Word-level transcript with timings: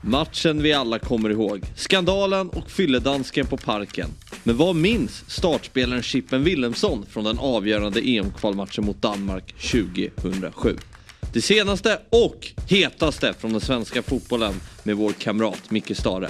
matchen 0.00 0.62
vi 0.62 0.72
alla 0.72 0.98
kommer 0.98 1.30
ihåg, 1.30 1.62
skandalen 1.76 2.48
och 2.48 2.70
fylledansken 2.70 3.46
på 3.46 3.56
parken. 3.56 4.10
Men 4.42 4.56
vad 4.56 4.76
minns 4.76 5.24
startspelaren 5.30 6.02
Chippen 6.02 6.44
Willemsson 6.44 7.06
från 7.10 7.24
den 7.24 7.38
avgörande 7.38 8.00
EM-kvalmatchen 8.00 8.84
mot 8.84 9.02
Danmark 9.02 9.54
2007? 9.72 10.76
Det 11.32 11.42
senaste 11.42 11.98
och 12.10 12.46
hetaste 12.68 13.32
från 13.32 13.52
den 13.52 13.60
svenska 13.60 14.02
fotbollen 14.02 14.54
med 14.82 14.96
vår 14.96 15.12
kamrat 15.12 15.70
Micke 15.70 15.96
Stare. 15.96 16.28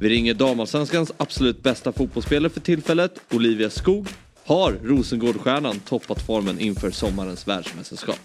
Vi 0.00 0.08
ringer 0.08 0.34
damallsvenskans 0.34 1.12
absolut 1.16 1.62
bästa 1.62 1.92
fotbollsspelare 1.92 2.50
för 2.50 2.60
tillfället, 2.60 3.12
Olivia 3.30 3.70
Skog. 3.70 4.08
Har 4.44 4.72
Rosengårdstjärnan 4.82 5.80
toppat 5.80 6.22
formen 6.26 6.60
inför 6.60 6.90
sommarens 6.90 7.48
världsmästerskap? 7.48 8.18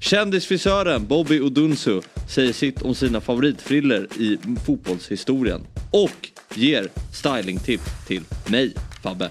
Kändisfrisören 0.00 1.06
Bobby 1.06 1.40
Odunsu 1.40 2.00
säger 2.28 2.52
sitt 2.52 2.82
om 2.82 2.94
sina 2.94 3.20
favoritfriller 3.20 4.06
i 4.16 4.38
fotbollshistorien 4.66 5.66
och 5.90 6.28
ger 6.54 6.88
stylingtips 7.12 8.06
till 8.06 8.22
mig, 8.46 8.74
Fabbe. 9.02 9.30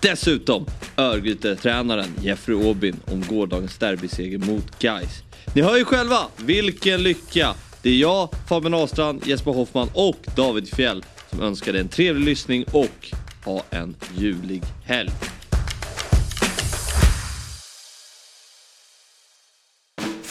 Dessutom 0.00 0.66
Örgryte-tränaren 0.96 2.08
Jeffrey 2.22 2.56
Aubin 2.56 2.96
om 3.06 3.24
gårdagens 3.28 3.78
derbyseger 3.78 4.38
mot 4.38 4.78
Gais. 4.78 5.22
Ni 5.54 5.62
hör 5.62 5.76
ju 5.76 5.84
själva 5.84 6.18
vilken 6.36 7.02
lycka! 7.02 7.54
Det 7.82 7.90
är 7.90 7.96
jag, 7.96 8.28
Fabian 8.48 8.74
Ahlstrand, 8.74 9.26
Jesper 9.26 9.50
Hoffman 9.50 9.88
och 9.94 10.26
David 10.36 10.68
Fjell 10.68 11.04
som 11.30 11.40
önskar 11.42 11.72
dig 11.72 11.80
en 11.80 11.88
trevlig 11.88 12.24
lyssning 12.24 12.64
och 12.72 13.10
ha 13.44 13.62
en 13.70 13.96
julig 14.18 14.62
helg. 14.84 15.10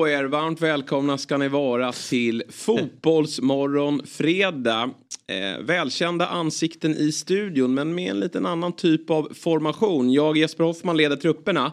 På 0.00 0.08
er! 0.08 0.24
Varmt 0.24 0.60
välkomna 0.60 1.18
ska 1.18 1.36
ni 1.36 1.48
vara 1.48 1.92
till 1.92 2.42
Fotbollsmorgon 2.48 4.06
fredag. 4.06 4.90
Eh, 5.26 5.64
välkända 5.64 6.26
ansikten 6.26 6.96
i 6.96 7.12
studion 7.12 7.74
men 7.74 7.94
med 7.94 8.10
en 8.10 8.20
liten 8.20 8.46
annan 8.46 8.72
typ 8.72 9.10
av 9.10 9.28
formation. 9.34 10.12
Jag 10.12 10.36
Jesper 10.36 10.64
Hoffman 10.64 10.96
leder 10.96 11.16
trupperna. 11.16 11.72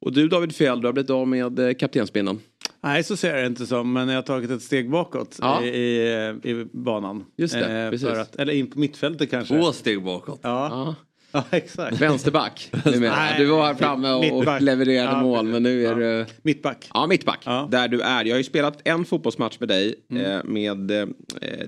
Och 0.00 0.12
du 0.12 0.28
David 0.28 0.54
Fjell, 0.56 0.80
du 0.80 0.88
har 0.88 0.92
blivit 0.92 1.10
av 1.10 1.28
med 1.28 1.58
eh, 1.58 1.74
kaptensbindeln. 1.74 2.40
Nej, 2.82 3.04
så 3.04 3.16
ser 3.16 3.34
jag 3.34 3.42
det 3.42 3.46
inte 3.46 3.66
som. 3.66 3.92
Men 3.92 4.08
jag 4.08 4.14
har 4.16 4.22
tagit 4.22 4.50
ett 4.50 4.62
steg 4.62 4.90
bakåt 4.90 5.38
Ja. 5.40 5.62
i, 5.62 5.68
i, 5.68 6.50
i 6.50 6.66
banan. 6.72 7.24
Just 7.36 7.54
det, 7.54 7.82
Eh, 7.84 7.90
precis. 7.90 8.08
för 8.08 8.20
att, 8.20 8.36
eller 8.36 8.52
in 8.52 8.70
på 8.70 8.78
mittfältet 8.78 9.30
kanske. 9.30 9.60
Två 9.60 9.72
steg 9.72 10.04
bakåt. 10.04 10.40
Ja. 10.42 10.68
Ja. 10.70 10.94
Ja, 11.32 11.44
exakt. 11.50 12.00
Vänsterback. 12.00 12.70
Nej, 12.84 13.34
Du 13.38 13.46
var 13.46 13.64
här 13.66 13.74
framme 13.74 14.10
och, 14.12 14.38
och 14.38 14.62
levererade 14.62 15.10
Ja, 15.16 15.22
mål 15.22 15.46
men 15.46 15.62
nu 15.62 15.80
är 15.86 15.88
ja. 15.90 15.94
du... 15.94 16.26
Mittback. 16.42 16.90
Ja, 16.94 17.06
mittback. 17.06 17.40
Ja. 17.44 17.68
Där 17.70 17.88
du 17.88 18.00
är. 18.00 18.24
Jag 18.24 18.34
har 18.34 18.38
ju 18.38 18.44
spelat 18.44 18.80
en 18.84 19.04
fotbollsmatch 19.04 19.56
med 19.60 19.68
dig 19.68 19.94
Mm. 20.10 20.24
eh, 20.24 20.44
med 20.44 20.90
eh, 20.90 21.06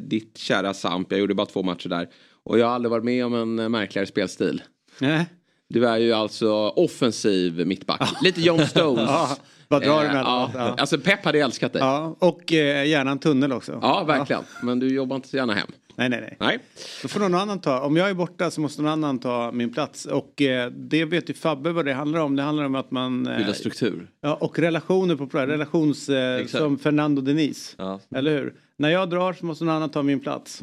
ditt 0.00 0.38
kära 0.38 0.74
Samp. 0.74 1.10
Jag 1.10 1.20
gjorde 1.20 1.34
bara 1.34 1.46
två 1.46 1.62
matcher 1.62 1.88
där. 1.88 2.08
Och 2.44 2.58
jag 2.58 2.66
har 2.66 2.74
aldrig 2.74 2.90
varit 2.90 3.04
med 3.04 3.26
om 3.26 3.34
en 3.34 3.58
eh, 3.58 3.68
märkligare 3.68 4.06
spelstil. 4.06 4.62
Nej. 4.98 5.26
Du 5.68 5.86
är 5.88 5.98
ju 5.98 6.12
alltså 6.12 6.52
offensiv 6.68 7.66
mittback. 7.66 8.22
Lite 8.22 8.40
John 8.40 8.66
Stones. 8.66 9.10
Ja, 9.68 9.78
vad 9.78 9.82
drar 9.82 10.00
du 10.00 10.06
Eh, 10.06 10.12
med 10.12 10.22
ja. 10.24 10.50
ja. 10.54 10.74
Alltså 10.78 10.98
Pep 10.98 11.24
hade 11.24 11.38
älskat 11.40 11.72
dig. 11.72 11.82
Ja, 11.82 12.16
ja. 12.20 12.26
Och 12.28 12.52
eh, 12.52 12.86
gärna 12.86 13.10
en 13.10 13.18
tunnel 13.18 13.52
också. 13.52 13.72
verkligen. 14.06 14.42
Men 14.62 14.78
du 14.78 14.94
jobbar 14.94 15.16
inte 15.16 15.28
så 15.28 15.36
gärna 15.36 15.54
hem. 15.54 15.68
Nej, 15.96 16.08
nej, 16.08 16.20
nej. 16.20 16.36
Nej. 16.40 16.58
Då 17.02 17.08
får 17.08 17.20
någon 17.20 17.34
annan 17.34 17.60
ta. 17.60 17.80
Om 17.80 17.96
jag 17.96 18.10
är 18.10 18.14
borta 18.14 18.50
så 18.50 18.60
måste 18.60 18.82
någon 18.82 18.92
annan 18.92 19.18
ta 19.18 19.50
min 19.52 19.72
plats. 19.72 20.06
Och 20.06 20.42
eh, 20.42 20.70
det 20.70 21.04
vet 21.04 21.30
ju 21.30 21.34
Fabbe 21.34 21.72
vad 21.72 21.84
det 21.84 21.92
handlar 21.92 22.20
om. 22.20 22.36
Det 22.36 22.42
handlar 22.42 22.64
om 22.64 22.74
att 22.74 22.90
man... 22.90 23.26
Eh, 23.26 23.36
Bilda 23.36 23.54
struktur. 23.54 24.10
Ja, 24.20 24.34
och 24.34 24.58
relationer 24.58 25.16
på 25.16 25.26
plan. 25.26 25.46
Relations... 25.46 26.08
Eh, 26.08 26.46
som 26.46 26.78
Fernando 26.78 27.22
Denise. 27.22 27.74
Ja. 27.78 28.00
Eller 28.14 28.30
hur? 28.30 28.54
När 28.76 28.88
jag 28.88 29.10
drar 29.10 29.32
så 29.32 29.46
måste 29.46 29.64
någon 29.64 29.74
annan 29.74 29.90
ta 29.90 30.02
min 30.02 30.20
plats. 30.20 30.60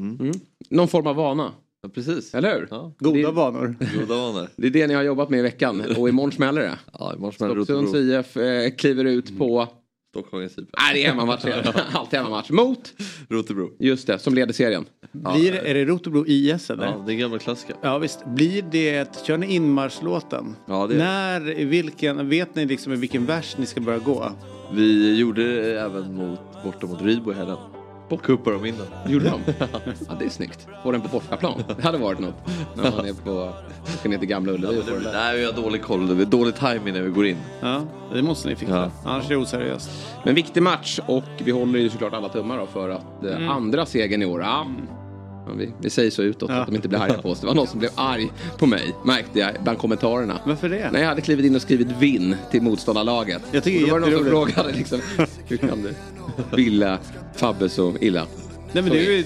Någon 0.70 0.88
form 0.88 1.08
av 1.08 1.16
vana. 1.16 1.52
Ja, 1.84 1.90
precis. 1.90 2.34
Eller 2.36 2.56
hur? 2.60 2.68
Ja. 2.72 2.94
Goda 3.00 3.18
Det- 3.18 3.32
vanor. 3.32 3.76
Goda 4.00 4.16
vanor. 4.16 4.48
Det 4.56 4.68
är 4.68 4.72
det 4.72 4.88
ni 4.88 4.94
har 4.94 5.04
jobbat 5.04 5.30
med 5.30 5.40
i 5.40 5.44
veckan. 5.44 5.84
Och 5.98 6.10
imorgon 6.10 6.32
smäller 6.32 6.62
det. 6.62 6.78
Ja, 7.00 7.14
imorgon 7.14 7.34
smäller 7.34 7.64
Stocksunds. 7.64 7.96
IF 7.96 8.38
eh, 8.38 8.72
kliver 8.78 9.06
ut 9.06 9.38
på... 9.38 9.68
Stockholms 10.10 10.58
IP. 10.58 10.70
Nej, 10.78 10.94
det 10.94 11.04
är 11.06 11.10
hemmamatch. 11.10 11.46
Alltid 11.94 12.20
hemmamatch. 12.20 12.50
Mot, 12.50 12.94
Rotebro. 13.30 13.70
just 13.80 14.08
det, 14.08 14.20
som 14.20 14.34
leder 14.34 14.54
serien. 14.54 14.86
Blir, 15.12 15.54
är 15.56 15.74
det 15.74 15.86
Rotebro 15.86 16.26
IS 16.28 16.70
eller? 16.70 16.86
Ja, 16.86 17.04
det 17.08 17.14
är 17.14 17.18
gamla 17.18 17.40
klassiker. 17.40 17.76
Ja 17.82 17.98
visst, 17.98 18.26
blir 18.26 18.62
det, 18.72 19.24
kör 19.26 19.38
ni 19.38 19.54
inmarschlåten? 19.56 20.56
Ja, 20.68 20.88
det 20.88 20.94
är. 20.96 20.98
När, 20.98 21.60
i 21.60 21.66
vilken, 21.66 22.30
vet 22.30 22.56
ni 22.56 22.66
liksom 22.66 22.94
i 22.94 22.96
vilken 22.96 23.26
vers 23.26 23.56
ni 23.58 23.66
ska 23.66 23.82
börja 23.82 24.00
gå? 24.00 24.32
Vi 24.74 25.16
gjorde 25.18 25.56
det 25.62 25.80
även 25.80 26.16
mot, 26.16 26.40
borta 26.64 26.88
mot 26.88 27.02
Rydbo 27.02 27.32
i 27.32 27.36
helgen. 27.36 27.58
Och 28.12 28.22
kuppade 28.22 28.56
dem 28.56 28.66
in 28.66 28.76
den. 28.78 29.12
Gjorde 29.12 29.26
de? 29.26 29.42
Ja, 30.10 30.16
det 30.20 30.26
är 30.26 30.30
snyggt. 30.30 30.68
Få 30.84 30.92
den 30.92 31.02
på 31.02 31.08
bortaplan. 31.08 31.64
Det 31.78 31.84
hade 31.84 31.98
varit 31.98 32.20
något. 32.20 32.36
När 32.76 32.92
man 32.92 33.06
är 33.06 33.14
på, 33.14 33.54
ska 33.86 34.10
ner 34.10 34.18
till 34.18 34.28
Gamla 34.28 34.52
Ullevi 34.52 34.76
där. 34.76 35.12
Nej, 35.14 35.38
vi 35.38 35.46
har 35.46 35.54
dålig 35.54 35.82
koll. 35.82 36.18
Det 36.18 36.24
är 36.24 36.26
dålig 36.26 36.56
timing 36.56 36.94
när 36.94 37.02
vi 37.02 37.10
går 37.10 37.26
in. 37.28 37.38
Ja, 37.62 37.82
det 38.14 38.22
måste 38.22 38.50
ni 38.50 38.56
fixa. 38.56 38.92
Ja. 39.04 39.10
Annars 39.12 39.26
är 39.26 39.30
det 39.30 39.38
oseriöst. 39.38 39.90
Men 40.24 40.36
viktig 40.36 40.64
match 40.64 41.00
och 41.06 41.24
vi 41.44 41.52
håller 41.52 41.80
ju 41.80 41.90
såklart 41.90 42.14
alla 42.14 42.30
tummar 42.30 42.58
då 42.58 42.66
för 42.66 42.90
att 42.90 43.24
eh, 43.26 43.50
andra 43.50 43.86
segern 43.86 44.22
i 44.22 44.26
år. 44.26 44.42
Ja, 44.42 44.66
ja, 44.88 45.01
vi, 45.58 45.74
vi 45.82 45.90
säger 45.90 46.12
så 46.12 46.22
utåt 46.22 46.50
Ja. 46.50 46.56
att 46.56 46.68
de 46.68 46.76
inte 46.76 46.88
blir 46.88 47.00
arga 47.00 47.22
på 47.22 47.30
oss. 47.30 47.40
Det 47.40 47.48
var 47.48 47.54
någon 47.56 47.68
som 47.68 47.80
blev 47.80 47.92
arg 47.96 48.32
på 48.58 48.66
mig, 48.66 48.96
märkte 49.06 49.40
jag 49.40 49.52
bland 49.64 49.78
kommentarerna. 49.78 50.40
Varför 50.46 50.70
det? 50.70 50.92
När 50.92 51.00
jag 51.02 51.08
hade 51.08 51.22
klivit 51.22 51.46
in 51.46 51.56
och 51.56 51.62
skrivit 51.62 51.88
vinn 52.00 52.36
till 52.52 52.62
motståndarlaget. 52.62 53.42
Jag 53.52 53.64
tycker 53.64 53.84
Och 53.84 53.88
då 53.88 53.94
var 53.94 54.00
det 54.00 54.06
någon 54.16 54.24
som 54.24 54.32
frågade 54.56 54.78
liksom, 54.78 55.00
hur 55.48 55.58
kan 55.58 55.82
du 55.82 55.94
vilja 56.56 56.98
Fabbe 57.36 57.70
så 57.70 57.94
illa? 58.02 58.26
Nej, 58.74 58.84
men 58.84 58.92
det 58.94 59.08
är 59.08 59.24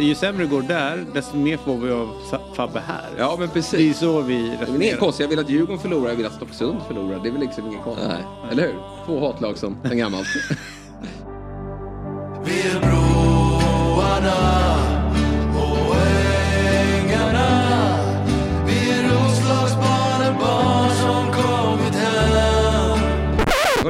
ju, 0.00 0.02
ju 0.08 0.14
sämre 0.14 0.44
det 0.44 0.50
går 0.50 0.62
där, 0.62 1.04
desto 1.14 1.36
mer 1.36 1.56
får 1.56 1.76
vi 1.76 1.90
av 1.92 2.08
Fa- 2.30 2.54
Fabbe 2.54 2.82
här. 2.86 3.08
Ja 3.18 3.30
men 3.30 3.38
Det 3.38 3.44
är 3.44 3.54
precis. 3.54 3.98
så 3.98 4.20
vi 4.20 4.34
Men 4.38 4.42
det 4.42 4.46
är 4.46 4.54
inget 4.54 4.68
resonerar. 4.68 4.96
konstigt, 4.96 5.24
jag 5.24 5.28
vill 5.28 5.38
att 5.38 5.50
Djurgården 5.50 5.78
förlorar, 5.78 6.08
jag 6.08 6.16
vill 6.16 6.26
att 6.26 6.34
Stocksund 6.34 6.78
förlorar. 6.88 7.20
Det 7.22 7.28
är 7.28 7.32
väl 7.32 7.40
liksom 7.40 7.66
inget 7.66 7.82
konstigt. 7.84 8.08
Nej. 8.08 8.24
Eller 8.52 8.62
hur? 8.62 8.74
Två 9.06 9.26
hatlag 9.26 9.58
som 9.58 9.76
sen 9.88 9.98
gammalt. 9.98 10.26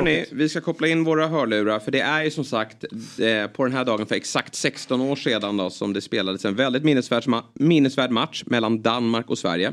Hörrni, 0.09 0.25
vi 0.33 0.49
ska 0.49 0.61
koppla 0.61 0.89
in 0.89 1.05
våra 1.05 1.27
hörlurar 1.29 1.79
för 1.79 1.91
det 1.91 2.01
är 2.01 2.25
ju 2.25 2.31
som 2.31 2.45
sagt 2.45 2.85
eh, 3.19 3.47
på 3.47 3.65
den 3.65 3.73
här 3.73 3.85
dagen 3.85 4.07
för 4.07 4.15
exakt 4.15 4.55
16 4.55 5.01
år 5.01 5.17
sedan 5.17 5.57
då, 5.57 5.71
som 5.71 5.93
det 5.93 6.01
spelades 6.01 6.45
en 6.45 6.55
väldigt 6.55 6.85
minnesvärd, 6.85 7.25
ma- 7.25 7.43
minnesvärd 7.55 8.11
match 8.11 8.43
mellan 8.47 8.83
Danmark 8.83 9.31
och 9.31 9.39
Sverige. 9.39 9.73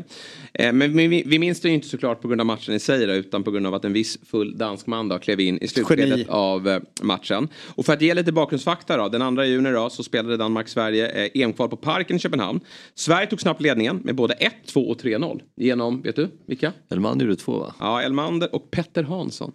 Eh, 0.54 0.74
men 0.74 0.98
vi, 0.98 1.24
vi 1.26 1.40
minns 1.40 1.62
det 1.62 1.68
ju 1.68 1.74
inte 1.74 1.88
såklart 1.88 2.22
på 2.22 2.28
grund 2.28 2.42
av 2.42 2.48
matchen 2.48 2.76
i 2.76 2.80
sig 2.80 3.06
då, 3.06 3.14
utan 3.14 3.44
på 3.44 3.52
grund 3.52 3.68
av 3.68 3.74
att 3.74 3.86
en 3.86 3.94
viss 3.94 4.18
full 4.26 4.58
dansk 4.58 4.88
man 4.88 5.08
då 5.08 5.20
klev 5.20 5.40
in 5.40 5.58
i 5.62 5.68
slutskedet 5.68 6.10
Geni. 6.10 6.26
av 6.30 6.68
eh, 6.68 6.80
matchen. 7.02 7.48
Och 7.76 7.86
för 7.86 7.94
att 7.94 8.02
ge 8.02 8.14
lite 8.14 8.32
bakgrundsfakta 8.32 8.98
då, 8.98 9.10
den 9.10 9.36
2 9.36 9.44
juni 9.44 9.72
då 9.72 9.90
så 9.90 10.04
spelade 10.04 10.38
Danmark-Sverige 10.38 11.26
eh, 11.26 11.42
EM-kval 11.42 11.70
på 11.70 11.78
Parken 11.78 12.16
i 12.16 12.20
Köpenhamn. 12.20 12.60
Sverige 12.96 13.28
tog 13.28 13.42
snabbt 13.42 13.62
ledningen 13.62 13.98
med 14.04 14.16
både 14.16 14.34
1, 14.34 14.54
2 14.68 14.90
och 14.90 15.02
3-0 15.02 15.42
genom, 15.56 16.02
vet 16.02 16.16
du 16.16 16.30
vilka? 16.48 16.74
Elman 16.90 17.20
gjorde 17.20 17.36
två 17.36 17.60
va? 17.60 17.76
Ja, 17.80 18.02
Elmander 18.02 18.56
och 18.56 18.72
Petter 18.72 19.04
Hansson. 19.04 19.52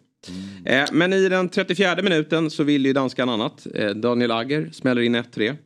Eh, 0.65 0.85
men 0.93 1.13
i 1.13 1.29
den 1.29 1.49
34 1.49 2.03
minuten 2.03 2.51
så 2.51 2.65
vill 2.65 2.87
ju 2.87 2.93
danskarna 2.93 3.33
annat. 3.33 3.67
Eh, 3.75 3.91
Daniel 3.91 4.31
Agger 4.31 4.71
smäller 4.73 5.03
in 5.03 5.15
1-3. 5.15 5.57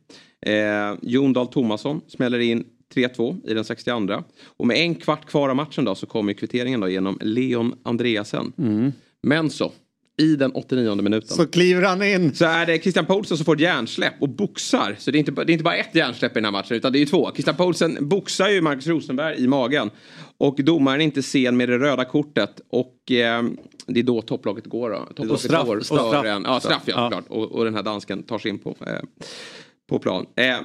Eh, 0.45 0.97
Jon 1.01 1.33
Dahl 1.33 1.47
Tomasson 1.47 2.01
smäller 2.07 2.39
in 2.39 2.63
3-2 2.95 3.49
i 3.49 3.53
den 3.53 3.63
62. 3.63 4.23
Och 4.45 4.67
med 4.67 4.77
en 4.77 4.95
kvart 4.95 5.25
kvar 5.25 5.49
av 5.49 5.55
matchen 5.55 5.85
då 5.85 5.95
så 5.95 6.05
kommer 6.05 6.33
kvitteringen 6.33 6.79
då 6.79 6.89
genom 6.89 7.17
Leon 7.21 7.73
Andreasen. 7.83 8.53
Men 9.23 9.49
så, 9.49 9.71
i 10.17 10.35
den 10.35 10.51
89 10.51 10.95
minuten. 10.95 11.37
Så 11.37 11.47
kliver 11.47 11.81
han 11.81 12.03
in. 12.03 12.35
Så 12.35 12.45
är 12.45 12.65
det 12.65 12.79
Christian 12.79 13.05
Poulsen 13.05 13.37
som 13.37 13.45
får 13.45 13.55
ett 13.55 13.61
hjärnsläpp 13.61 14.13
och 14.19 14.29
boxar. 14.29 14.95
Så 14.99 15.11
det 15.11 15.17
är, 15.17 15.19
inte, 15.19 15.31
det 15.31 15.51
är 15.51 15.53
inte 15.53 15.63
bara 15.63 15.75
ett 15.75 15.95
hjärnsläpp 15.95 16.31
i 16.31 16.35
den 16.35 16.45
här 16.45 16.51
matchen 16.51 16.77
utan 16.77 16.91
det 16.91 16.97
är 16.97 16.99
ju 16.99 17.05
två. 17.05 17.31
Christian 17.33 17.55
Poulsen 17.55 17.97
boxar 18.09 18.49
ju 18.49 18.61
Marcus 18.61 18.87
Rosenberg 18.87 19.43
i 19.43 19.47
magen. 19.47 19.89
Och 20.37 20.55
domaren 20.63 21.01
är 21.01 21.05
inte 21.05 21.23
sen 21.23 21.57
med 21.57 21.69
det 21.69 21.77
röda 21.79 22.05
kortet. 22.05 22.61
Och 22.69 23.11
eh, 23.11 23.43
det 23.87 23.99
är 23.99 24.03
då 24.03 24.21
topplaget 24.21 24.65
går 24.65 24.89
då. 24.89 24.97
Topplaget 25.15 25.41
straff- 25.51 25.65
går 25.65 25.77
och 25.77 25.85
straff. 25.85 26.25
en- 26.25 26.43
Ja, 26.47 26.59
straff 26.59 26.81
ja, 26.85 27.09
Ja. 27.11 27.21
Och, 27.29 27.51
och 27.51 27.65
den 27.65 27.75
här 27.75 27.83
dansken 27.83 28.23
tar 28.23 28.39
sig 28.39 28.51
in 28.51 28.59
på, 28.59 28.69
eh, 28.87 28.93
på 29.89 29.99
plan. 29.99 30.25
Eh, 30.35 30.57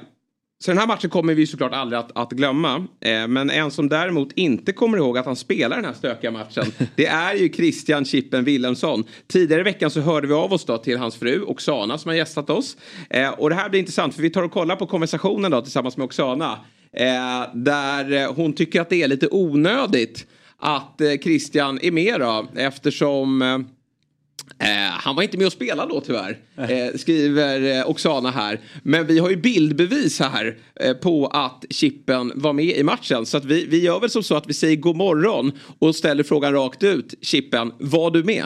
så 0.63 0.71
den 0.71 0.77
här 0.77 0.87
matchen 0.87 1.09
kommer 1.09 1.33
vi 1.33 1.47
såklart 1.47 1.73
aldrig 1.73 1.99
att, 1.99 2.11
att 2.17 2.31
glömma. 2.31 2.75
Eh, 2.99 3.27
men 3.27 3.49
en 3.49 3.71
som 3.71 3.89
däremot 3.89 4.31
inte 4.35 4.71
kommer 4.71 4.97
ihåg 4.97 5.17
att 5.17 5.25
han 5.25 5.35
spelar 5.35 5.75
den 5.75 5.85
här 5.85 5.93
stökiga 5.93 6.31
matchen. 6.31 6.65
det 6.95 7.05
är 7.05 7.33
ju 7.35 7.49
Christian 7.53 8.05
Chippen 8.05 8.43
Wilhelmsson. 8.43 9.03
Tidigare 9.27 9.61
i 9.61 9.63
veckan 9.63 9.91
så 9.91 10.01
hörde 10.01 10.27
vi 10.27 10.33
av 10.33 10.53
oss 10.53 10.65
då 10.65 10.77
till 10.77 10.97
hans 10.97 11.15
fru 11.15 11.41
Oksana 11.43 11.97
som 11.97 12.09
har 12.09 12.15
gästat 12.15 12.49
oss. 12.49 12.77
Eh, 13.09 13.29
och 13.29 13.49
det 13.49 13.55
här 13.55 13.69
blir 13.69 13.79
intressant 13.79 14.15
för 14.15 14.21
vi 14.21 14.29
tar 14.29 14.43
och 14.43 14.51
kollar 14.51 14.75
på 14.75 14.85
konversationen 14.87 15.51
då 15.51 15.61
tillsammans 15.61 15.97
med 15.97 16.05
Oksana. 16.05 16.59
Eh, 16.97 17.43
där 17.53 18.11
eh, 18.11 18.33
hon 18.33 18.53
tycker 18.53 18.81
att 18.81 18.89
det 18.89 19.03
är 19.03 19.07
lite 19.07 19.27
onödigt 19.31 20.27
att 20.57 21.01
eh, 21.01 21.17
Christian 21.23 21.79
är 21.81 21.91
med 21.91 22.19
då 22.19 22.47
eftersom 22.55 23.41
eh, 23.41 23.57
Eh, 24.59 24.91
han 24.91 25.15
var 25.15 25.23
inte 25.23 25.37
med 25.37 25.47
och 25.47 25.53
spela 25.53 25.85
då 25.85 26.01
tyvärr, 26.01 26.37
eh, 26.57 26.97
skriver 26.97 27.89
Oksana 27.89 28.31
här. 28.31 28.59
Men 28.83 29.07
vi 29.07 29.19
har 29.19 29.29
ju 29.29 29.35
bildbevis 29.35 30.19
här 30.19 30.57
på 31.01 31.27
att 31.27 31.65
Chippen 31.69 32.31
var 32.35 32.53
med 32.53 32.65
i 32.65 32.83
matchen. 32.83 33.25
Så 33.25 33.37
att 33.37 33.45
vi, 33.45 33.65
vi 33.65 33.83
gör 33.83 33.99
väl 33.99 34.09
som 34.09 34.23
så 34.23 34.35
att 34.35 34.47
vi 34.47 34.53
säger 34.53 34.75
god 34.75 34.95
morgon 34.95 35.51
och 35.79 35.95
ställer 35.95 36.23
frågan 36.23 36.53
rakt 36.53 36.83
ut. 36.83 37.13
Chippen, 37.21 37.73
var 37.79 38.11
du 38.11 38.23
med? 38.23 38.43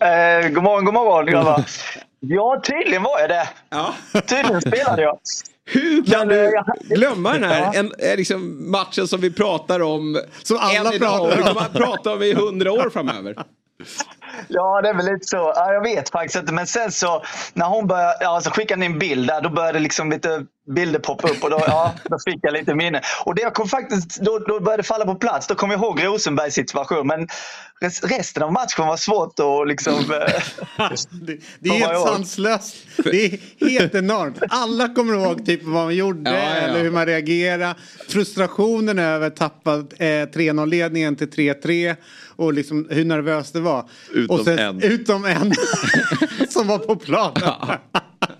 Eh, 0.00 0.48
god 0.48 0.62
morgon, 0.62 0.84
god 0.84 0.94
morgon 0.94 1.26
grabbar. 1.26 1.64
Ja, 2.26 2.62
tydligen 2.64 3.02
var 3.02 3.20
jag 3.20 3.28
det. 3.28 3.48
Ja. 3.70 3.94
Tydligen 4.12 4.60
spelade 4.60 5.02
jag. 5.02 5.18
Hur 5.66 6.04
kan 6.04 6.18
Men, 6.18 6.28
du 6.28 6.34
jag- 6.44 6.66
glömma 6.98 7.32
den 7.32 7.44
här 7.44 7.60
Ja. 7.60 7.72
en, 7.74 7.92
eh, 7.98 8.16
liksom 8.16 8.70
matchen 8.70 9.08
som 9.08 9.20
vi 9.20 9.30
pratar 9.30 9.80
om 9.80 10.20
Som 10.42 10.56
alla 10.60 10.90
pratar 10.90 11.20
och 11.20 11.28
vi 11.30 11.32
om. 11.42 11.42
kommer 11.48 11.60
att 11.60 11.72
prata 11.72 12.12
om 12.12 12.22
i 12.22 12.32
hundra 12.34 12.72
år 12.72 12.90
framöver? 12.90 13.34
Ja, 14.48 14.80
det 14.82 14.88
är 14.88 14.94
väl 14.94 15.04
lite 15.06 15.26
så. 15.26 15.52
Ja, 15.56 15.72
jag 15.72 15.82
vet 15.82 16.10
faktiskt 16.10 16.36
inte. 16.36 16.52
Men 16.52 16.66
sen 16.66 16.92
så 16.92 17.24
när 17.54 17.66
hon 17.66 17.86
började, 17.86 18.16
ja, 18.20 18.40
så 18.40 18.50
skickade 18.50 18.80
ni 18.80 18.86
en 18.86 18.98
bild 18.98 19.26
där, 19.28 19.40
då 19.40 19.50
började 19.50 19.78
liksom 19.78 20.10
lite 20.10 20.44
bilder 20.74 20.98
poppa 21.00 21.28
upp 21.28 21.44
och 21.44 21.50
då, 21.50 21.60
ja, 21.66 21.94
då 22.04 22.18
fick 22.24 22.38
jag 22.42 22.52
lite 22.52 22.74
minne. 22.74 23.00
Och 23.24 23.34
det 23.34 23.42
jag 23.42 23.54
kom 23.54 23.68
faktiskt, 23.68 24.20
då, 24.20 24.38
då 24.38 24.60
började 24.60 24.82
det 24.82 24.86
falla 24.86 25.04
på 25.04 25.14
plats. 25.14 25.46
Då 25.46 25.54
kom 25.54 25.70
jag 25.70 25.80
ihåg 25.80 26.04
Rosenbergs 26.04 26.54
situation. 26.54 27.06
Men 27.06 27.28
res- 27.80 28.02
resten 28.04 28.42
av 28.42 28.52
matchen 28.52 28.86
var 28.86 28.96
svårt 28.96 29.34
att 29.40 29.68
liksom... 29.68 29.94
eh, 29.94 30.88
Det, 31.10 31.38
det 31.58 31.68
är 31.68 31.72
helt 31.88 32.08
sanslöst. 32.08 32.76
Det 33.04 33.24
är 33.24 33.38
helt 33.70 33.94
enormt. 33.94 34.38
Alla 34.48 34.88
kommer 34.88 35.14
ihåg 35.14 35.46
typ 35.46 35.62
vad 35.62 35.84
man 35.84 35.94
gjorde 35.94 36.30
Ja, 36.30 36.36
ja, 36.36 36.42
ja. 36.44 36.50
eller 36.54 36.80
hur 36.82 36.90
man 36.90 37.06
reagerade. 37.06 37.74
Frustrationen 38.08 38.98
över 38.98 39.26
att 39.26 39.36
tappa 39.36 39.74
eh, 39.74 40.04
3-0-ledningen 40.04 41.16
till 41.16 41.28
3-3 41.30 41.96
och 42.36 42.52
liksom 42.52 42.86
hur 42.90 43.04
nervös 43.04 43.52
det 43.52 43.60
var. 43.60 43.88
Utom 44.24 44.38
och 44.38 44.44
sen, 44.44 44.58
en. 44.58 44.82
Utom 44.82 45.24
en 45.24 45.52
som 46.48 46.68
var 46.68 46.78
på 46.78 46.96
planen. 46.96 47.42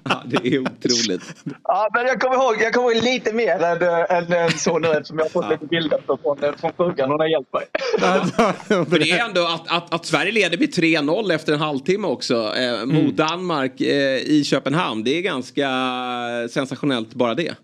Ja, 0.09 0.23
det 0.27 0.55
är 0.55 0.59
otroligt. 0.59 1.35
Ja, 1.65 1.89
men 1.95 2.07
jag 2.07 2.21
kommer 2.21 2.37
ihåg, 2.37 2.57
jag 2.61 2.75
kommer 2.75 2.93
ihåg 2.95 3.05
lite 3.05 3.33
mer 3.33 3.63
än, 3.63 3.83
äh, 3.83 4.17
än, 4.17 4.33
än 4.33 4.51
så 4.51 4.79
nu 4.79 4.89
eftersom 4.89 5.19
jag 5.19 5.25
har 5.25 5.31
fått 5.31 5.51
lite 5.51 5.67
bilder 5.67 6.01
från, 6.07 6.45
eh, 6.45 6.53
från 6.61 6.73
frugan. 6.77 7.11
Hon 7.11 7.21
har 7.21 7.27
hjälpt 7.27 7.53
mig. 7.53 7.65
För 8.91 8.99
det 8.99 9.11
är 9.11 9.25
ändå 9.25 9.45
att, 9.45 9.73
att, 9.77 9.95
att 9.95 10.07
Sverige 10.07 10.33
leder 10.33 10.59
med 10.59 10.69
3-0 10.69 11.35
efter 11.35 11.53
en 11.53 11.59
halvtimme 11.59 12.07
också 12.07 12.55
eh, 12.57 12.87
mot 12.87 13.17
Danmark 13.17 13.81
eh, 13.81 14.17
i 14.17 14.45
Köpenhamn. 14.45 15.05
Det 15.05 15.19
är 15.19 15.23
ganska 15.23 15.69
sensationellt 16.51 17.15
bara 17.15 17.35
det. 17.35 17.55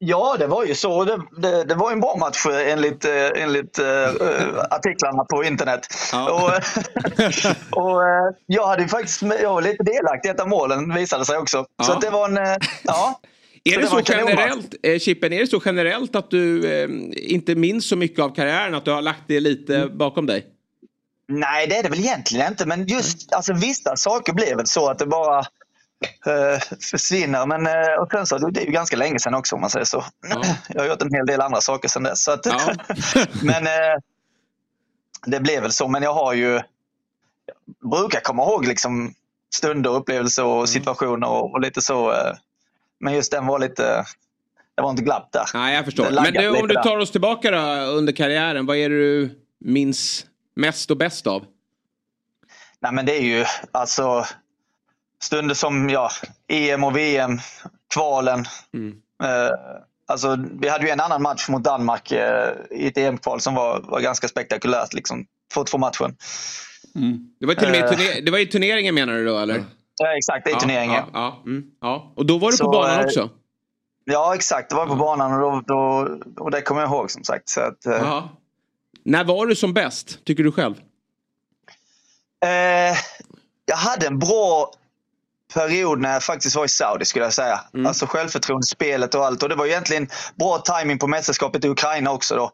Ja, 0.00 0.36
det 0.38 0.46
var 0.46 0.64
ju 0.64 0.74
så. 0.74 1.04
Det, 1.04 1.20
det, 1.36 1.64
det 1.64 1.74
var 1.74 1.92
en 1.92 2.00
bra 2.00 2.16
match 2.16 2.46
eh, 2.46 2.72
enligt, 2.72 3.04
eh, 3.04 3.42
enligt 3.42 3.78
eh, 3.78 4.08
artiklarna 4.70 5.24
på 5.24 5.44
internet. 5.44 5.86
Ja. 6.12 6.30
Och, 6.32 6.50
och, 7.82 8.00
jag 8.46 8.66
hade 8.66 8.88
faktiskt 8.88 9.22
jag 9.22 9.54
var 9.54 9.62
lite 9.62 9.82
delaktig 9.84 10.28
i 10.28 10.32
ett 10.32 10.40
av 10.40 10.48
målen 10.48 10.94
visade 10.94 11.24
sig 11.24 11.36
också. 11.36 11.66
Ja. 11.76 11.84
Så 11.84 11.98
det 11.98 12.10
var 12.10 12.28
en... 12.28 12.58
Ja. 12.82 13.20
Är 13.64 13.72
Så 13.72 13.80
det 13.80 14.04
så 14.04 14.12
generellt, 14.12 14.74
eh, 14.82 14.98
Chippen, 14.98 15.32
är 15.32 15.40
det 15.40 15.46
så 15.46 15.62
generellt 15.64 16.16
att 16.16 16.30
du 16.30 16.72
eh, 16.72 16.88
inte 17.12 17.54
minns 17.54 17.88
så 17.88 17.96
mycket 17.96 18.20
av 18.20 18.34
karriären? 18.34 18.74
Att 18.74 18.84
du 18.84 18.90
har 18.90 19.02
lagt 19.02 19.22
det 19.26 19.40
lite 19.40 19.76
Mm. 19.76 19.98
bakom 19.98 20.26
dig? 20.26 20.46
Nej, 21.28 21.66
det 21.66 21.76
är 21.76 21.82
det 21.82 21.88
väl 21.88 21.98
egentligen 21.98 22.46
inte. 22.48 22.66
Men 22.66 22.86
just 22.86 23.32
alltså, 23.32 23.52
vissa 23.54 23.96
saker 23.96 24.32
blev 24.32 24.56
väl 24.56 24.66
så 24.66 24.90
att 24.90 24.98
det 24.98 25.06
bara 25.06 25.44
försvinner. 26.90 27.46
Men 27.46 27.66
eh, 27.66 28.00
och 28.02 28.10
sen 28.12 28.26
så, 28.26 28.38
det 28.38 28.60
är 28.60 28.66
ju 28.66 28.72
ganska 28.72 28.96
länge 28.96 29.18
sedan 29.18 29.34
också 29.34 29.54
om 29.54 29.60
man 29.60 29.70
säger 29.70 29.84
så. 29.86 30.04
Ja. 30.28 30.42
Jag 30.68 30.80
har 30.82 30.88
gjort 30.88 31.02
en 31.02 31.14
hel 31.14 31.26
del 31.26 31.40
andra 31.40 31.60
saker 31.60 31.88
sedan 31.88 32.02
dess. 32.02 32.24
Så 32.24 32.32
att, 32.32 32.46
Ja. 32.46 32.72
men 33.42 33.66
eh, 33.66 33.98
det 35.26 35.40
blev 35.40 35.62
väl 35.62 35.72
så. 35.72 35.88
Men 35.88 36.02
jag 36.02 36.14
har 36.14 36.32
ju 36.34 36.60
jag 37.80 37.90
brukar 37.90 38.20
komma 38.20 38.42
ihåg 38.42 38.66
liksom 38.66 39.14
stunder, 39.54 39.90
upplevelser 39.90 40.42
Mm. 40.42 40.54
och 40.56 40.68
situationer 40.68 41.28
och, 41.28 41.52
och 41.52 41.60
lite 41.60 41.80
så. 41.80 42.12
Eh, 42.12 42.32
men 43.00 43.14
just 43.14 43.32
den 43.32 43.46
var 43.46 43.58
lite, 43.58 44.04
det 44.74 44.82
var 44.82 44.90
inte 44.90 45.02
glapp 45.02 45.32
där. 45.32 45.44
Nej, 45.54 45.74
jag 45.74 45.84
förstår. 45.84 46.10
Men 46.10 46.32
du, 46.32 46.48
om 46.48 46.68
du 46.68 46.74
där. 46.74 46.82
tar 46.82 46.98
oss 46.98 47.10
tillbaka 47.10 47.50
då, 47.50 47.58
under 47.90 48.12
karriären. 48.12 48.66
Vad 48.66 48.76
är 48.76 48.88
det 48.90 48.96
du 48.98 49.30
minns 49.60 50.26
mest 50.56 50.90
och 50.90 50.96
bäst 50.96 51.26
av? 51.26 51.44
Nej 52.80 52.92
men 52.92 53.06
det 53.06 53.16
är 53.16 53.22
ju 53.22 53.44
alltså 53.72 54.26
stunder 55.22 55.54
som 55.54 55.90
ja, 55.90 56.10
EM 56.48 56.84
och 56.84 56.96
VM, 56.96 57.38
kvalen. 57.94 58.40
Eh, 59.24 59.50
alltså, 60.06 60.36
vi 60.60 60.68
hade 60.68 60.84
ju 60.84 60.90
en 60.90 61.00
annan 61.00 61.22
match 61.22 61.48
mot 61.48 61.64
Danmark 61.64 62.12
eh, 62.12 62.50
i 62.70 62.86
ett 62.86 62.98
EM-kval 62.98 63.40
som 63.40 63.54
var, 63.54 63.80
var 63.80 64.00
ganska 64.00 64.28
spektakulärt. 64.28 64.94
Liksom, 64.94 65.24
2-2 65.54 65.78
matchen. 65.78 66.16
Det 67.40 67.46
var, 67.46 67.54
till 67.54 67.66
och 67.66 67.70
med 67.72 67.84
Eh. 67.84 67.90
turner- 67.90 68.20
det 68.24 68.30
var 68.30 68.38
i 68.38 68.46
turneringen 68.46 68.94
menar 68.94 69.12
du 69.14 69.24
då 69.24 69.38
eller? 69.38 69.64
Ja, 70.00 70.16
exakt, 70.16 70.44
det 70.44 70.50
är 70.50 70.56
turneringen. 70.56 70.94
Ja, 70.94 71.08
ja, 71.12 71.42
mm, 71.46 71.64
ja. 71.80 72.12
Och 72.16 72.26
då 72.26 72.38
var 72.38 72.50
du 72.50 72.56
Så, 72.56 72.64
på 72.64 72.70
banan 72.70 72.98
eh, 73.00 73.04
också? 73.04 73.30
Ja, 74.04 74.34
exakt. 74.34 74.70
Det 74.70 74.76
var 74.76 74.86
på 74.86 74.94
banan 74.94 75.32
och, 75.32 75.40
då, 75.40 75.62
då, 75.66 76.08
och 76.44 76.50
det 76.50 76.60
kommer 76.62 76.80
jag 76.80 76.90
ihåg 76.90 77.10
som 77.10 77.24
sagt. 77.24 77.48
Så 77.48 77.60
att, 77.60 77.86
eh, 77.86 77.92
Ja. 77.92 78.28
När 79.04 79.24
var 79.24 79.46
du 79.46 79.56
som 79.56 79.74
bäst, 79.74 80.24
tycker 80.24 80.44
du 80.44 80.52
själv? 80.52 80.74
Eh, 82.44 82.96
jag 83.66 83.76
hade 83.76 84.06
en 84.06 84.18
bra 84.18 84.72
period 85.54 86.00
när 86.00 86.12
jag 86.12 86.22
faktiskt 86.22 86.56
var 86.56 86.64
i 86.64 86.68
Saudi 86.68 87.04
skulle 87.04 87.24
jag 87.24 87.32
säga. 87.32 87.60
Alltså 87.86 88.06
självförtroende, 88.06 88.66
spelet 88.66 89.14
och 89.14 89.24
allt. 89.26 89.42
Och 89.42 89.48
det 89.48 89.54
var 89.54 89.66
egentligen 89.66 90.08
bra 90.38 90.58
timing 90.58 90.98
på 90.98 91.06
mästerskapet 91.06 91.64
i 91.64 91.68
Ukraina 91.68 92.10
också 92.12 92.36
då. 92.36 92.52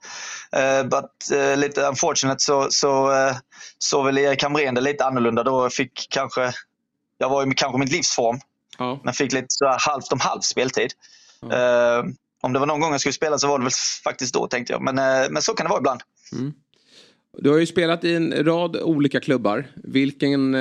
Eh, 0.59 0.83
but 0.85 1.31
eh, 1.39 1.57
lite 1.57 1.83
unfortunate 1.83 2.41
så, 2.43 2.67
så 2.71 3.13
eh, 3.13 3.37
såg 3.79 4.05
väl 4.07 4.19
Erik 4.19 4.43
Hamrén 4.43 4.75
det 4.75 4.81
lite 4.81 5.05
annorlunda. 5.05 5.43
Då 5.43 5.71
fick 5.71 6.07
kanske, 6.11 6.53
jag 7.19 7.29
var 7.29 7.53
i 7.53 7.55
kanske 7.55 7.79
min 7.79 7.89
livsform, 7.89 8.39
Ja. 8.79 9.01
men 9.05 9.15
fick 9.15 9.33
lite 9.33 9.47
så 9.49 9.67
här 9.67 9.79
halvt 9.81 10.13
om 10.13 10.21
halvt 10.21 10.45
speltid. 10.45 10.91
Eh, 11.53 12.05
om 12.41 12.53
det 12.53 12.59
var 12.59 12.67
någon 12.67 12.81
gång 12.81 12.91
jag 12.93 13.01
skulle 13.01 13.13
spela 13.13 13.39
så 13.39 13.49
var 13.49 13.59
det 13.59 13.65
väl 13.65 13.73
faktiskt 14.05 14.35
då 14.35 14.47
tänkte 14.47 14.73
jag. 14.73 14.83
Men, 14.83 14.95
men 15.33 15.43
så 15.43 15.55
kan 15.55 15.67
det 15.67 15.71
vara 15.71 15.81
ibland. 15.81 16.01
Du 17.39 17.51
har 17.51 17.59
ju 17.59 17.67
spelat 17.67 18.05
i 18.05 18.15
en 18.15 18.45
rad 18.45 18.77
olika 18.77 19.21
klubbar. 19.21 19.67
Vilken 19.85 20.57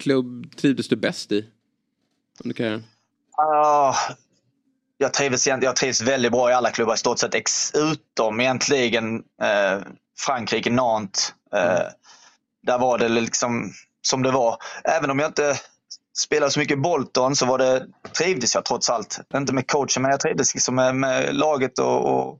klubb 0.00 0.56
trivdes 0.56 0.88
du 0.88 0.96
bäst 0.96 1.32
i? 1.32 1.44
Under 2.44 2.54
karriären? 2.54 2.84
Ah, 3.36 3.94
jag, 4.98 5.14
trivs, 5.14 5.46
jag 5.46 5.76
trivs 5.76 6.00
väldigt 6.00 6.32
bra 6.32 6.50
i 6.50 6.52
alla 6.52 6.70
klubbar 6.70 6.94
i 6.94 6.98
stort 6.98 7.18
sett, 7.18 7.34
ex, 7.34 7.74
utom 7.74 8.40
egentligen 8.40 9.22
eh, 9.42 9.78
Frankrike, 10.18 10.70
Nantes. 10.70 11.34
Eh, 11.54 11.86
Där 12.66 12.78
var 12.78 12.98
det 12.98 13.08
liksom 13.08 13.72
som 14.02 14.22
det 14.22 14.30
var. 14.30 14.56
Även 14.84 15.10
om 15.10 15.18
jag 15.18 15.28
inte 15.28 15.56
spelade 16.18 16.52
så 16.52 16.58
mycket 16.58 16.78
Bolton 16.78 17.36
så 17.36 17.46
var 17.46 17.58
det, 17.58 17.86
trivdes 18.18 18.54
jag 18.54 18.64
trots 18.64 18.90
allt. 18.90 19.20
Inte 19.34 19.54
med 19.54 19.70
coachen, 19.70 20.02
men 20.02 20.10
jag 20.10 20.20
trivdes 20.20 20.54
liksom 20.54 20.74
med, 20.74 20.94
med 20.94 21.34
laget 21.34 21.78
och, 21.78 22.04
och, 22.04 22.38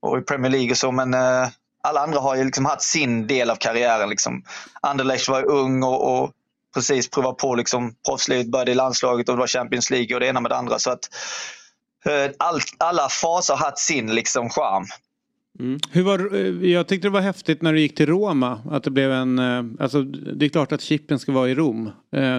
och 0.00 0.18
i 0.18 0.20
Premier 0.22 0.52
League 0.52 0.70
och 0.70 0.76
så. 0.76 0.92
Men 0.92 1.14
eh, 1.14 1.48
alla 1.82 2.00
andra 2.00 2.20
har 2.20 2.36
ju 2.36 2.44
liksom 2.44 2.64
haft 2.66 2.82
sin 2.82 3.26
del 3.26 3.50
av 3.50 3.56
karriären. 3.56 4.10
Liksom. 4.10 4.42
Anderlecht 4.82 5.28
var 5.28 5.42
ung 5.44 5.82
och, 5.82 6.22
och 6.22 6.30
precis 6.78 7.10
prova 7.10 7.32
på 7.32 7.54
liksom 7.54 7.94
proffslivet, 8.08 8.50
började 8.50 8.70
i 8.70 8.74
landslaget 8.74 9.28
och 9.28 9.34
det 9.34 9.40
var 9.40 9.46
Champions 9.46 9.90
League 9.90 10.14
och 10.16 10.20
det 10.20 10.26
ena 10.26 10.40
med 10.40 10.50
det 10.50 10.56
andra. 10.56 10.78
Så 10.78 10.90
att, 10.90 11.00
eh, 12.06 12.30
all, 12.38 12.60
alla 12.78 13.08
faser 13.08 13.54
har 13.54 13.64
haft 13.64 13.78
sin 13.78 14.14
liksom 14.14 14.50
charm. 14.50 14.84
Hur 15.90 16.02
var, 16.02 16.34
eh, 16.34 16.70
jag 16.70 16.88
tyckte 16.88 17.08
det 17.08 17.12
var 17.12 17.20
häftigt 17.20 17.62
när 17.62 17.72
du 17.72 17.80
gick 17.80 17.96
till 17.96 18.06
Roma. 18.06 18.60
Att 18.70 18.82
det 18.84 18.90
blev 18.90 19.12
en, 19.12 19.38
eh, 19.38 19.64
alltså 19.80 20.02
det 20.02 20.44
är 20.44 20.48
klart 20.48 20.72
att 20.72 20.80
chippen 20.80 21.18
ska 21.18 21.32
vara 21.32 21.48
i 21.48 21.54
Rom. 21.54 21.90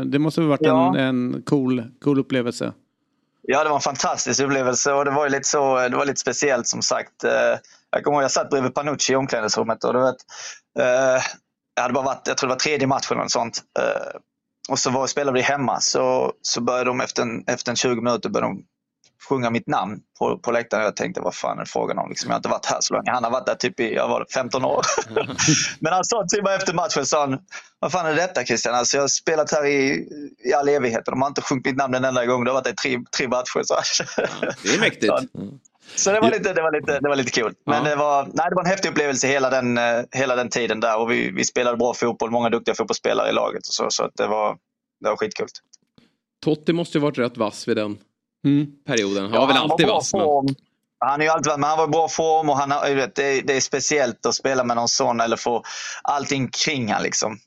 Det 0.05 0.19
måste 0.19 0.41
ha 0.41 0.47
varit 0.47 0.61
Ja. 0.61 0.97
en, 0.97 1.33
en 1.33 1.41
cool, 1.45 1.83
cool 2.03 2.19
upplevelse. 2.19 2.73
Ja, 3.41 3.63
det 3.63 3.69
var 3.69 3.75
en 3.75 3.81
fantastisk 3.81 4.39
upplevelse 4.43 4.93
och 4.93 5.05
det 5.05 5.11
var 5.11 5.29
lite, 5.29 5.43
så, 5.47 5.75
det 5.89 5.95
var 5.97 6.05
lite 6.05 6.19
speciellt 6.19 6.67
som 6.67 6.81
sagt. 6.81 7.13
Jag 7.91 8.03
kommer 8.03 8.17
ihåg 8.17 8.23
jag 8.23 8.31
satt 8.31 8.49
bredvid 8.49 8.73
Panucci 8.73 9.13
i 9.13 9.15
omklädningsrummet 9.15 9.83
och 9.83 9.93
du 9.93 9.99
vet, 9.99 10.15
jag 11.75 11.81
hade 11.81 11.93
bara 11.93 12.05
varit, 12.05 12.21
jag 12.27 12.37
tror 12.37 12.47
det 12.47 12.53
var 12.53 12.59
tredje 12.59 12.87
matchen 12.87 13.07
eller 13.11 13.21
något 13.21 13.31
sånt. 13.31 13.61
Och 14.69 14.79
så 14.79 14.89
var, 14.89 15.07
spelade 15.07 15.37
vi 15.37 15.41
hemma 15.41 15.79
så, 15.79 16.33
så 16.41 16.61
började 16.61 16.89
de 16.89 17.01
efter 17.01 17.21
en, 17.21 17.43
efter 17.47 17.71
en 17.71 17.75
20 17.75 18.01
minuter 18.01 18.29
började 18.29 18.53
de 18.53 18.63
sjunga 19.29 19.49
mitt 19.49 19.67
namn 19.67 19.99
på, 20.19 20.39
på 20.39 20.51
läktaren. 20.51 20.83
Jag 20.83 20.95
tänkte 20.95 21.21
vad 21.21 21.35
fan 21.35 21.57
är 21.57 21.63
det 21.63 21.69
frågan 21.69 21.97
om? 21.97 22.09
Liksom, 22.09 22.29
jag 22.29 22.33
har 22.33 22.39
inte 22.39 22.49
varit 22.49 22.65
här 22.65 22.77
så 22.81 22.93
länge. 22.93 23.11
Han 23.11 23.23
har 23.23 23.31
varit 23.31 23.45
där 23.45 23.55
typ 23.55 23.79
i 23.79 23.93
jag 23.93 24.07
var 24.07 24.25
15 24.33 24.65
år. 24.65 24.85
Men 25.79 25.93
han 25.93 26.05
sa 26.05 26.25
till 26.29 26.43
mig 26.43 26.55
efter 26.55 26.73
matchen, 26.73 27.05
sa 27.05 27.19
han, 27.19 27.39
vad 27.79 27.91
fan 27.91 28.05
är 28.05 28.15
detta 28.15 28.45
Christian? 28.45 28.75
Alltså, 28.75 28.97
jag 28.97 29.03
har 29.03 29.07
spelat 29.07 29.51
här 29.51 29.65
i, 29.65 30.07
i 30.45 30.53
all 30.53 30.69
evighet 30.69 31.07
och 31.07 31.11
de 31.11 31.21
har 31.21 31.27
inte 31.27 31.41
sjungit 31.41 31.65
mitt 31.65 31.75
namn 31.75 31.93
en 31.93 32.05
enda 32.05 32.25
gång. 32.25 32.43
Det 32.43 32.51
har 32.51 32.55
varit 32.55 32.67
i 32.67 32.75
tre, 32.75 32.99
tre 33.17 33.27
matcher. 33.27 33.63
Så. 33.63 33.75
Det 34.63 34.75
är 34.75 34.79
mäktigt. 34.79 35.13
Så 35.95 36.11
det 36.11 36.19
var 36.19 36.31
lite, 36.31 36.53
det 36.53 36.61
var 36.61 36.71
lite, 36.71 36.99
det 36.99 37.09
var 37.09 37.15
lite 37.15 37.31
kul. 37.31 37.53
Men 37.65 37.83
Ja. 37.83 37.89
det, 37.89 37.95
var, 37.95 38.23
nej, 38.33 38.45
det 38.49 38.55
var 38.55 38.63
en 38.63 38.69
häftig 38.69 38.89
upplevelse 38.89 39.27
hela 39.27 39.49
den, 39.49 39.77
eh, 39.77 40.01
hela 40.11 40.35
den 40.35 40.49
tiden 40.49 40.79
där. 40.79 40.97
Och 40.99 41.11
vi, 41.11 41.31
vi 41.31 41.45
spelade 41.45 41.77
bra 41.77 41.93
fotboll, 41.93 42.31
många 42.31 42.49
duktiga 42.49 42.75
fotbollsspelare 42.75 43.29
i 43.29 43.33
laget. 43.33 43.67
Och 43.67 43.73
så 43.73 43.85
så 43.89 44.03
att 44.03 44.11
det, 44.15 44.27
var, 44.27 44.57
det 45.03 45.09
var 45.09 45.17
skitkul. 45.17 45.47
Totti 46.45 46.73
måste 46.73 46.97
ju 46.97 47.01
varit 47.01 47.17
rätt 47.17 47.37
vass 47.37 47.67
vid 47.67 47.77
den 47.77 47.97
Mm. 48.45 48.67
perioden. 48.87 49.23
Han 49.23 49.33
Ja, 49.33 49.39
var 49.39 49.47
väl 49.47 49.55
han 49.55 49.71
alltid 49.71 49.85
bra 49.87 49.95
vass. 49.95 50.13
Men... 50.13 50.55
Han 51.05 51.21
är 51.21 51.25
ju 51.25 51.31
alltid 51.31 51.51
men 51.51 51.63
han 51.69 51.77
var 51.77 51.85
i 51.85 51.87
bra 51.89 52.07
form 52.07 52.49
och 52.49 52.57
han 52.57 52.71
har, 52.71 52.87
du 52.89 52.95
vet, 52.95 53.15
det, 53.15 53.23
är- 53.23 53.41
det 53.41 53.57
är 53.57 53.61
speciellt 53.61 54.25
att 54.25 54.35
spela 54.35 54.63
med 54.63 54.75
någon 54.77 54.87
sån 54.87 55.19
eller 55.19 55.37
få 55.37 55.63
allting 56.03 56.49
kring 56.65 56.91
han 56.91 57.03
liksom. 57.03 57.37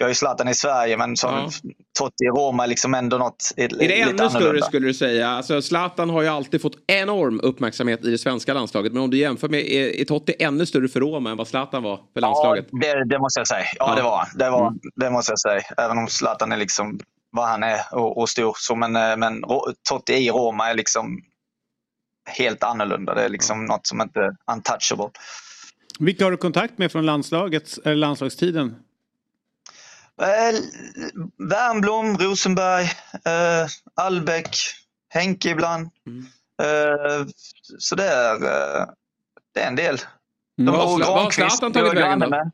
Jag 0.00 0.04
har 0.04 0.10
ju 0.10 0.14
Zlatan 0.14 0.48
i 0.48 0.54
Sverige 0.54 0.96
men 0.96 1.16
som 1.16 1.34
Ja. 1.34 1.50
Totti 1.98 2.24
i 2.24 2.28
Roma 2.28 2.64
är 2.64 2.68
liksom 2.68 2.94
ändå 2.94 3.18
något 3.18 3.52
Är 3.56 3.68
det 3.68 3.76
lite 3.76 3.94
ännu 3.94 4.30
större 4.30 4.62
skulle 4.62 4.86
du 4.86 4.94
säga? 4.94 5.28
Alltså 5.28 5.62
Zlatan 5.62 6.10
har 6.10 6.22
ju 6.22 6.28
alltid 6.28 6.62
fått 6.62 6.76
enorm 6.86 7.40
uppmärksamhet 7.42 8.04
i 8.04 8.10
det 8.10 8.18
svenska 8.18 8.54
landslaget. 8.54 8.92
Men 8.92 9.02
om 9.02 9.10
du 9.10 9.16
jämför 9.18 9.48
med, 9.48 9.60
är, 9.60 10.00
är 10.00 10.04
Totti 10.04 10.34
ännu 10.38 10.66
större 10.66 10.88
för 10.88 11.00
Roma 11.00 11.30
än 11.30 11.36
vad 11.36 11.48
Zlatan 11.48 11.82
var 11.82 12.00
för 12.12 12.20
landslaget? 12.20 12.66
Ja, 12.70 12.78
det, 12.94 13.04
det 13.08 13.18
måste 13.18 13.40
jag 13.40 13.48
säga. 13.48 13.64
Ja, 13.78 13.86
Ja. 13.88 13.94
det 13.96 14.02
var 14.02 14.26
det. 14.34 14.50
Var, 14.50 14.74
det 14.96 15.10
måste 15.10 15.32
jag 15.32 15.40
säga. 15.40 15.60
Även 15.76 15.98
om 15.98 16.06
Zlatan 16.08 16.52
är 16.52 16.56
liksom 16.56 17.00
vad 17.30 17.48
han 17.48 17.62
är 17.62 17.80
och, 17.92 18.18
och 18.18 18.28
stor. 18.28 18.54
Så, 18.58 18.74
men, 18.74 18.96
eh, 18.96 19.16
men 19.16 19.42
Totti 19.88 20.12
i 20.12 20.30
Roma 20.30 20.70
är 20.70 20.74
liksom 20.74 21.22
helt 22.38 22.62
annorlunda. 22.64 23.14
Det 23.14 23.22
är 23.22 23.28
liksom 23.28 23.64
något 23.64 23.86
som 23.86 24.00
inte 24.00 24.20
är 24.20 24.30
untouchable. 24.52 25.08
Vilka 25.98 26.24
har 26.24 26.30
du 26.30 26.36
kontakt 26.36 26.78
med 26.78 26.92
från 26.92 27.06
landslagets, 27.06 27.78
eller 27.84 27.96
landslagstiden? 27.96 28.74
Eh, 30.20 30.60
Wernbloom, 31.38 32.16
Rosenberg, 32.18 32.84
eh, 33.24 33.66
Albeck, 33.94 34.56
Henke 35.08 35.50
ibland. 35.50 35.88
Mm. 36.06 36.26
Eh, 36.62 37.26
så 37.78 37.94
det 37.94 38.04
är, 38.04 38.34
eh, 38.34 38.86
det 39.54 39.60
är 39.60 39.68
en 39.68 39.76
del. 39.76 39.98
Mm. 40.60 40.74
Har 40.74 40.84
Och 40.84 41.00
Zla- 41.00 41.06
vad 41.06 41.22
har 41.22 41.30
Zlatan 41.30 41.72
tagit 41.72 41.94
vägen 41.94 42.18
då? 42.18 42.28
med. 42.28 42.50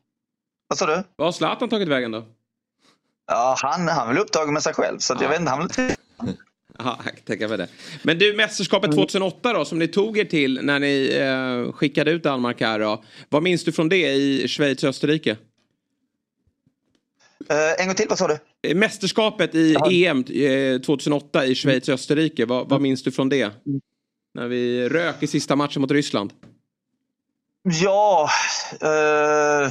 Vad 0.67 0.77
sa 0.77 0.85
du? 0.85 1.03
Vad 1.15 1.27
har 1.27 1.31
Zlatan 1.31 1.69
tagit 1.69 1.87
vägen 1.87 2.11
då? 2.11 2.25
Ja, 3.27 3.55
han, 3.61 3.87
han 3.87 4.07
är 4.09 4.13
väl 4.13 4.21
upptagen 4.21 4.53
med 4.53 4.63
sig 4.63 4.73
själv. 4.73 4.99
Så 4.99 5.13
att 5.13 5.21
jag 5.21 5.29
vet 5.29 5.39
inte, 5.39 5.51
han 5.51 5.67
vill... 5.67 5.95
Kan 6.77 6.97
tänka 7.25 7.47
mig 7.47 7.57
det. 7.57 7.67
Men 8.03 8.17
du, 8.19 8.33
mästerskapet 8.33 8.91
2008 8.91 9.53
då, 9.53 9.65
som 9.65 9.79
ni 9.79 9.87
tog 9.87 10.17
er 10.17 10.25
till 10.25 10.59
när 10.63 10.79
ni 10.79 11.15
eh, 11.15 11.73
skickade 11.73 12.11
ut 12.11 12.23
Danmark 12.23 12.61
här 12.61 12.79
då. 12.79 13.03
Vad 13.29 13.43
minns 13.43 13.63
du 13.63 13.71
från 13.71 13.89
det 13.89 14.13
i 14.13 14.47
Schweiz 14.47 14.83
och 14.83 14.89
Österrike? 14.89 15.37
Eh, 17.49 17.81
en 17.81 17.85
gång 17.85 17.95
till, 17.95 18.05
vad 18.09 18.17
sa 18.17 18.27
du? 18.27 18.37
Eh, 18.67 18.75
Mästerskapet 18.75 19.55
i 19.55 19.75
EM 20.05 20.23
eh, 20.23 20.81
2008 20.81 21.45
i 21.45 21.55
Schweiz 21.55 21.87
och 21.87 21.93
Österrike, 21.93 22.45
vad, 22.45 22.69
vad 22.69 22.81
minns 22.81 23.03
du 23.03 23.11
från 23.11 23.29
det? 23.29 23.51
När 24.33 24.47
vi 24.47 24.89
rök 24.89 25.15
i 25.23 25.27
sista 25.27 25.55
matchen 25.55 25.81
mot 25.81 25.91
Ryssland. 25.91 26.33
Ja, 27.63 28.29
eh, 28.81 29.69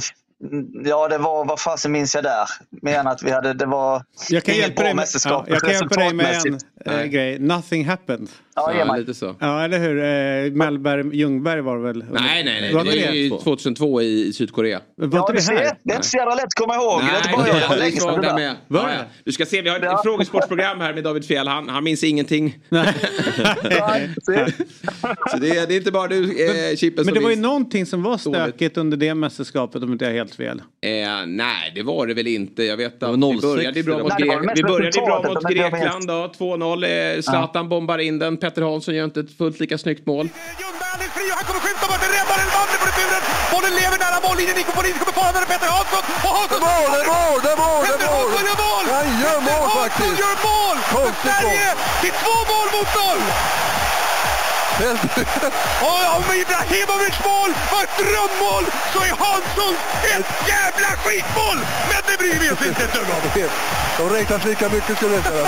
ja 0.83 1.07
det 1.07 1.17
var, 1.17 1.45
vad 1.45 1.59
fasen 1.59 1.91
minns 1.91 2.15
jag 2.15 2.23
där? 2.23 2.45
Mer 2.81 2.99
än 2.99 3.07
att 3.07 3.23
vi 3.23 3.31
hade, 3.31 3.53
det 3.53 3.65
var 3.65 4.03
Jag 4.29 4.43
kan 4.43 4.55
inget 4.55 4.67
hjälpa 4.67 4.81
bra 4.81 4.85
dig 4.85 4.95
med, 4.95 5.07
ja, 5.25 5.45
jag 5.47 5.61
kan 5.61 5.71
hjälpa 5.71 5.95
dig 5.95 6.13
med 6.13 6.45
en 6.45 6.53
eh, 6.53 6.59
Nej. 6.85 7.09
grej. 7.09 7.39
Nothing 7.39 7.85
happened. 7.85 8.29
Ja, 8.57 8.85
mig. 8.85 8.99
lite 8.99 9.13
så. 9.13 9.35
Ja, 9.39 9.63
eller 9.63 9.79
hur? 9.79 9.97
Eh, 10.47 10.51
Mellberg, 10.53 11.17
Ljungberg 11.17 11.61
var 11.61 11.77
det 11.77 11.83
väl? 11.83 11.97
Nej, 12.11 12.43
nej, 12.43 12.61
nej. 12.61 12.73
Var 12.73 12.83
Det 12.83 12.89
var 12.89 12.95
det? 13.11 13.17
ju 13.17 13.29
2002 13.29 14.01
i, 14.01 14.27
i 14.27 14.33
Sydkorea. 14.33 14.79
Var 14.97 15.07
Ja, 15.17 15.29
det 15.33 15.41
här? 15.41 15.71
det 15.83 15.91
är 15.91 15.95
inte 15.95 16.07
så 16.07 16.17
jävla 16.17 16.35
lätt 16.35 16.43
att 16.43 16.53
komma 16.53 16.75
ihåg. 16.75 17.01
det 17.01 17.11
är 17.11 17.17
inte 17.17 17.29
bara 17.31 17.41
Nej, 17.41 17.49
jag, 17.49 17.69
det 17.69 17.75
det 17.77 18.17
är 18.17 18.21
det 18.21 18.27
där. 18.27 18.33
med. 18.35 18.55
Var 18.67 18.79
Ja, 18.81 18.87
det? 18.87 18.93
ja. 18.93 19.03
Du 19.23 19.31
ska 19.31 19.45
se, 19.45 19.61
vi 19.61 19.69
har 19.69 19.77
ett 19.77 19.83
Ja. 19.83 20.01
frågesportsprogram 20.03 20.79
här 20.79 20.93
med 20.93 21.03
David 21.03 21.25
Fjell. 21.25 21.47
Han, 21.47 21.69
han 21.69 21.83
minns 21.83 22.03
ingenting. 22.03 22.57
Nej. 22.69 22.93
Så 25.31 25.37
det, 25.37 25.49
är- 25.49 25.67
det 25.67 25.73
är 25.73 25.77
inte 25.77 25.91
bara 25.91 26.07
du, 26.07 26.23
eh, 26.69 26.75
Chippen, 26.75 27.05
Men 27.05 27.13
det 27.13 27.19
var 27.19 27.29
ju 27.29 27.35
någonting 27.35 27.85
som 27.85 28.03
var 28.03 28.09
Dåligt. 28.09 28.21
stökigt 28.21 28.77
under 28.77 28.97
det 28.97 29.15
mästerskapet 29.15 29.83
om 29.83 29.91
inte 29.91 30.05
jag 30.05 30.11
har 30.11 30.17
helt 30.17 30.35
fel. 30.35 30.61
Eh, 30.81 30.91
nej, 31.27 31.71
det 31.75 31.83
var 31.83 32.07
det 32.07 32.13
väl 32.13 32.27
inte. 32.27 32.63
Jag 32.63 32.77
vet 32.77 33.03
att 33.03 33.15
vi 33.15 33.21
06 33.21 33.41
började 33.41 33.83
bra 33.83 33.97
det 33.97 34.03
mot. 34.03 34.11
Nej, 34.19 34.27
det 34.29 34.35
Gre- 34.35 34.51
vi 34.55 34.63
började 34.63 35.01
bra 35.05 35.23
mot. 35.27 35.43
Grekland 35.51 36.07
då. 36.07 36.31
2-0. 36.39 37.15
Eh, 37.15 37.21
Zlatan 37.21 37.69
bombar 37.69 37.97
in 37.97 38.19
den. 38.19 38.37
Petter 38.47 38.61
Hansson 38.69 38.95
gör 38.95 39.05
inte 39.11 39.19
ett 39.25 39.37
fullt 39.37 39.59
lika 39.63 39.77
snyggt 39.77 40.05
mål. 40.11 40.25
Ljungberg 40.61 40.89
alldeles 40.93 41.13
fri 41.17 41.25
och 41.31 41.37
han 41.39 41.45
kommer 41.47 41.61
skjuta 41.65 41.85
bort 41.91 42.01
den. 42.03 42.11
Räddar 42.17 42.37
man 42.55 42.67
på 42.81 42.85
returen. 42.91 43.21
Bollen 43.53 43.73
lever 43.81 43.97
nära 44.05 44.17
mållinjen. 44.27 44.55
Nico 44.59 44.71
Paulin 44.77 44.95
kommer 45.01 45.15
fara 45.21 45.31
den. 45.37 45.45
Petter 45.51 45.69
Hansson. 45.75 46.03
Och 46.25 46.33
Hansson... 46.37 46.59
Mål, 46.67 46.89
det 46.95 47.01
är 47.03 47.07
mål, 47.15 47.39
det 47.45 47.51
är 47.55 47.59
mål, 47.63 47.81
det 47.83 47.93
är 47.93 47.97
Petter 47.97 48.09
mål! 48.13 48.23
Hansson 48.23 48.43
gör 48.49 48.57
mål! 48.65 48.85
Han 48.97 49.07
gör 49.23 49.39
mål 49.47 49.51
Petter 49.51 49.69
Hansson 49.69 49.83
faktiskt! 49.83 50.19
gör 50.23 50.37
mål! 50.47 50.77
För 50.93 51.07
Sverige 51.23 51.69
till 52.01 52.13
två 52.21 52.35
mål 52.51 52.67
mot 52.75 52.89
noll! 52.99 53.21
Och 54.77 56.01
om 56.17 56.23
Ibrahimovic 56.41 57.17
mål 57.29 57.51
var 57.71 57.81
ett 57.83 57.97
drömmål 58.03 58.63
så 58.93 58.99
är 58.99 59.13
Hansson 59.23 59.73
ett 60.13 60.29
jävla 60.47 60.87
skitmål! 61.03 61.57
Men 61.89 62.01
det 62.07 62.17
bryr 62.17 62.39
vi 62.39 62.51
oss 62.55 62.67
inte 62.67 62.83
ett 62.83 62.93
dugg 62.93 63.03
om. 63.03 63.49
De 63.97 64.15
räknas 64.15 64.45
lika 64.45 64.69
mycket 64.69 64.97
skulle 64.97 65.13
jag 65.15 65.23
säga. 65.23 65.47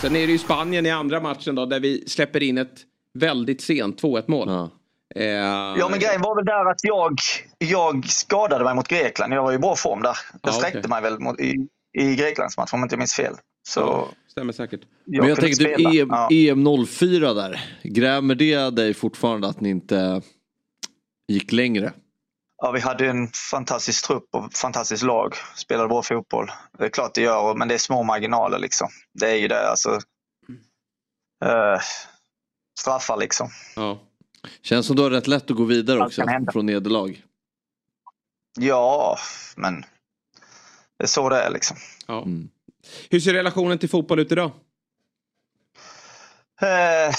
Sen 0.00 0.16
är 0.16 0.26
det 0.26 0.32
ju 0.32 0.38
Spanien 0.38 0.86
i 0.86 0.90
andra 0.90 1.20
matchen 1.20 1.54
då, 1.54 1.66
där 1.66 1.80
vi 1.80 2.04
släpper 2.08 2.42
in 2.42 2.58
ett 2.58 2.74
väldigt 3.14 3.60
sent 3.62 4.02
2-1 4.02 4.24
mål. 4.26 4.48
Ja. 4.48 4.70
Eh, 5.20 5.24
Ja, 5.78 5.88
men 5.90 5.98
grejen 6.00 6.20
var 6.22 6.34
väl 6.36 6.44
där 6.44 6.70
att 6.70 6.80
jag, 6.82 7.14
jag 7.58 8.06
skadade 8.08 8.64
mig 8.64 8.74
mot 8.74 8.88
Grekland. 8.88 9.32
Jag 9.32 9.42
var 9.42 9.52
i 9.52 9.58
bra 9.58 9.76
form 9.76 10.02
där. 10.02 10.16
Jag 10.42 10.52
Ja, 10.52 10.52
sträckte 10.52 10.78
okej. 10.78 10.88
mig 10.90 11.02
väl 11.02 11.18
mot, 11.18 11.40
i, 11.40 11.54
i 11.98 12.16
Greklandsmatchen 12.16 12.70
om 12.78 12.82
inte 12.82 12.92
jag 12.94 12.98
minns 12.98 13.14
fel. 13.14 13.34
Så 13.68 14.08
stämmer 14.28 14.52
säkert. 14.52 14.80
jag 15.04 15.20
Men 15.20 15.28
jag 15.28 15.54
spela. 15.56 15.90
EM, 15.90 16.08
Ja. 16.10 16.28
EM 16.30 16.86
04 16.86 17.34
där. 17.34 17.78
Grämer 17.82 18.34
det 18.34 18.70
dig 18.70 18.94
fortfarande 18.94 19.48
att 19.48 19.60
ni 19.60 19.70
inte 19.70 20.22
gick 21.28 21.52
längre? 21.52 21.92
Ja, 22.56 22.70
vi 22.70 22.80
hade 22.80 23.08
en 23.08 23.28
fantastisk 23.50 24.06
trupp 24.06 24.28
och 24.30 24.52
fantastiskt 24.52 25.02
lag. 25.02 25.34
Spelade 25.56 25.88
bra 25.88 26.02
fotboll. 26.02 26.50
Det 26.78 26.84
är 26.84 26.88
klart 26.88 27.14
det 27.14 27.20
gör, 27.20 27.54
men 27.54 27.68
det 27.68 27.74
är 27.74 27.78
små 27.78 28.02
marginaler 28.02 28.58
liksom. 28.58 28.88
Det 29.20 29.30
är 29.30 29.36
ju 29.36 29.48
det. 29.48 29.70
Alltså, 29.70 29.90
eh, 31.44 31.80
straffar 32.80 33.16
liksom. 33.16 33.48
Ja. 33.76 34.00
Känns 34.62 34.86
som 34.86 34.96
du 34.96 35.02
har 35.02 35.10
rätt 35.10 35.26
lätt 35.26 35.50
att 35.50 35.56
gå 35.56 35.64
vidare 35.64 36.02
Allt 36.02 36.18
också 36.18 36.22
från 36.52 36.66
nederlag. 36.66 37.22
Ja, 38.60 39.18
men 39.56 39.80
det 40.98 41.04
är 41.04 41.08
så 41.08 41.28
det 41.28 41.36
är 41.36 41.50
liksom. 41.50 41.76
Ja. 42.06 42.22
Mm. 42.22 42.48
Hur 43.10 43.20
ser 43.20 43.32
relationen 43.32 43.78
till 43.78 43.88
fotboll 43.88 44.18
ut 44.18 44.32
idag? 44.32 44.50
Eh, 46.62 47.14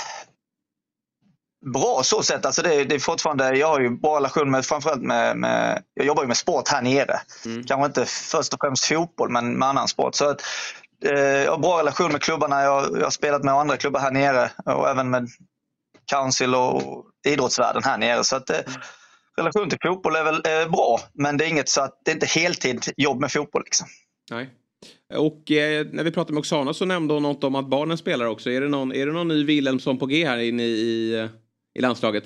bra 1.73 2.01
så 2.03 2.23
sett. 2.23 2.45
Alltså 2.45 2.61
det, 2.61 2.83
det 2.83 2.95
är 2.95 2.99
fortfarande, 2.99 3.57
jag 3.57 3.67
har 3.67 3.79
ju 3.79 3.89
bra 3.89 4.15
relation 4.15 4.51
med 4.51 4.65
framförallt 4.65 5.01
med, 5.01 5.37
med 5.37 5.83
jag 5.93 6.05
jobbar 6.05 6.23
ju 6.23 6.27
med 6.27 6.37
sport 6.37 6.67
här 6.67 6.81
nere. 6.81 7.19
Mm. 7.45 7.63
Kanske 7.63 7.85
inte 7.85 8.05
först 8.05 8.53
och 8.53 8.59
främst 8.61 8.85
fotboll 8.85 9.29
men 9.29 9.59
med 9.59 9.67
annan 9.67 9.87
sport. 9.87 10.15
Så 10.15 10.29
att, 10.29 10.41
eh, 11.05 11.19
jag 11.19 11.51
har 11.51 11.57
bra 11.57 11.79
relation 11.79 12.11
med 12.11 12.21
klubbarna. 12.21 12.61
Jag, 12.61 12.97
jag 12.97 13.03
har 13.03 13.09
spelat 13.09 13.43
med 13.43 13.53
andra 13.53 13.77
klubbar 13.77 13.99
här 13.99 14.11
nere 14.11 14.51
och 14.65 14.89
även 14.89 15.09
med 15.09 15.29
Council 16.11 16.55
och 16.55 17.05
idrottsvärlden 17.27 17.83
här 17.83 17.97
nere. 17.97 18.23
Så 18.23 18.35
att, 18.35 18.49
eh, 18.49 18.59
relation 19.37 19.69
till 19.69 19.79
fotboll 19.81 20.15
är 20.15 20.23
väl 20.23 20.35
eh, 20.45 20.71
bra 20.71 20.99
men 21.13 21.37
det 21.37 21.45
är 21.45 21.49
inget 21.49 21.69
så 21.69 21.81
att 21.81 22.01
det 22.05 22.11
är 22.11 22.15
inte 22.15 22.25
heltid 22.25 22.85
jobb 22.97 23.19
med 23.19 23.31
fotboll. 23.31 23.63
Liksom. 23.65 23.87
Nej. 24.31 24.49
Och 25.15 25.51
eh, 25.51 25.85
när 25.91 26.03
vi 26.03 26.11
pratade 26.11 26.33
med 26.33 26.39
Oksana 26.39 26.73
så 26.73 26.85
nämnde 26.85 27.13
hon 27.13 27.23
något 27.23 27.43
om 27.43 27.55
att 27.55 27.65
barnen 27.67 27.97
spelar 27.97 28.25
också. 28.25 28.49
Är 28.49 28.61
det 28.61 28.67
någon, 28.69 28.91
är 28.93 29.05
det 29.05 29.11
någon 29.11 29.27
ny 29.27 29.43
Wilhelmsson 29.45 29.97
på 29.99 30.05
G 30.05 30.25
här 30.27 30.37
inne 30.37 30.63
i, 30.63 30.67
i, 30.67 31.19
eh, 31.19 31.29
i 31.75 31.81
landslaget? 31.81 32.23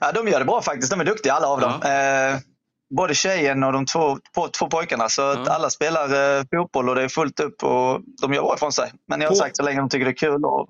Ja, 0.00 0.12
de 0.12 0.28
gör 0.28 0.38
det 0.38 0.44
bra 0.44 0.62
faktiskt. 0.62 0.90
De 0.92 1.00
är 1.00 1.04
duktiga 1.04 1.32
alla 1.32 1.46
av 1.48 1.60
Ja. 1.60 1.68
dem. 1.68 2.32
Eh, 2.34 2.38
både 2.96 3.14
tjejen 3.14 3.62
och 3.64 3.72
de 3.72 3.86
två, 3.86 4.18
på, 4.34 4.48
två 4.48 4.66
pojkarna. 4.68 5.08
Så 5.08 5.22
att 5.22 5.46
Ja. 5.46 5.52
alla 5.52 5.70
spelar 5.70 6.38
eh, 6.38 6.44
fotboll 6.54 6.88
och 6.88 6.94
det 6.94 7.02
är 7.02 7.08
fullt 7.08 7.40
upp 7.40 7.62
och 7.62 8.00
de 8.22 8.34
gör 8.34 8.42
bra 8.42 8.54
ifrån 8.56 8.72
sig. 8.72 8.92
Men 9.08 9.20
jag 9.20 9.28
har 9.28 9.34
På- 9.34 9.38
sagt 9.38 9.56
så 9.56 9.62
länge 9.62 9.78
de 9.80 9.88
tycker 9.88 10.04
det 10.04 10.10
är 10.10 10.16
kul. 10.16 10.44
Och, 10.44 10.68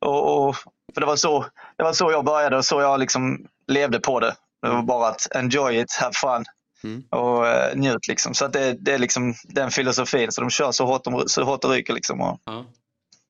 och, 0.00 0.48
och, 0.48 0.56
för 0.94 1.00
det 1.00 1.06
var, 1.06 1.16
så, 1.16 1.44
det 1.76 1.82
var 1.84 1.92
så 1.92 2.10
jag 2.10 2.24
började 2.24 2.56
och 2.56 2.64
så 2.64 2.80
jag 2.80 3.00
liksom 3.00 3.46
levde 3.68 4.00
på 4.00 4.20
det. 4.20 4.34
Det 4.62 4.68
var 4.68 4.82
bara 4.82 5.08
att 5.08 5.36
enjoy 5.36 5.78
it, 5.80 5.92
have 6.00 6.12
fun 6.14 6.44
Mm. 6.84 7.02
och 7.10 7.46
eh, 7.48 7.76
njut. 7.76 8.08
Liksom. 8.08 8.34
Så 8.34 8.44
att 8.44 8.52
det, 8.52 8.72
det 8.80 8.92
är 8.92 8.98
liksom 8.98 9.34
den 9.44 9.70
filosofin. 9.70 10.32
Så 10.32 10.40
de 10.40 10.50
kör 10.50 10.72
så 10.72 10.86
hårt, 10.86 11.04
de, 11.04 11.24
så 11.26 11.42
hårt 11.42 11.62
det 11.62 11.68
ryker. 11.68 11.92
Liksom, 11.94 12.20
och, 12.20 12.40
Ja. 12.44 12.66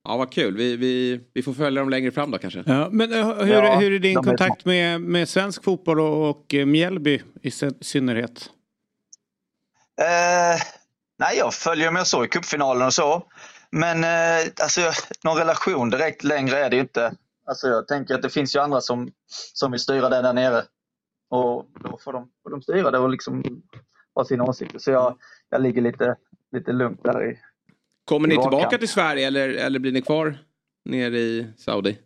Ja, 0.08 0.16
vad 0.16 0.32
kul. 0.32 0.56
Vi, 0.56 0.76
vi, 0.76 1.20
vi 1.34 1.42
får 1.42 1.52
följa 1.54 1.80
dem 1.82 1.90
längre 1.90 2.10
fram 2.10 2.30
då 2.30 2.38
kanske. 2.38 2.62
Ja, 2.66 2.88
men 2.90 3.12
eh, 3.12 3.26
hur, 3.42 3.52
Ja, 3.52 3.78
hur 3.78 3.92
är 3.92 3.98
din 3.98 4.14
kontakt 4.14 4.64
med, 4.64 5.00
med 5.00 5.28
svensk 5.28 5.64
fotboll 5.64 6.00
och, 6.00 6.30
och 6.30 6.54
eh, 6.54 6.66
Mjällby 6.66 7.22
i 7.42 7.50
sy- 7.50 7.70
synnerhet? 7.80 8.50
Eh, 10.00 10.60
nej, 11.18 11.36
jag 11.38 11.54
följer 11.54 11.90
med 11.90 12.06
så 12.06 12.24
i 12.24 12.28
cupfinalen 12.28 12.86
och 12.86 12.94
så. 12.94 13.22
Men 13.70 14.04
eh, 14.04 14.46
alltså, 14.62 14.80
någon 15.24 15.36
relation 15.36 15.90
direkt 15.90 16.24
längre 16.24 16.58
är 16.58 16.70
det 16.70 16.76
ju 16.76 16.82
inte. 16.82 17.14
Alltså, 17.46 17.66
jag 17.68 17.88
tänker 17.88 18.14
att 18.14 18.22
det 18.22 18.30
finns 18.30 18.56
ju 18.56 18.60
andra 18.60 18.80
som, 18.80 19.10
som 19.52 19.70
vill 19.70 19.80
styra 19.80 20.08
det 20.08 20.22
där 20.22 20.32
nere. 20.32 20.62
Och 21.28 21.66
då 21.80 21.98
får 22.04 22.12
de, 22.12 22.28
får 22.42 22.50
de 22.50 22.62
styra 22.62 22.90
det 22.90 22.98
och 22.98 23.10
liksom 23.10 23.62
ha 24.14 24.24
sina 24.24 24.44
åsikter. 24.44 24.78
Så 24.78 24.90
jag, 24.90 25.16
jag 25.50 25.62
ligger 25.62 25.82
lite, 25.82 26.16
lite 26.52 26.72
lugnt 26.72 27.04
där 27.04 27.30
i. 27.30 27.38
Kommer 28.04 28.28
ni 28.28 28.36
tillbaka 28.36 28.78
till 28.78 28.88
Sverige 28.88 29.26
eller, 29.26 29.48
eller 29.48 29.78
blir 29.78 29.92
ni 29.92 30.02
kvar 30.02 30.38
nere 30.84 31.18
i 31.18 31.46
Saudi? 31.56 31.98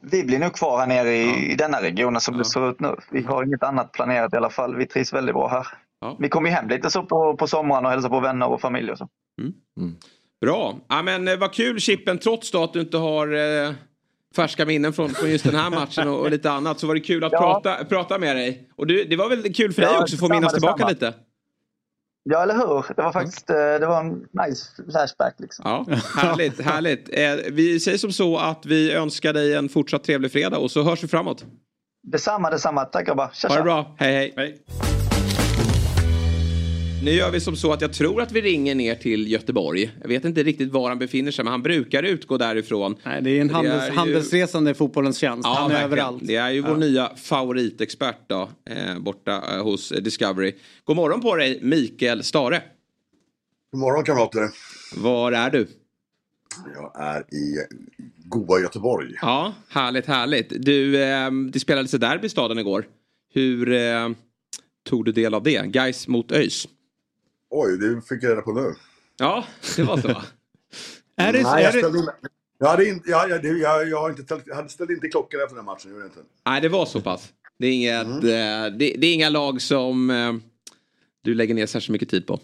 Vi 0.00 0.24
blir 0.24 0.38
nog 0.38 0.52
kvar 0.52 0.78
här 0.78 0.86
nere 0.86 1.16
i, 1.16 1.52
i 1.52 1.54
denna 1.54 1.82
regionen 1.82 2.20
som 2.20 2.38
det 2.38 2.44
ser 2.44 2.70
ut 2.70 2.80
nu. 2.80 2.96
Vi 3.10 3.22
har 3.22 3.44
inget 3.44 3.62
annat 3.62 3.92
planerat 3.92 4.34
i 4.34 4.36
alla 4.36 4.50
fall. 4.50 4.76
Vi 4.76 4.86
trivs 4.86 5.12
väldigt 5.12 5.34
bra 5.34 5.48
här. 5.48 5.66
Ja. 6.00 6.16
Vi 6.20 6.28
kommer 6.28 6.48
ju 6.48 6.54
hem 6.54 6.68
lite 6.68 6.90
så 6.90 7.02
på, 7.02 7.36
på 7.36 7.46
sommaren 7.46 7.84
och 7.84 7.90
hälsar 7.90 8.08
på 8.08 8.20
vänner 8.20 8.48
och 8.48 8.60
familj 8.60 8.90
och 8.90 8.98
så. 8.98 9.08
Bra. 10.40 10.78
Ja, 10.88 11.02
men 11.02 11.28
eh, 11.28 11.38
vad 11.38 11.52
kul 11.52 11.80
Chippen, 11.80 12.18
trots 12.18 12.50
då 12.50 12.64
att 12.64 12.72
du 12.72 12.80
inte 12.80 12.96
har 12.96 13.34
eh, 13.34 13.72
färska 14.36 14.66
minnen 14.66 14.92
från, 14.92 15.10
från 15.10 15.30
just 15.30 15.44
den 15.44 15.54
här 15.54 15.70
matchen 15.70 16.08
och, 16.08 16.20
och 16.20 16.30
lite 16.30 16.50
annat 16.50 16.80
så 16.80 16.86
var 16.86 16.94
det 16.94 17.00
kul 17.00 17.24
att 17.24 17.32
Ja. 17.32 17.38
prata, 17.62 17.84
prata 17.84 18.18
med 18.18 18.36
dig. 18.36 18.68
Och 18.76 18.86
du, 18.86 19.04
det 19.04 19.16
var 19.16 19.28
väl 19.28 19.54
kul 19.54 19.72
för 19.72 19.82
dig 19.82 19.90
Ja, 19.94 20.02
också 20.02 20.14
att 20.16 20.20
få 20.20 20.28
minnas 20.28 20.52
tillbaka 20.52 20.72
detsamma. 20.86 20.90
lite? 21.10 21.14
Ja, 22.28 22.42
eller 22.42 22.54
hur? 22.54 22.94
Det 22.96 23.02
var 23.02 23.12
faktiskt 23.12 23.50
eh, 23.50 23.56
det 23.56 23.86
var 23.86 24.00
en 24.00 24.12
nice 24.48 24.82
flashback. 24.92 25.34
Liksom. 25.38 25.62
Ja, 25.68 25.86
härligt, 26.16 26.60
härligt. 26.60 27.08
Eh, 27.12 27.52
vi 27.52 27.80
säger 27.80 27.98
som 27.98 28.12
så 28.12 28.38
att 28.38 28.66
vi 28.66 28.92
önskar 28.92 29.32
dig 29.32 29.54
en 29.54 29.68
fortsatt 29.68 30.04
trevlig 30.04 30.32
fredag 30.32 30.58
och 30.58 30.70
så 30.70 30.82
hörs 30.82 31.04
vi 31.04 31.08
framåt. 31.08 31.44
Detsamma, 32.12 32.50
detsamma. 32.50 32.84
Tack 32.84 33.06
grabbar. 33.06 33.30
Tja, 33.34 33.48
Ha 33.48 33.56
det 33.56 33.62
bra, 33.62 33.96
hej 33.98 34.32
hej. 34.36 34.58
Nu 37.06 37.12
gör 37.12 37.30
vi 37.30 37.40
som 37.40 37.56
så 37.56 37.72
att 37.72 37.80
jag 37.80 37.92
tror 37.92 38.22
att 38.22 38.32
vi 38.32 38.40
ringer 38.40 38.74
ner 38.74 38.94
till 38.94 39.32
Göteborg. 39.32 39.90
Jag 40.00 40.08
vet 40.08 40.24
inte 40.24 40.42
riktigt 40.42 40.72
var 40.72 40.88
han 40.88 40.98
befinner 40.98 41.30
sig 41.30 41.44
men 41.44 41.50
han 41.52 41.62
brukar 41.62 42.02
utgå 42.02 42.38
därifrån. 42.38 42.96
Nej, 43.04 43.22
det 43.22 43.30
är 43.30 43.40
en 43.40 43.48
Det 43.48 43.54
handels, 43.54 43.82
är 43.82 43.90
ju- 43.90 43.96
handelsresande 43.96 44.70
i 44.70 44.74
fotbollens 44.74 45.18
tjänst. 45.18 45.46
Han 45.46 45.56
är 45.56 45.68
verkligen. 45.68 45.84
överallt. 45.92 46.22
Det 46.26 46.36
är 46.36 46.50
ju 46.50 46.60
vår 46.60 46.76
nya 46.76 47.10
favoritexpert 47.16 48.16
då, 48.26 48.48
eh, 48.70 48.98
borta 48.98 49.42
eh, 49.56 49.62
hos 49.62 49.88
Discovery. 49.88 50.52
God 50.84 50.96
morgon 50.96 51.20
på 51.20 51.36
dig, 51.36 51.58
Mikael 51.62 52.22
Stare. 52.22 52.62
God 53.72 53.80
morgon 53.80 54.04
kamrater. 54.04 54.48
Var 54.96 55.32
är 55.32 55.50
du? 55.50 55.66
Jag 56.74 56.92
är 57.06 57.20
i 57.34 57.56
goa 58.24 58.60
Göteborg. 58.60 59.14
Ja, 59.22 59.54
härligt, 59.68 60.06
härligt. 60.06 60.52
Du, 60.64 61.02
eh, 61.02 61.30
det 61.52 61.60
spelades 61.60 61.94
ett 61.94 62.00
derby 62.00 62.26
i 62.26 62.30
staden 62.30 62.58
igår. 62.58 62.86
Hur 63.34 63.72
eh, 63.72 64.08
tog 64.88 65.04
du 65.04 65.12
del 65.12 65.34
av 65.34 65.42
det? 65.42 65.66
Guys 65.66 66.08
mot 66.08 66.32
ÖIS. 66.32 66.68
Oj, 67.50 67.78
det 67.78 68.00
fick 68.08 68.22
jag 68.22 68.30
reda 68.30 68.42
på 68.42 68.52
nu. 68.52 68.74
Ja, 69.18 69.44
det 69.76 69.82
var 69.82 69.96
så. 69.96 70.08
Är 71.18 71.32
det, 71.32 71.42
Nej, 71.42 71.52
är 71.54 71.58
jag 71.64 71.72
det, 71.74 71.78
ställde 71.78 71.98
in... 71.98 72.08
Jag, 72.58 72.66
hade 72.68 72.88
in, 72.88 73.02
jag, 73.06 73.30
jag, 73.30 73.42
det- 73.42 73.48
jag, 73.48 73.88
jag, 73.88 74.00
har 74.00 74.10
inte 74.10 74.40
jag 74.46 74.54
hade 74.56 74.68
ställt 74.68 74.90
inte 74.90 75.08
klockan 75.08 75.40
efter 75.40 75.56
den 75.56 75.64
här 75.66 75.72
matchen. 75.74 75.90
Gjorde 75.90 76.04
inte. 76.04 76.18
Nej, 76.46 76.60
det 76.60 76.68
var 76.68 76.86
så 76.86 77.00
pass. 77.00 77.32
Det 77.58 77.66
är, 77.66 77.72
inget, 77.72 78.06
Mm. 78.06 78.18
eh, 78.18 78.78
det, 78.78 78.94
det 78.98 79.06
är 79.06 79.14
inga 79.14 79.28
lag 79.28 79.62
som 79.62 80.10
eh, 80.10 80.34
du 81.24 81.34
lägger 81.34 81.54
ner 81.54 81.66
särskilt 81.66 81.92
mycket 81.92 82.08
tid 82.08 82.26
på. 82.26 82.40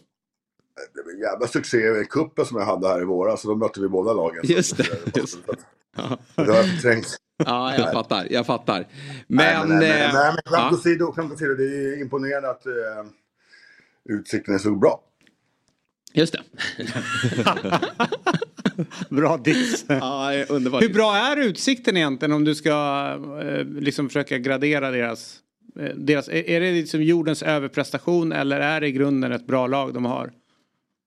Det 0.95 1.03
var 1.05 1.13
en 1.13 1.19
jävla 1.21 1.47
succé 1.47 1.79
i 1.79 2.05
cupen 2.11 2.47
som 2.47 2.57
jag 2.59 2.65
hade 2.67 2.89
här 2.89 3.01
i 3.03 3.05
våras. 3.05 3.43
Så 3.43 3.49
då 3.49 3.55
mötte 3.57 3.81
vi 3.81 3.89
båda 3.89 4.13
lagen. 4.13 4.41
Just 4.45 4.77
det. 4.77 4.87
Just. 5.19 5.39
Ja. 5.97 6.19
Det 6.35 6.45
var 6.51 6.63
förträngt. 6.63 7.17
ja, 7.45 7.75
jag 7.79 7.93
fattar. 7.93 8.27
Jag 8.31 8.47
fattar. 8.47 8.87
Nej, 9.27 9.57
Men... 9.59 9.69
men, 9.69 9.79
nej, 9.79 9.91
eh, 9.91 10.13
men, 10.13 10.15
nej, 10.15 10.33
men 10.35 10.53
skämt 10.53 10.69
ja. 10.73 10.77
åsido, 10.79 11.13
skämt 11.13 11.33
åsido, 11.33 11.55
det 11.55 11.65
är 11.65 12.01
imponerande 12.01 12.51
att 12.51 12.67
eh, 12.67 12.73
utsikten 12.73 13.13
är 14.09 14.59
så 14.59 14.77
bra. 14.77 15.01
Just 16.15 16.33
det. 16.33 16.43
bra 19.15 19.37
diss. 19.37 19.85
ja, 19.89 20.45
underbart. 20.49 20.83
Hur 20.83 20.95
bra 20.95 21.17
är 21.17 21.37
utsikten 21.37 21.97
egentligen 21.97 22.33
om 22.33 22.45
du 22.45 22.55
ska 22.55 23.07
eh, 23.43 23.65
liksom 23.65 24.09
försöka 24.09 24.39
gradera 24.39 24.91
deras... 24.91 25.39
eh, 25.81 25.95
deras 25.97 26.29
är, 26.29 26.51
är 26.51 26.61
det 26.61 26.73
liksom 26.73 27.03
jordens 27.03 27.43
överprestation 27.43 28.33
eller 28.33 28.61
är 28.61 28.81
det 28.81 28.87
i 28.87 28.93
grunden 28.93 29.33
ett 29.33 29.47
bra 29.47 29.67
lag 29.67 29.95
de 29.95 30.05
har? 30.05 30.33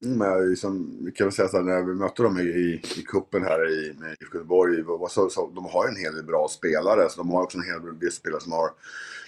Mm, 0.04 0.18
men 0.18 0.28
jag 0.28 0.48
liksom, 0.50 0.98
kan 1.16 1.28
väl 1.28 1.34
säga 1.34 1.48
så 1.48 1.58
här, 1.58 1.64
när 1.64 1.84
vi 1.84 1.94
mötte 1.94 2.24
dem 2.24 2.40
i, 2.40 2.44
i, 2.44 2.82
i 2.98 3.04
cupen 3.04 3.44
här 3.44 3.72
i, 3.72 3.86
i 3.86 4.16
Göteborg, 4.22 4.84
så, 5.10 5.30
så, 5.30 5.52
de 5.56 5.66
har 5.66 5.86
ju 5.86 5.90
en 5.90 6.02
hel 6.02 6.16
del 6.16 6.26
bra 6.26 6.48
spelare. 6.48 7.10
Så 7.10 7.18
de 7.18 7.30
har 7.30 7.44
också 7.44 7.58
en 7.58 7.64
hel 7.64 8.00
del 8.00 8.12
spelare 8.12 8.42
som 8.42 8.52
har 8.52 8.70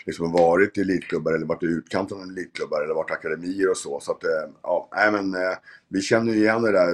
liksom 0.06 0.32
varit 0.32 0.78
i 0.78 0.82
elitklubbar 0.82 1.34
eller 1.34 1.46
varit 1.46 1.64
i 1.64 1.66
utkanten 1.66 2.18
av 2.18 2.24
elitklubbar 2.24 2.84
eller 2.84 2.94
varit 2.94 3.12
akademier 3.12 3.70
och 3.70 3.78
så. 3.78 4.00
Så 4.00 4.12
att, 4.12 4.24
eh, 4.24 4.50
ja, 4.64 4.90
nej 4.96 5.12
men 5.12 5.34
eh, 5.34 5.58
vi 5.88 6.02
känner 6.02 6.34
ju 6.34 6.40
igen 6.40 6.62
det 6.62 6.72
där, 6.72 6.94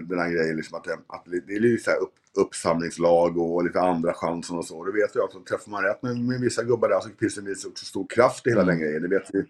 den, 0.00 0.18
här 0.18 0.30
grejen 0.30 0.56
liksom 0.56 0.78
att, 0.78 0.86
eh, 0.86 0.96
att 1.06 1.24
det 1.24 1.40
det 1.46 1.54
är 1.54 1.60
lite 1.60 1.84
så 1.84 1.90
här 1.90 1.98
upp, 1.98 2.14
uppsamlingslag 2.38 3.38
och 3.38 3.64
lite 3.64 3.80
andra 3.80 4.12
chansen 4.14 4.58
och 4.58 4.64
så. 4.64 4.84
Det 4.84 4.92
vet 4.92 5.16
vi 5.16 5.20
att 5.20 5.46
träffar 5.46 5.70
man 5.70 5.82
rätt 5.82 6.02
med, 6.02 6.16
med 6.16 6.40
vissa 6.40 6.62
gubbar 6.62 6.88
där 6.88 7.00
så 7.00 7.08
finns 7.18 7.34
det 7.34 7.68
också 7.68 7.84
stor 7.84 8.06
kraft 8.06 8.46
i 8.46 8.50
hela 8.50 8.64
den 8.64 8.80
grejen. 8.80 9.02
Det 9.02 9.08
vet 9.08 9.30
vi, 9.32 9.44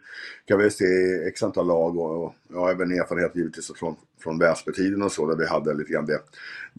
kan 0.44 0.59
vi 0.59 0.70
se 0.70 0.85
i 0.85 1.29
x 1.29 1.42
antal 1.42 1.66
lag 1.66 1.98
och, 1.98 2.24
och 2.24 2.35
jag 2.48 2.59
har 2.59 2.70
även 2.70 2.92
erfarenhet 2.92 3.37
givetvis 3.37 3.72
från, 3.77 3.96
från 4.20 4.38
Väsbytiden 4.38 5.03
och 5.03 5.12
så 5.12 5.27
där 5.27 5.37
vi 5.37 5.46
hade 5.46 5.74
lite 5.74 5.92
grann 5.92 6.07
det, 6.07 6.20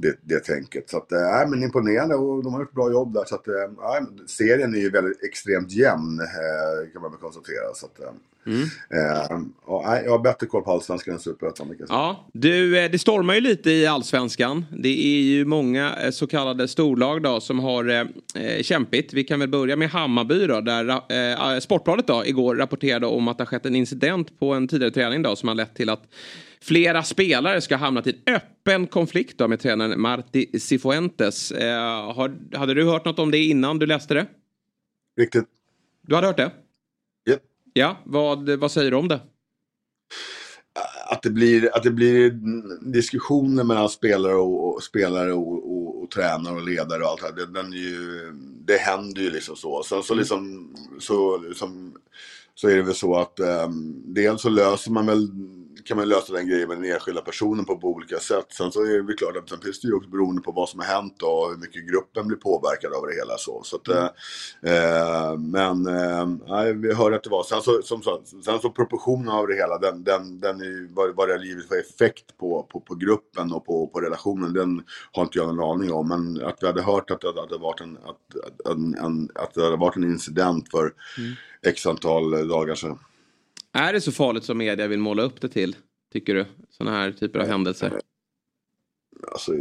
det, 0.02 0.20
det 0.24 0.40
tänket. 0.40 0.90
Så 0.90 0.98
att, 0.98 1.12
nej 1.12 1.48
men 1.48 1.64
imponerande 1.64 2.16
och 2.16 2.44
de 2.44 2.54
har 2.54 2.60
gjort 2.60 2.74
bra 2.74 2.92
jobb 2.92 3.14
där. 3.14 3.24
Så 3.26 3.36
att, 3.36 3.48
men 3.48 4.28
serien 4.28 4.76
är 4.76 4.80
ju 4.80 4.90
väldigt 4.90 5.24
extremt 5.24 5.72
jämn 5.72 6.20
eh, 6.20 6.92
kan 6.94 7.02
man 7.02 7.12
väl 7.12 7.20
konstatera. 7.20 7.74
Så 7.76 7.86
att, 7.86 8.16
Mm. 8.46 8.62
eh, 8.62 9.38
och, 9.66 9.84
jag 10.06 10.12
har 10.12 10.20
bättre 10.20 10.48
koll 10.48 10.64
på 10.64 10.72
allsvenskan 10.72 11.14
än 11.14 11.20
superettan. 11.20 11.76
Ja, 11.90 12.28
du, 12.34 12.88
det 12.88 13.00
stormar 13.00 13.34
ju 13.36 13.42
lite 13.42 13.72
i 13.72 13.88
allsvenskan. 13.88 14.66
Det 14.78 14.90
är 14.90 15.22
ju 15.22 15.46
många 15.46 16.12
så 16.12 16.28
kallade 16.28 16.68
storlag 16.68 17.24
då 17.24 17.40
som 17.40 17.60
har 17.60 17.90
eh, 17.90 18.62
kämpigt. 18.62 19.14
Vi 19.14 19.24
kan 19.24 19.40
väl 19.40 19.50
börja 19.50 19.76
med 19.76 19.90
Hammarby 19.90 20.48
då, 20.48 20.62
där 20.62 21.60
Sportbladet 21.60 22.08
då 22.08 22.24
igår 22.26 22.56
rapporterade 22.56 23.06
om 23.06 23.28
att 23.28 23.38
det 23.38 23.42
har 23.42 23.46
skett 23.46 23.66
en 23.66 23.76
incident 23.76 24.40
på 24.40 24.54
en 24.54 24.68
tidigare 24.68 24.94
träning 24.94 25.22
då 25.22 25.36
som 25.36 25.48
har 25.48 25.56
lett 25.56 25.76
till 25.76 25.90
att 25.90 26.04
flera 26.64 27.04
spelare 27.04 27.62
ska 27.62 27.76
ha 27.76 27.86
hamnat 27.86 28.08
i 28.08 28.22
en 28.26 28.36
öppen 28.36 28.88
konflikt 28.88 29.38
då 29.38 29.48
med 29.48 29.60
tränaren 29.60 30.02
Marti 30.02 30.60
Cifuentes. 30.62 31.52
Eh, 31.52 32.14
har, 32.14 32.56
hade 32.58 32.74
du 32.74 32.86
hört 32.86 33.06
något 33.06 33.20
om 33.20 33.32
det 33.32 33.38
innan 33.38 33.80
du 33.80 33.86
läste 33.86 34.14
det? 34.14 34.28
Riktigt. 35.18 35.46
Du 36.02 36.16
hade 36.16 36.28
hört 36.28 36.38
det? 36.38 36.52
Japp. 37.30 37.42
Ja, 37.74 37.98
vad, 38.06 38.50
vad 38.50 38.72
säger 38.72 38.92
du 38.92 38.98
om 38.98 39.08
det? 39.08 39.20
att 41.10 41.22
det 41.22 41.30
blir, 41.30 41.76
att 41.76 41.84
det 41.84 41.92
blir 41.92 42.32
diskussioner 42.82 43.64
mellan 43.64 43.90
spelare 43.90 44.36
och, 44.36 44.76
och 44.76 44.84
spelare 44.84 45.34
och, 45.34 45.72
och, 45.72 46.04
och 46.04 46.12
tränare 46.12 46.56
och 46.56 46.66
ledare 46.66 47.04
och 47.04 47.10
allt 47.10 47.22
det 47.22 47.28
här. 47.28 47.36
Det, 47.36 47.62
den 47.62 47.72
ju, 47.72 48.32
det 48.66 48.78
händer 48.78 49.22
ju 49.22 49.30
liksom 49.30 49.56
så. 49.56 49.84
Sen 49.84 50.04
så 50.04 50.14
liksom, 50.14 50.74
så, 51.00 51.38
liksom, 51.38 51.94
så 52.56 52.70
är 52.70 52.76
det 52.76 52.82
väl 52.82 52.96
så 52.96 53.16
att 53.16 53.40
um, 53.40 54.04
dels 54.06 54.42
så 54.42 54.50
löser 54.50 54.92
man 54.92 55.06
väl, 55.06 55.28
kan 55.86 55.98
man 55.98 56.10
lösa 56.10 56.34
den 56.34 56.48
grejen 56.48 56.68
med 56.68 56.78
den 56.78 56.92
enskilda 56.92 57.22
personen 57.22 57.66
på, 57.66 57.78
på 57.78 57.88
olika 57.88 58.20
sätt. 58.20 58.46
Sen 58.50 58.72
så 58.72 58.82
är 58.82 59.02
det 59.02 59.14
klart 59.14 59.38
att 59.38 59.50
sen 59.50 59.62
finns 59.62 59.80
det 59.80 59.88
ju 59.88 59.94
också 59.94 60.10
beroende 60.10 60.42
på 60.42 60.52
vad 60.52 60.70
som 60.70 60.80
har 60.80 60.88
hänt 60.88 61.22
och 61.22 61.50
hur 61.50 61.58
mycket 61.58 61.90
gruppen 61.90 62.28
blir 62.28 62.38
påverkad 62.38 62.94
av 62.94 63.08
det 63.08 63.14
hela 63.14 63.38
så. 63.38 63.62
så 63.64 63.76
att, 63.76 63.88
eh, 63.88 64.10
eh, 64.74 65.38
men 65.38 65.88
eh, 65.88 66.74
vi 66.76 66.94
hörde 66.94 67.16
att 67.16 67.24
det 67.24 67.30
var, 67.30 67.44
sen 67.44 67.62
så, 67.62 67.82
som 67.82 68.02
sagt, 68.02 68.28
sen 68.28 68.60
så 68.60 68.70
proportionen 68.70 69.30
av 69.30 69.48
det 69.48 69.56
hela, 69.56 69.78
den, 69.78 70.04
den, 70.04 70.40
den 70.40 70.62
är 70.62 70.96
vad, 70.96 71.16
vad 71.16 71.28
det 71.28 71.34
har 71.34 71.44
givit 71.44 71.68
för 71.68 71.80
effekt 71.80 72.38
på, 72.38 72.68
på, 72.72 72.80
på 72.80 72.96
gruppen 72.96 73.54
och 73.54 73.66
på, 73.66 73.88
på 73.88 74.02
relationen, 74.02 74.54
den 74.54 74.84
har 75.12 75.24
inte 75.24 75.38
jag 75.38 75.56
någon 75.56 75.72
aning 75.72 75.94
om. 75.94 76.08
Men 76.08 76.46
att 76.46 76.58
vi 76.62 76.68
hade 76.68 76.82
hört 76.82 77.12
att 77.12 77.22
det 77.22 77.42
hade 77.42 77.58
varit 77.58 77.82
en, 77.82 77.98
att, 77.98 78.46
att, 78.46 78.74
en, 78.76 78.96
en, 78.96 79.30
att 79.36 79.54
det 79.54 79.64
hade 79.64 79.78
varit 79.78 79.96
en 79.96 80.04
incident 80.04 80.72
för 80.72 80.94
Mm. 81.18 81.36
x 81.62 81.86
antal 81.86 82.48
dagar 82.48 82.76
sedan. 82.76 83.00
Är 83.74 83.94
det 83.94 84.02
så 84.02 84.12
farligt 84.12 84.44
som 84.44 84.58
media 84.58 84.88
vill 84.88 85.00
måla 85.00 85.24
upp 85.24 85.42
det 85.42 85.50
till? 85.50 85.76
Tycker 86.14 86.36
du? 86.36 86.46
Sådana 86.70 86.98
här 86.98 87.12
typer 87.12 87.40
av 87.40 87.48
händelser. 87.48 88.02
Alltså, 89.32 89.54
eh, 89.54 89.60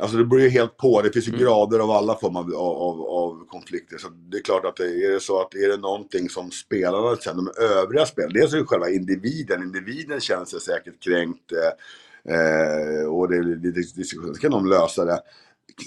alltså 0.00 0.16
det 0.16 0.24
beror 0.24 0.42
ju 0.42 0.48
helt 0.48 0.76
på. 0.76 1.02
Det 1.02 1.12
finns 1.12 1.28
Mm. 1.28 1.40
ju 1.40 1.46
grader 1.46 1.78
av 1.78 1.90
alla 1.90 2.14
former 2.16 2.40
av, 2.40 2.52
av, 2.56 3.00
av 3.00 3.46
konflikter. 3.46 3.98
Så 3.98 4.08
det 4.08 4.36
är 4.36 4.42
klart 4.42 4.64
att 4.64 4.76
det, 4.76 5.04
är 5.04 5.10
det 5.12 5.20
så 5.20 5.40
att 5.40 5.54
är 5.54 5.68
det 5.68 5.76
någonting 5.76 6.28
som 6.28 6.50
spelarna 6.50 7.16
känner, 7.16 7.42
de 7.42 7.62
övriga 7.62 8.06
spelarna, 8.06 8.32
dels 8.34 8.52
är 8.52 8.58
det 8.58 8.64
själva 8.64 8.90
individen. 8.90 9.62
Individen 9.62 10.20
känner 10.20 10.44
sig 10.44 10.60
säkert 10.60 11.02
kränkt. 11.02 11.52
Eh, 11.52 12.34
eh, 12.34 13.06
och 13.06 13.28
det 13.28 13.42
lite 13.42 13.80
diskussion, 14.00 14.34
så 14.34 14.40
kan 14.40 14.50
de 14.50 14.66
lösa 14.66 15.04
det. 15.04 15.20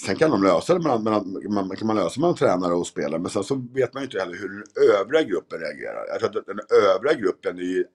Sen 0.06 0.16
kan 0.16 0.32
de 0.32 0.44
lösa 0.44 0.74
det 0.74 0.80
mellan, 0.80 1.04
mellan, 1.04 1.44
man, 1.50 1.76
kan 1.78 1.88
man 1.88 1.96
lösa 1.96 2.20
mellan 2.22 2.36
tränare 2.36 2.74
och 2.74 2.88
spelare. 2.88 3.20
Men 3.22 3.32
sen 3.32 3.44
så 3.44 3.56
vet 3.74 3.94
man 3.94 4.04
ju 4.04 4.06
inte 4.06 4.20
heller 4.20 4.38
hur 4.38 4.50
den 4.50 4.64
övriga 5.00 5.24
gruppen 5.24 5.60
reagerar. 5.60 6.06
Jag 6.10 6.20
tror 6.20 6.40
att 6.40 6.46
den 6.46 6.60
övriga 6.96 7.14
gruppen 7.14 7.58
är, 7.60 7.64
ju- 7.64 7.86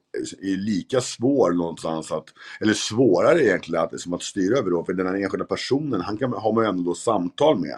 är 0.42 0.56
lika 0.56 1.00
svår 1.00 1.50
någonstans 1.52 2.12
att, 2.12 2.24
eller 2.60 2.72
svårare 2.74 3.44
egentligen 3.44 3.84
att, 3.84 4.00
som 4.00 4.12
att 4.14 4.22
styra 4.22 4.58
över 4.58 4.70
då. 4.70 4.84
För 4.84 4.92
den 4.92 5.06
här 5.06 5.14
enskilda 5.14 5.44
personen, 5.44 6.00
han 6.00 6.16
kan, 6.16 6.32
har 6.32 6.52
man 6.52 6.64
ju 6.64 6.68
ändå 6.68 6.82
då 6.82 6.94
samtal 6.94 7.58
med. 7.60 7.76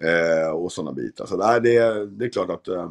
Eh, 0.00 0.50
och 0.50 0.72
sådana 0.72 0.92
bitar. 0.92 1.26
Så 1.26 1.36
nej, 1.36 1.60
det, 1.60 1.76
är- 1.76 2.06
det 2.06 2.24
är 2.24 2.28
klart 2.28 2.50
att 2.50 2.68
eh, 2.68 2.90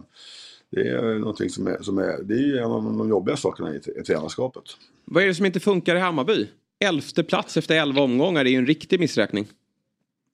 det 0.72 0.88
är 0.90 1.20
någonting 1.20 1.50
som 1.50 1.68
är, 1.68 1.78
som 1.82 1.98
är, 1.98 2.24
det 2.24 2.34
är 2.34 2.38
ju 2.48 2.58
en 2.58 2.72
av 2.72 2.84
de 2.84 3.10
jobbiga 3.10 3.38
sakerna 3.38 3.74
i, 3.76 3.78
i 4.00 4.04
tränarskapet. 4.04 4.64
Vad 5.06 5.24
är 5.24 5.28
det 5.28 5.36
som 5.36 5.46
inte 5.46 5.60
funkar 5.60 5.96
i 5.96 6.00
Hammarby? 6.00 6.48
Elfte 6.80 7.24
plats 7.24 7.58
efter 7.58 7.76
elva 7.76 8.02
omgångar, 8.02 8.44
det 8.44 8.50
är 8.50 8.52
ju 8.52 8.58
en 8.58 8.66
riktig 8.66 9.00
missräkning. 9.00 9.48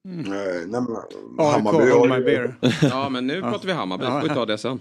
Eh, 0.06 0.12
nej, 0.68 0.68
men, 0.68 0.88
AIK, 1.38 1.66
Hammarby 1.66 2.26
beer. 2.26 2.56
Ja, 2.82 3.10
men 3.10 3.28
nu 3.28 3.42
pratar 3.42 3.68
vi 3.68 3.74
Hammarby, 3.74 4.06
får 4.06 4.22
vi 4.22 4.30
ta 4.30 4.46
det 4.46 4.58
sen. 4.58 4.80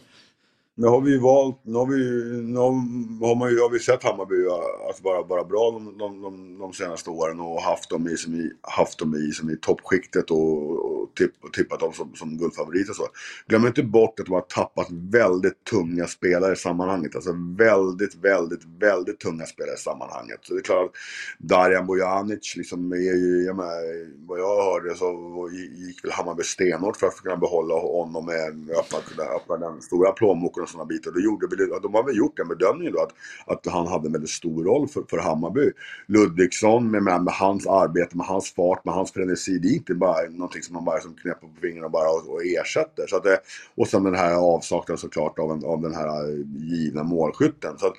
Nu 0.76 0.86
har 0.86 1.00
vi 1.00 1.10
ju 1.10 1.18
valt, 1.20 1.60
nu 1.64 1.74
har 1.78 1.86
vi, 1.86 1.96
ju- 1.96 2.42
nu 2.42 2.58
har, 2.58 3.34
man 3.36 3.50
ju, 3.50 3.60
har 3.60 3.70
vi 3.70 3.78
sett 3.78 4.02
Hammarby 4.04 4.46
att 4.46 4.86
alltså 4.88 5.02
vara, 5.02 5.24
bara 5.24 5.44
bra 5.44 5.70
de, 5.70 5.98
de, 5.98 6.22
de, 6.22 6.58
de 6.58 6.72
senaste 6.72 7.10
åren 7.10 7.40
och 7.40 7.62
haft 7.62 7.90
dem 7.90 8.08
i, 8.08 8.16
som 8.16 8.34
i, 8.34 8.50
haft 8.62 8.98
dem 8.98 9.14
i, 9.16 9.32
som 9.32 9.50
i 9.50 9.56
toppskiktet 9.56 10.30
och, 10.30 10.70
och, 11.02 11.14
tipp, 11.14 11.32
och 11.42 11.52
tippat 11.52 11.80
dem 11.80 11.92
som, 11.92 12.14
som 12.14 12.38
guldfavoriter 12.38 12.92
så. 12.92 13.06
Glöm 13.48 13.66
inte 13.66 13.82
bort 13.82 14.20
att 14.20 14.26
de 14.26 14.32
har 14.32 14.40
tappat 14.40 14.86
väldigt 14.90 15.64
tunga 15.64 16.06
spelare 16.06 16.52
i 16.52 16.56
sammanhanget. 16.56 17.14
Alltså 17.14 17.32
väldigt, 17.58 18.14
väldigt, 18.14 18.62
väldigt 18.80 19.20
tunga 19.20 19.46
spelare 19.46 19.74
i 19.74 19.78
sammanhanget. 19.78 20.38
Så 20.42 20.54
det 20.54 20.60
är 20.60 20.62
klart 20.62 20.84
att 20.86 20.92
Darjan 21.38 21.86
Bojanic 21.86 22.54
liksom 22.56 22.92
är 22.92 22.96
ju, 22.96 23.44
jag 23.46 23.56
menar, 23.56 24.26
vad 24.28 24.40
jag 24.40 24.64
hörde 24.64 24.94
så 24.96 25.48
gick 25.86 26.04
väl 26.04 26.12
Hammarby 26.12 26.42
stenhårt 26.42 26.96
för 26.96 27.06
att 27.06 27.16
kunna 27.16 27.36
behålla 27.36 27.74
honom 27.74 28.26
med 28.26 28.70
öppna, 28.78 28.98
kunna 29.00 29.28
öppna 29.28 29.56
den 29.56 29.82
stora 29.82 30.12
plånboken 30.12 30.61
och 30.62 30.68
sådana 30.68 30.86
bitar. 30.86 31.10
Då 31.10 31.20
gjorde, 31.20 31.46
väl- 31.46 31.82
de 31.82 31.94
har 31.94 32.04
väl 32.04 32.16
gjort 32.16 32.36
den 32.36 32.48
bedömningen 32.48 32.92
då 32.92 33.00
att, 33.00 33.14
att 33.46 33.72
han 33.72 33.86
hade 33.86 34.06
en 34.06 34.12
väldigt 34.12 34.30
stor 34.30 34.64
roll 34.64 34.88
för, 34.88 35.02
för 35.10 35.18
Hammarby. 35.18 35.70
Ludvigsson 36.06 36.90
med, 36.90 37.02
med, 37.02 37.22
med 37.22 37.34
hans 37.34 37.66
arbete, 37.66 38.16
med 38.16 38.26
hans 38.26 38.52
fart, 38.54 38.84
med 38.84 38.94
hans 38.94 39.12
frenesi. 39.12 39.58
Det 39.58 39.68
är 39.68 39.74
inte 39.74 39.94
bara 39.94 40.28
någonting 40.30 40.62
som 40.62 40.74
man 40.74 40.84
bara 40.84 41.00
som 41.00 41.14
knäpper 41.14 41.46
på 41.46 41.60
fingrarna 41.60 41.86
och 41.86 41.92
bara 41.92 42.10
och, 42.10 42.34
och 42.34 42.44
ersätter. 42.44 43.06
Så 43.06 43.16
att 43.16 43.22
det, 43.22 43.38
och 43.74 43.88
sen 43.88 44.04
den 44.04 44.14
här 44.14 44.34
avsaknaden 44.34 44.98
såklart 44.98 45.38
av, 45.38 45.50
en, 45.52 45.64
av 45.64 45.82
den 45.82 45.94
här 45.94 46.44
givna 46.56 47.02
målskytten. 47.02 47.78
Så 47.78 47.86
att, 47.86 47.94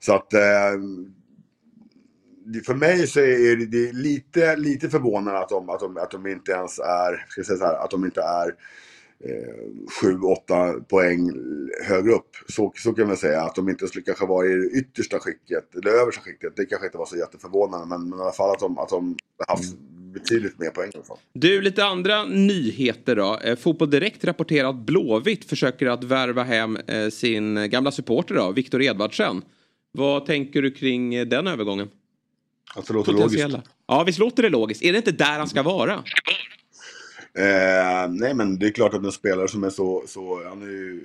så 0.00 0.14
att 0.14 0.32
eh, 0.34 0.80
för 2.66 2.74
mig 2.74 3.06
så 3.06 3.20
är 3.20 3.56
det, 3.56 3.66
det 3.66 3.88
är 3.88 3.92
lite, 3.92 4.56
lite 4.56 4.88
förvånande 4.90 5.40
att 5.40 5.48
de, 5.48 5.70
att, 5.70 5.80
de, 5.80 5.96
att 5.96 6.10
de 6.10 6.26
inte 6.26 6.52
ens 6.52 6.78
är, 6.78 7.26
ska 7.28 7.38
jag 7.40 7.46
säga 7.46 7.58
så 7.58 7.64
här, 7.64 7.84
att 7.84 7.90
de 7.90 8.04
inte 8.04 8.20
är 8.20 8.54
eh, 9.24 10.04
7-8 10.04 10.84
poäng 10.88 11.30
högre 11.84 12.12
upp. 12.12 12.30
Så, 12.48 12.72
så 12.76 12.92
kan 12.92 13.06
man 13.06 13.16
säga. 13.16 13.42
Att 13.42 13.54
de 13.54 13.68
inte 13.68 13.86
skulle 13.86 14.04
kanske 14.04 14.26
vara 14.26 14.46
i 14.46 14.54
det 14.54 14.78
yttersta 14.78 15.18
skicket, 15.18 15.74
eller 15.74 15.90
översta 15.90 16.20
skiktet. 16.20 16.52
Det 16.56 16.64
kanske 16.64 16.86
inte 16.86 16.98
var 16.98 17.06
så 17.06 17.16
jätteförvånande. 17.16 17.86
Men, 17.86 18.08
men 18.08 18.18
i 18.18 18.22
alla 18.22 18.32
fall 18.32 18.50
att 18.50 18.60
de, 18.60 18.78
att 18.78 18.88
de 18.88 19.16
haft 19.48 19.76
betydligt 20.14 20.58
mer 20.58 20.70
poäng 20.70 20.90
i 20.94 20.96
alla 20.96 21.04
fall. 21.04 21.18
Du, 21.32 21.62
lite 21.62 21.84
andra 21.84 22.24
nyheter 22.24 23.16
då. 23.16 23.38
Eh, 23.44 23.56
Fotboll 23.56 23.90
Direkt 23.90 24.24
rapporterar 24.24 24.68
att 24.68 24.76
Blåvitt 24.76 25.44
försöker 25.44 25.86
att 25.86 26.04
värva 26.04 26.42
hem 26.42 26.76
eh, 26.76 27.08
sin 27.08 27.70
gamla 27.70 27.90
supporter 27.90 28.34
då, 28.34 28.52
Viktor 28.52 28.82
Edvardsen. 28.82 29.42
Vad 29.92 30.26
tänker 30.26 30.62
du 30.62 30.70
kring 30.70 31.28
den 31.28 31.46
övergången? 31.46 31.88
Alltså 32.74 32.92
det 32.92 32.96
låter 32.96 33.12
logiskt. 33.12 33.56
Ja, 33.86 34.04
visst 34.04 34.18
låter 34.18 34.42
det 34.42 34.48
logiskt. 34.48 34.82
Är 34.82 34.92
det 34.92 34.98
inte 34.98 35.12
där 35.12 35.38
han 35.38 35.48
ska 35.48 35.62
vara? 35.62 36.02
Eh, 37.38 38.08
nej 38.10 38.34
men 38.34 38.58
det 38.58 38.66
är 38.66 38.70
klart 38.70 38.94
att 38.94 39.04
en 39.04 39.12
spelare 39.12 39.48
som 39.48 39.64
är 39.64 39.70
så, 39.70 40.02
så 40.06 40.40
han 40.48 40.62
är 40.62 40.66
ju 40.66 41.00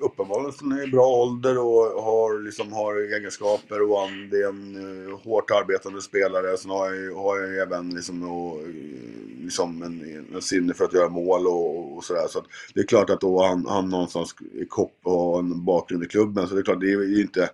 uppenbarligen 0.00 0.84
i 0.88 0.90
bra 0.90 1.06
ålder 1.06 1.58
och 1.58 2.02
har, 2.02 2.44
liksom, 2.44 2.72
har 2.72 3.14
egenskaper 3.16 3.90
och 3.90 3.98
han, 4.00 4.28
det 4.30 4.36
är 4.36 4.48
en 4.48 4.76
eh, 5.10 5.18
hårt 5.24 5.50
arbetande 5.50 6.02
spelare. 6.02 6.56
Sen 6.56 6.70
har 6.70 6.86
jag, 6.86 6.96
ju- 6.96 7.14
har 7.14 7.38
jag 7.38 7.58
även 7.62 7.90
liksom, 7.90 8.22
och, 8.30 8.60
eh, 8.60 8.66
liksom 9.44 9.82
en, 9.82 10.26
en 10.34 10.42
sinne 10.42 10.74
för 10.74 10.84
att 10.84 10.92
göra 10.92 11.08
mål 11.08 11.46
och, 11.46 11.96
och 11.96 12.04
sådär. 12.04 12.26
Så 12.28 12.42
det 12.74 12.80
är 12.80 12.84
klart 12.86 13.10
att 13.10 13.20
då 13.20 13.42
han, 13.42 13.66
han 13.66 13.88
någonstans 13.88 14.34
är 14.60 14.64
kopp 14.64 14.94
och 15.02 15.12
har 15.12 15.38
en 15.38 15.64
bakgrund 15.64 16.04
i 16.04 16.08
klubben. 16.08 16.48
Så 16.48 16.54
det 16.54 16.60
är 16.60 16.64
klart, 16.64 16.80
det 16.80 16.92
är 16.92 17.02
ju 17.02 17.22
inte 17.22 17.50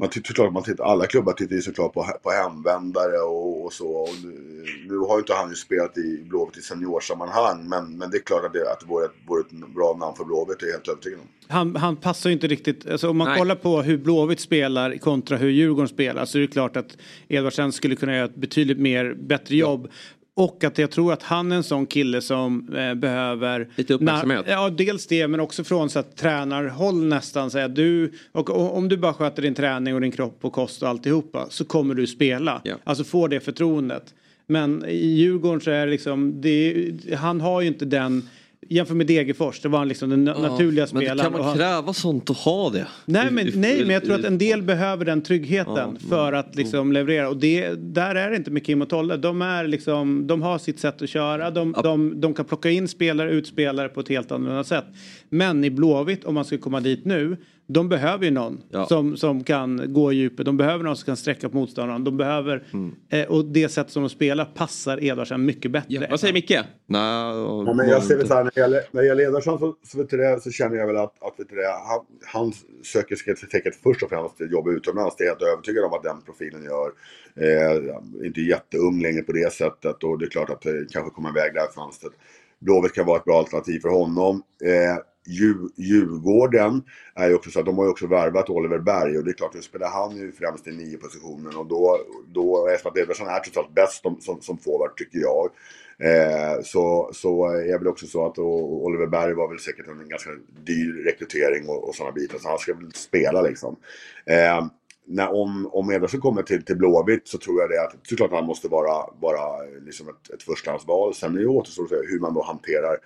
man 0.00 0.08
tittar 0.08 0.28
såklart, 0.28 0.52
man 0.52 0.62
tittar, 0.62 0.84
alla 0.84 1.06
klubbar 1.06 1.32
tittar 1.32 1.56
ju 1.56 1.62
såklart 1.62 1.94
på, 1.94 2.06
på 2.22 2.30
hemvändare 2.30 3.18
och, 3.18 3.64
och 3.64 3.72
så. 3.72 3.88
Och 3.88 4.08
nu, 4.24 4.64
nu 4.88 4.98
har 4.98 5.14
ju 5.14 5.18
inte 5.18 5.34
han 5.34 5.48
ju 5.48 5.54
spelat 5.54 5.98
i 5.98 6.24
Blåvitt 6.24 6.56
i 6.56 6.60
seniorsammanhang. 6.60 7.68
Men, 7.68 7.98
men 7.98 8.10
det 8.10 8.16
är 8.16 8.22
klart 8.22 8.44
att 8.44 8.52
det, 8.52 8.72
att 8.72 8.80
det 8.80 8.86
vore, 8.86 9.04
ett, 9.04 9.12
vore 9.26 9.40
ett 9.40 9.74
bra 9.74 9.96
namn 10.00 10.16
för 10.16 10.24
Blåvitt, 10.24 10.60
det 10.60 10.66
är 10.66 10.68
jag 10.68 10.74
helt 10.74 10.88
övertygad 10.88 11.20
om. 11.20 11.26
Han, 11.48 11.76
han 11.76 11.96
passar 11.96 12.30
ju 12.30 12.34
inte 12.34 12.46
riktigt, 12.46 12.86
alltså 12.86 13.10
om 13.10 13.16
man 13.16 13.28
Nej. 13.28 13.38
kollar 13.38 13.54
på 13.54 13.82
hur 13.82 13.98
Blåvitt 13.98 14.40
spelar 14.40 14.96
kontra 14.96 15.36
hur 15.36 15.48
Djurgården 15.50 15.88
spelar 15.88 16.24
så 16.24 16.38
är 16.38 16.42
det 16.42 16.48
klart 16.48 16.76
att 16.76 16.96
Edvardsen 17.28 17.72
skulle 17.72 17.96
kunna 17.96 18.16
göra 18.16 18.24
ett 18.24 18.34
betydligt 18.34 18.78
mer, 18.78 19.14
bättre 19.14 19.56
jobb. 19.56 19.88
Och 20.38 20.64
att 20.64 20.78
jag 20.78 20.90
tror 20.90 21.12
att 21.12 21.22
han 21.22 21.52
är 21.52 21.56
en 21.56 21.62
sån 21.62 21.86
kille 21.86 22.20
som 22.20 22.74
eh, 22.74 22.94
behöver... 22.94 23.68
Lite 23.74 23.94
uppmärksamhet. 23.94 24.44
Ja, 24.48 24.70
dels 24.70 25.06
det 25.06 25.28
men 25.28 25.40
också 25.40 25.64
från 25.64 25.90
så 25.90 25.98
att 25.98 26.16
tränarhåll 26.16 27.04
nästan 27.04 27.50
säga 27.50 27.68
du 27.68 28.12
och, 28.32 28.50
och 28.50 28.76
om 28.76 28.88
du 28.88 28.96
bara 28.96 29.14
sköter 29.14 29.42
din 29.42 29.54
träning 29.54 29.94
och 29.94 30.00
din 30.00 30.12
kropp 30.12 30.38
och 30.40 30.52
kost 30.52 30.82
och 30.82 30.88
alltihopa 30.88 31.46
så 31.50 31.64
kommer 31.64 31.94
du 31.94 32.06
spela. 32.06 32.62
Alltså 32.84 33.04
få 33.04 33.26
det 33.26 33.40
förtroendet. 33.40 34.14
Men 34.46 34.84
i 34.84 35.06
Djurgården 35.06 35.60
så 35.60 35.70
är 35.70 35.86
det 35.86 35.92
liksom, 35.92 36.40
det, 36.40 36.90
han 37.14 37.40
har 37.40 37.60
ju 37.60 37.68
inte 37.68 37.84
den 37.84 38.28
Jämför 38.70 38.94
med 38.94 39.06
Degerfors, 39.06 39.60
det 39.60 39.68
var 39.68 39.84
liksom 39.84 40.10
den 40.10 40.26
Ja, 40.26 40.38
naturliga 40.38 40.86
Men 40.92 41.02
spelaren. 41.02 41.18
kan 41.32 41.34
och 41.40 41.46
man 41.46 41.56
kräva 41.56 41.92
sånt 41.92 42.30
och 42.30 42.36
ha 42.36 42.70
det? 42.70 42.86
Nej 43.04 43.30
men, 43.30 43.46
nej 43.54 43.80
men 43.80 43.90
jag 43.90 44.04
tror 44.04 44.14
att 44.14 44.24
en 44.24 44.38
del 44.38 44.62
behöver 44.62 45.04
den 45.04 45.22
tryggheten 45.22 45.74
Ja, 46.00 46.08
för 46.08 46.32
att 46.32 46.56
liksom 46.56 46.92
leverera. 46.92 47.28
Och 47.28 47.36
det, 47.36 47.74
där 47.94 48.14
är 48.14 48.30
det 48.30 48.36
inte 48.36 48.50
med 48.50 48.66
Kim 48.66 48.82
och 48.82 48.88
Tolle. 48.88 49.16
De, 49.16 49.42
är 49.42 49.66
liksom, 49.66 50.26
de 50.26 50.42
har 50.42 50.58
sitt 50.58 50.80
sätt 50.80 51.02
att 51.02 51.08
köra. 51.08 51.50
De, 51.50 51.74
de, 51.82 52.20
de 52.20 52.34
kan 52.34 52.44
plocka 52.44 52.70
in 52.70 52.88
spelare, 52.88 53.30
ut 53.32 53.46
spelare 53.46 53.88
på 53.88 54.00
ett 54.00 54.08
helt 54.08 54.32
annorlunda 54.32 54.64
sätt. 54.64 54.84
Men 55.28 55.64
i 55.64 55.70
Blåvitt, 55.70 56.24
om 56.24 56.34
man 56.34 56.44
ska 56.44 56.58
komma 56.58 56.80
dit 56.80 57.04
nu, 57.04 57.36
de 57.70 57.88
behöver 57.88 58.24
ju 58.24 58.30
någon 58.30 58.60
Ja. 58.70 58.86
som, 58.86 59.16
som 59.16 59.44
kan 59.44 59.92
gå 59.92 60.12
i 60.12 60.16
djupet. 60.16 60.46
De 60.46 60.56
behöver 60.56 60.84
någon 60.84 60.96
som 60.96 61.06
kan 61.06 61.16
sträcka 61.16 61.48
på 61.48 61.56
motståndaren. 61.56 62.04
De 62.04 62.16
behöver, 62.16 62.64
Mm. 62.72 62.94
eh, 63.08 63.26
och 63.26 63.44
det 63.44 63.68
sätt 63.68 63.90
som 63.90 64.02
de 64.02 64.08
spelar 64.08 64.44
passar 64.44 65.04
Edvardsen 65.04 65.44
mycket 65.44 65.70
bättre. 65.70 66.06
Vad 66.10 66.20
säger 66.20 66.34
Micke? 66.34 66.50
Nej, 66.86 67.34
Ja, 67.66 67.72
men 67.76 67.88
jag 67.88 68.02
ser 68.02 68.16
väl 68.16 68.28
så 68.28 68.34
här, 68.34 68.44
när 68.44 68.50
det 68.54 68.60
gäller, 68.60 68.82
när 68.90 69.02
det 69.02 69.08
gäller 69.08 69.22
Ederson 69.28 69.58
så, 69.58 69.74
så, 69.82 70.02
det, 70.16 70.40
så 70.42 70.50
känner 70.50 70.76
jag 70.76 70.86
väl 70.86 70.96
att, 70.96 71.22
att 71.22 71.36
det, 71.36 71.44
han, 71.88 72.04
han 72.42 72.52
söker 72.84 73.16
skräcktäcket 73.16 73.76
först 73.82 74.02
och 74.02 74.08
främst 74.08 74.36
till 74.36 74.52
jobb 74.52 74.68
utomlands. 74.68 75.16
Det 75.16 75.24
är 75.24 75.26
jag 75.26 75.32
helt 75.32 75.42
övertygad 75.42 75.84
om 75.84 75.92
att 75.92 76.02
den 76.02 76.22
profilen 76.22 76.64
gör. 76.64 76.90
Eh, 77.36 78.26
inte 78.26 78.40
jätteung 78.40 79.02
längre 79.02 79.22
på 79.22 79.32
det 79.32 79.52
sättet 79.52 80.04
och 80.04 80.18
det 80.18 80.24
är 80.24 80.30
klart 80.30 80.50
att 80.50 80.62
det 80.62 80.86
kanske 80.92 81.10
kommer 81.10 81.30
iväg 81.30 81.54
det 81.54 81.60
här 81.60 81.68
fönstret. 81.82 82.12
Blåvitt 82.58 82.94
kan 82.94 83.06
vara 83.06 83.18
ett 83.18 83.24
bra 83.24 83.38
alternativ 83.38 83.80
för 83.80 83.88
honom. 83.88 84.42
Eh, 84.64 85.02
Djurgården 85.76 86.82
är 87.14 87.28
ju 87.28 87.34
också 87.34 87.50
så 87.50 87.60
att 87.60 87.66
de 87.66 87.78
har 87.78 87.84
ju 87.84 87.90
också 87.90 88.06
värvat 88.06 88.50
Oliver 88.50 88.78
Berg 88.78 89.18
och 89.18 89.24
det 89.24 89.30
är 89.30 89.34
klart, 89.34 89.54
nu 89.54 89.62
spelar 89.62 89.88
han 89.88 90.16
ju 90.16 90.32
främst 90.32 90.66
i 90.66 90.70
nio 90.70 90.96
positionen 90.96 91.56
och 91.56 91.66
då, 91.66 91.98
då 92.26 92.68
eftersom 92.68 92.92
att 92.92 92.98
Ederson 92.98 93.28
är 93.28 93.40
totalt 93.40 93.74
bäst 93.74 94.02
som, 94.02 94.20
som, 94.20 94.40
som 94.40 94.58
forward 94.58 94.96
tycker 94.96 95.18
jag. 95.18 95.50
Eh, 96.02 96.62
så, 96.62 97.10
så 97.12 97.46
är 97.46 97.78
väl 97.78 97.88
också 97.88 98.06
så 98.06 98.26
att 98.26 98.38
och 98.38 98.84
Oliver 98.84 99.06
Berg 99.06 99.34
var 99.34 99.48
väl 99.48 99.58
säkert 99.58 99.88
en 99.88 100.08
ganska 100.08 100.30
dyr 100.64 100.92
rekrytering 101.04 101.68
och, 101.68 101.88
och 101.88 101.94
sådana 101.94 102.12
bitar 102.12 102.38
så 102.38 102.48
han 102.48 102.58
ska 102.58 102.74
väl 102.74 102.92
spela 102.92 103.42
liksom. 103.42 103.76
Eh, 104.26 104.66
när, 105.08 105.34
om, 105.34 105.68
om 105.72 105.90
Ederson 105.90 106.20
kommer 106.20 106.42
till, 106.42 106.64
till 106.64 106.76
Blåvitt 106.76 107.28
så 107.28 107.38
tror 107.38 107.60
jag 107.60 107.70
det 107.70 107.82
att 107.82 108.06
såklart 108.08 108.30
han 108.32 108.46
måste 108.46 108.68
vara, 108.68 109.06
vara 109.20 109.62
liksom 109.86 110.08
ett, 110.08 110.30
ett 110.34 110.42
förstahandsval. 110.42 111.14
Sen 111.14 111.34
är 111.34 111.40
det 111.40 111.46
återstår 111.46 111.82
att 111.82 111.88
se 111.88 111.96
hur 111.96 112.20
man 112.20 112.34
då 112.34 112.42
hanterar 112.42 112.96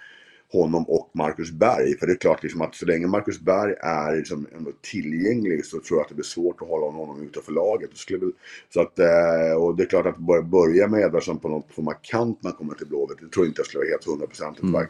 honom 0.53 0.85
och 0.89 1.11
Marcus 1.15 1.51
Berg. 1.51 1.99
För 1.99 2.07
det 2.07 2.13
är 2.13 2.17
klart 2.17 2.43
liksom 2.43 2.61
att 2.63 2.75
så 2.75 2.87
länge 2.87 3.07
Marcus 3.07 3.41
Berg 3.41 3.75
är 3.81 4.17
liksom 4.17 4.47
ändå 4.57 4.71
tillgänglig 4.81 5.65
så 5.65 5.81
tror 5.81 5.99
jag 5.99 6.03
att 6.03 6.09
det 6.09 6.15
blir 6.15 6.25
svårt 6.25 6.63
att 6.63 6.69
hålla 6.69 6.87
honom 6.87 7.23
utanför 7.23 7.53
laget. 7.53 7.91
Det 7.93 7.99
skulle 7.99 8.19
väl, 8.19 8.33
så 8.75 8.81
att, 8.81 8.99
eh, 8.99 9.55
och 9.59 9.77
det 9.77 9.83
är 9.83 9.87
klart 9.87 10.07
att 10.07 10.19
börja, 10.19 10.43
börja 10.43 10.89
med 10.89 11.01
Edvardsson 11.01 11.39
på 11.39 11.49
något 11.49 11.77
på 11.77 11.83
markant 11.83 12.43
när 12.43 12.51
han 12.51 12.59
kommer 12.59 12.75
till 12.75 12.87
Blåvitt. 12.87 13.19
Det 13.21 13.29
tror 13.29 13.47
jag 13.47 13.51
inte 13.51 13.61
jag 13.61 13.67
skulle 13.67 13.81
vara 13.81 13.91
helt 13.91 14.07
hundraprocentigt 14.07 14.63
Mm. 14.63 14.87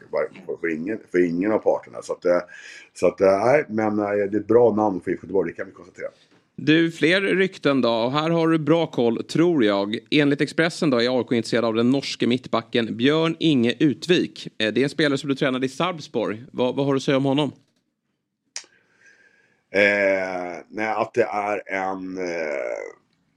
för, 0.47 0.57
för, 0.57 0.69
ingen, 0.69 0.99
för 1.13 1.25
ingen 1.29 1.53
av 1.53 1.59
parterna. 1.59 2.03
Så 2.03 2.13
att, 2.13 2.25
eh, 2.25 2.41
så 2.95 3.07
att 3.07 3.21
eh, 3.21 3.43
nej, 3.43 3.65
men 3.69 3.97
det 3.97 4.37
är 4.37 4.37
ett 4.37 4.47
bra 4.47 4.75
namn 4.75 5.01
för 5.01 5.11
IFK 5.11 5.25
Göteborg, 5.25 5.51
det 5.51 5.57
kan 5.57 5.67
vi 5.67 5.73
konstatera. 5.73 6.09
Du, 6.65 6.91
fler 6.91 7.21
rykten 7.21 7.81
då. 7.81 7.91
Och 7.91 8.13
här 8.13 8.31
har 8.31 8.49
du 8.49 8.59
bra 8.59 8.87
koll, 8.87 9.25
tror 9.25 9.65
jag. 9.65 9.99
Enligt 10.11 10.41
Expressen 10.41 10.91
då 10.91 11.03
är 11.03 11.19
AIK 11.19 11.33
intresserad 11.33 11.65
av 11.65 11.75
den 11.75 11.91
norske 11.91 12.27
mittbacken 12.27 12.97
Björn 12.97 13.37
Inge 13.39 13.75
Utvik. 13.79 14.49
Eh, 14.59 14.73
det 14.73 14.81
är 14.81 14.85
en 14.85 14.91
spelare 14.91 15.19
som 15.19 15.29
du 15.29 15.35
tränade 15.35 15.67
i 15.67 15.69
Sarpsborg. 15.69 16.45
Vad, 16.53 16.77
vad 16.77 16.87
har 16.87 16.93
du 16.93 16.97
att 16.97 17.03
säga 17.03 17.17
om 17.17 17.25
honom? 17.25 17.53
Eh, 19.75 20.59
nej, 20.69 20.87
att 20.87 21.15
det 21.15 21.23
är 21.23 21.73
en 21.73 22.19
eh, 22.19 22.65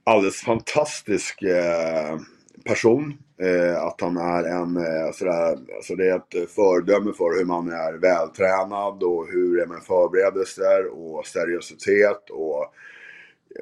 alldeles 0.04 0.40
fantastisk 0.40 1.42
eh, 1.42 2.18
person. 2.64 3.18
Eh, 3.42 3.82
att 3.82 4.00
han 4.00 4.16
är 4.16 4.44
en 4.44 4.76
eh, 4.76 5.12
sådär, 5.12 5.58
alltså 5.76 5.94
det 5.94 6.10
är 6.10 6.16
ett 6.16 6.50
föredöme 6.50 7.12
för 7.12 7.38
hur 7.38 7.44
man 7.44 7.68
är 7.68 7.92
vältränad 7.92 9.02
och 9.02 9.28
hur 9.28 9.60
är 9.60 9.66
man 9.66 9.80
förberedelser 9.80 10.86
och 10.86 11.26
seriositet 11.26 12.30
och 12.30 12.72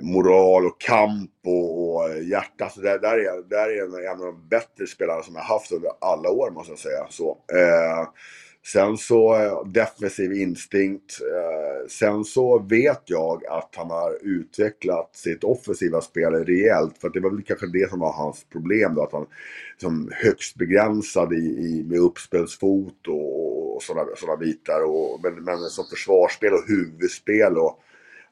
moral 0.02 0.66
och 0.66 0.80
kamp 0.80 1.30
och, 1.46 1.94
och 1.94 2.22
hjärta. 2.22 2.68
Så 2.68 2.80
där, 2.80 2.98
där 2.98 3.18
är, 3.18 3.48
där 3.48 3.68
är 3.68 3.85
en, 3.85 4.14
en 4.14 4.20
av 4.20 4.26
de 4.26 4.48
bättre 4.48 4.87
spelarna 4.87 5.22
som 5.22 5.35
jag 5.35 5.42
haft 5.42 5.72
under 5.72 5.90
alla 6.00 6.30
år 6.30 6.50
måste 6.50 6.72
jag 6.72 6.78
säga. 6.78 7.07
Så, 7.11 7.30
eh, 7.30 8.09
sen 8.66 8.96
så 8.96 9.35
eh, 9.35 9.64
defensiv 9.64 10.33
instinkt. 10.33 11.20
Eh, 11.20 11.88
sen 11.88 12.24
så 12.24 12.59
vet 12.59 13.02
jag 13.04 13.46
att 13.46 13.74
han 13.76 13.90
har 13.90 14.18
utvecklat 14.22 15.16
sitt 15.16 15.44
offensiva 15.44 16.00
spel 16.00 16.33
rejält. 16.33 16.98
För 16.98 17.09
att 17.09 17.14
det 17.14 17.20
var 17.20 17.30
väl 17.30 17.42
kanske 17.42 17.66
det 17.66 17.90
som 17.90 18.00
var 18.00 18.12
hans 18.12 18.44
problem 18.44 18.94
då. 18.94 19.02
Att 19.02 19.12
han 19.12 19.26
som 19.80 20.11
högst 20.12 20.57
begränsad 20.57 21.33
i, 21.33 21.37
i, 21.37 21.85
med 21.88 21.98
uppspelsfot 21.98 23.09
och, 23.09 23.74
och 23.76 23.83
sådana 23.83 24.37
bitar. 24.37 24.85
Och, 24.85 25.20
men, 25.22 25.44
men 25.44 25.59
som 25.59 25.85
försvarsspel 25.85 26.52
och 26.52 26.68
huvudspel. 26.68 27.59
Och, 27.59 27.80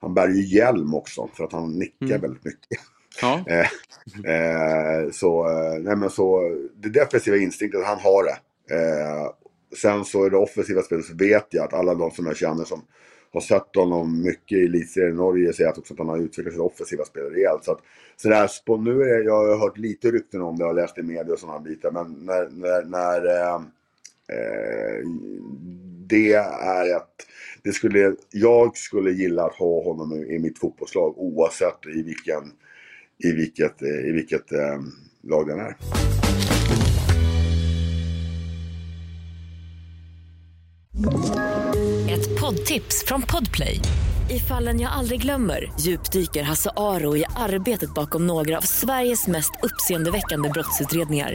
han 0.02 0.14
bär 0.14 0.28
ju 0.28 0.56
hjälm 0.56 0.94
också 0.94 1.28
för 1.34 1.44
att 1.44 1.52
han 1.52 1.72
nickar 1.78 2.06
Mm. 2.06 2.20
väldigt 2.20 2.44
mycket. 2.44 2.80
Ja. 3.20 3.44
Eh, 3.46 3.68
eh, 4.34 5.10
så, 5.10 5.48
eh, 5.48 5.78
nej 5.80 5.96
men 5.96 6.10
så, 6.10 6.40
det 6.76 6.88
defensiva 6.88 7.36
instinkten, 7.36 7.82
han 7.84 7.98
har 8.00 8.24
det. 8.24 8.36
Sen 9.76 10.04
så 10.04 10.26
i 10.26 10.30
det 10.30 10.36
offensiva 10.36 10.82
spelet 10.82 11.04
så 11.04 11.14
vet 11.14 11.46
jag 11.50 11.64
att 11.64 11.74
alla 11.74 11.94
de 11.94 12.10
som 12.10 12.26
jag 12.26 12.36
känner 12.36 12.64
som 12.64 12.82
har 13.32 13.40
sett 13.40 13.76
honom 13.76 14.22
mycket 14.22 14.58
i 14.58 14.64
elitserien 14.64 15.12
i 15.12 15.16
Norge 15.16 15.52
säger 15.52 15.70
att 15.70 15.78
också 15.78 15.94
att 15.94 15.98
han 15.98 16.08
har 16.08 16.18
utvecklat 16.18 16.52
sitt 16.54 16.62
offensiva 16.62 17.04
spel 17.04 17.22
rejält. 17.22 17.64
Så 17.64 17.72
att, 17.72 17.80
så 18.16 18.28
där, 18.28 18.76
nu 18.78 19.02
är 19.02 19.22
jag 19.24 19.46
har 19.46 19.58
hört 19.58 19.78
lite 19.78 20.10
rykten 20.10 20.42
om 20.42 20.58
det 20.58 20.64
och 20.64 20.74
läst 20.74 20.98
i 20.98 21.02
media 21.02 21.32
och 21.32 21.38
sådana 21.38 21.60
bitar. 21.60 21.90
Men 21.90 22.12
när, 22.12 22.48
när, 22.50 22.84
när 22.84 23.26
eh, 23.26 23.54
eh, 24.28 25.04
det 26.12 26.32
är 26.32 26.96
att 26.96 27.26
det 27.62 27.72
skulle, 27.72 28.14
jag 28.30 28.76
skulle 28.76 29.10
gilla 29.10 29.44
att 29.44 29.54
ha 29.54 29.84
honom 29.84 30.12
i, 30.12 30.34
i 30.34 30.38
mitt 30.38 30.58
fotbollslag 30.58 31.18
oavsett 31.18 31.86
i, 31.96 32.02
vilken, 32.02 32.52
i 33.24 33.32
vilket, 33.32 33.82
i 33.82 34.12
vilket 34.12 34.52
eh, 34.52 34.80
lag 35.22 35.46
den 35.46 35.60
är. 35.60 35.76
Ett 42.10 42.40
poddtips 42.40 43.04
från 43.06 43.22
Podplay. 43.22 43.80
I 44.30 44.38
fallen 44.38 44.80
jag 44.80 44.92
aldrig 44.92 45.22
glömmer 45.22 45.72
djupdyker 45.80 46.42
Hasse 46.42 46.70
Aro 46.76 47.16
i 47.16 47.24
arbetet 47.36 47.94
bakom 47.94 48.26
några 48.26 48.58
av 48.58 48.62
Sveriges 48.62 49.26
mest 49.26 49.52
uppseendeväckande 49.62 50.48
brottsutredningar. 50.48 51.34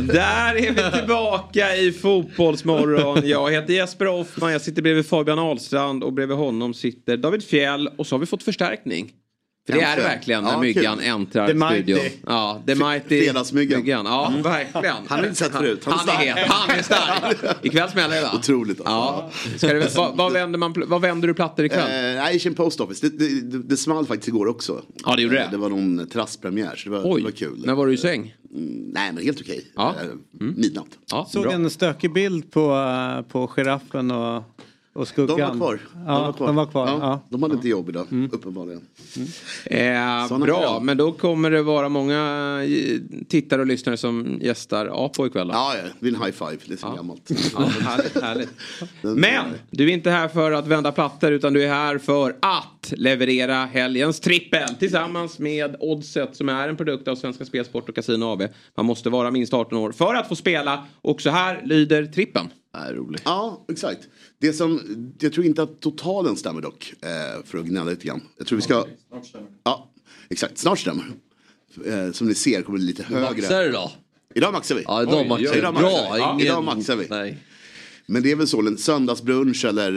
Där 0.00 0.54
är 0.54 0.72
vi 0.72 0.98
tillbaka 0.98 1.76
i 1.76 1.92
Fotbollsmorgon. 1.92 3.28
Jag 3.28 3.52
heter 3.52 3.74
Jesper 3.74 4.06
Hoffman, 4.06 4.52
jag 4.52 4.60
sitter 4.60 4.82
bredvid 4.82 5.06
Fabian 5.06 5.38
Ahlstrand 5.38 6.04
och 6.04 6.12
bredvid 6.12 6.36
honom 6.36 6.74
sitter 6.74 7.16
David 7.16 7.44
Fjell 7.44 7.88
och 7.98 8.06
så 8.06 8.14
har 8.14 8.20
vi 8.20 8.26
fått 8.26 8.42
förstärkning. 8.42 9.12
För 9.66 9.72
det 9.72 9.80
är 9.80 9.96
det 9.96 10.02
verkligen 10.02 10.44
när 10.44 10.50
Ja, 10.52 10.60
myggan 10.60 10.98
kul. 10.98 11.06
äntrar 11.06 11.46
The 11.46 11.54
Mighty. 11.54 11.82
studion. 11.82 12.10
Ja, 12.26 12.62
the 12.66 12.74
mighty 12.74 13.20
Fredagsmyggan. 13.24 13.80
myggan. 13.80 14.06
Ja, 14.06 14.28
Mm. 14.28 14.42
verkligen. 14.42 14.96
Han 15.08 15.18
har 15.18 15.22
inte 15.26 15.34
sett 15.38 15.52
förut. 15.52 15.82
Han, 15.84 15.98
Han 15.98 16.08
är 16.08 16.12
het. 16.34 16.46
Han 16.48 16.70
är 16.78 16.82
stark. 16.82 17.56
Ikväll 17.62 17.90
smäller 17.90 18.16
det 18.16 18.22
va? 18.22 18.30
Otroligt. 18.34 18.80
alltså. 18.80 18.92
Ja. 18.92 19.30
Ska 19.56 19.72
det, 19.72 19.94
vad, 19.96 20.16
vad, 20.16 20.32
vänder 20.32 20.58
man, 20.58 20.74
vad 20.86 21.00
vänder 21.00 21.28
du 21.28 21.34
plattor 21.34 21.64
ikväll? 21.66 21.80
Eh, 21.80 22.22
nej, 22.22 22.36
Asian 22.36 22.54
Post 22.54 22.80
Office. 22.80 23.08
Det, 23.08 23.18
det, 23.18 23.40
det, 23.40 23.62
det 23.62 23.76
small 23.76 24.06
faktiskt 24.06 24.28
igår 24.28 24.46
också. 24.46 24.82
Ja, 25.04 25.16
det 25.16 25.22
gjorde 25.22 25.34
det. 25.36 25.48
Det 25.50 25.56
var 25.56 25.68
någon 25.68 26.06
terrasspremiär 26.08 26.76
så 26.76 26.88
det 26.90 26.96
var, 26.96 27.12
Oj, 27.14 27.20
det 27.20 27.24
var 27.24 27.30
kul. 27.30 27.62
när 27.66 27.74
var 27.74 27.86
du 27.86 27.94
i 27.94 27.96
säng? 27.96 28.34
Mm, 28.54 28.66
nej, 28.94 29.12
men 29.12 29.24
helt 29.24 29.40
okej. 29.40 29.64
Ja. 29.76 29.94
Eh, 30.02 30.06
Midnatt. 30.56 30.86
Ja, 31.10 31.26
Såg 31.32 31.46
en 31.46 31.70
stökig 31.70 32.12
bild 32.12 32.50
på, 32.50 32.74
eh, 32.74 33.22
på 33.32 33.46
giraffen 33.46 34.10
och, 34.10 34.42
och 34.94 35.08
skuggan. 35.08 35.38
De 35.38 35.58
var 35.58 35.76
kvar. 35.76 35.80
Ja, 36.06 36.34
de 36.38 36.56
var 36.56 36.66
kvar. 36.66 36.86
Ja, 36.88 36.98
Ja. 37.00 37.20
De 37.30 37.42
hade 37.42 37.54
inte 37.54 37.68
jobb 37.68 37.88
idag, 37.88 38.06
uppenbarligen. 38.32 38.82
Eh, 39.66 40.28
Såna 40.28 40.46
bra, 40.46 40.62
de. 40.62 40.86
men 40.86 40.96
då 40.96 41.12
kommer 41.12 41.50
det 41.50 41.62
vara 41.62 41.88
många 41.88 42.18
eh, 42.64 43.00
tittare 43.28 43.60
och 43.60 43.66
lyssnare 43.66 43.96
som 43.96 44.38
gästar 44.40 45.04
Apo 45.06 45.26
ikväll. 45.26 45.48
Då. 45.48 45.54
Ja, 45.54 45.74
ja, 45.76 45.82
det 45.82 46.00
blir 46.00 46.14
en 46.14 46.22
high 46.22 46.32
five. 46.32 46.58
Det 46.66 46.72
är 46.72 46.76
så 46.76 46.94
gammalt. 46.96 47.30
Ja, 47.54 47.60
härligt, 47.80 48.22
härligt. 48.22 48.50
Men 49.02 49.44
du 49.70 49.84
är 49.84 49.92
inte 49.94 50.10
här 50.10 50.28
för 50.28 50.52
att 50.52 50.66
vända 50.66 50.92
plattor 50.92 51.32
utan 51.32 51.52
du 51.52 51.64
är 51.64 51.68
här 51.68 51.98
för 51.98 52.30
att 52.40 52.92
leverera 52.96 53.54
helgens 53.64 54.20
trippel 54.20 54.68
tillsammans 54.78 55.38
med 55.38 55.76
Oddset 55.80 56.36
som 56.36 56.48
är 56.48 56.68
en 56.68 56.76
produkt 56.76 57.08
av 57.08 57.16
Svenska 57.16 57.44
Spel, 57.44 57.64
Sport 57.64 57.88
och 57.88 57.94
Casino 57.94 58.24
AB. 58.24 58.42
Man 58.76 58.86
måste 58.86 59.10
vara 59.10 59.30
minst 59.30 59.54
18 59.54 59.78
år 59.78 59.92
för 59.92 60.14
att 60.14 60.28
få 60.28 60.36
spela 60.36 60.84
och 61.02 61.20
så 61.20 61.30
här 61.30 61.62
lyder 61.64 62.06
trippen. 62.06 62.48
Är 62.74 62.94
roligt. 62.94 63.22
Ja, 63.24 63.64
exakt. 63.68 64.08
Det 64.38 64.52
som, 64.52 64.80
jag 65.20 65.32
tror 65.32 65.46
inte 65.46 65.62
att 65.62 65.80
totalen 65.80 66.36
stämmer 66.36 66.60
dock. 66.60 66.94
Eh, 67.00 67.44
för 67.44 67.58
att 67.58 67.64
gnälla 67.64 67.90
lite 67.90 68.06
grann. 68.06 68.20
Jag 68.38 68.46
tror 68.46 68.56
vi 68.56 68.62
ska... 68.62 68.86
Ja, 69.64 69.90
exakt. 70.30 70.58
Snart 70.58 70.78
stämmer. 70.78 71.04
Eh, 71.86 72.12
som 72.12 72.26
ni 72.26 72.34
ser 72.34 72.62
kommer 72.62 72.78
det 72.78 72.84
lite 72.84 73.02
högre. 73.02 73.20
maxar 73.42 73.68
idag? 73.68 73.90
Idag 74.34 74.52
maxar 74.52 74.74
vi. 74.74 74.82
Ja, 74.86 75.02
idag 75.02 75.14
Oj, 75.20 75.28
maxar 75.28 75.52
vi. 75.52 75.58
idag 75.58 75.74
Bra, 75.74 75.82
maxar 75.82 76.12
vi. 76.14 76.18
Ja, 76.20 76.32
ingen- 76.34 76.46
Idag 76.46 76.64
maxar 76.64 76.96
vi. 76.96 77.06
Nej. 77.10 77.38
Men 78.06 78.22
det 78.22 78.30
är 78.30 78.36
väl 78.36 78.46
så, 78.48 78.60
en 78.60 78.78
söndagsbrunch 78.78 79.64
eller 79.64 79.92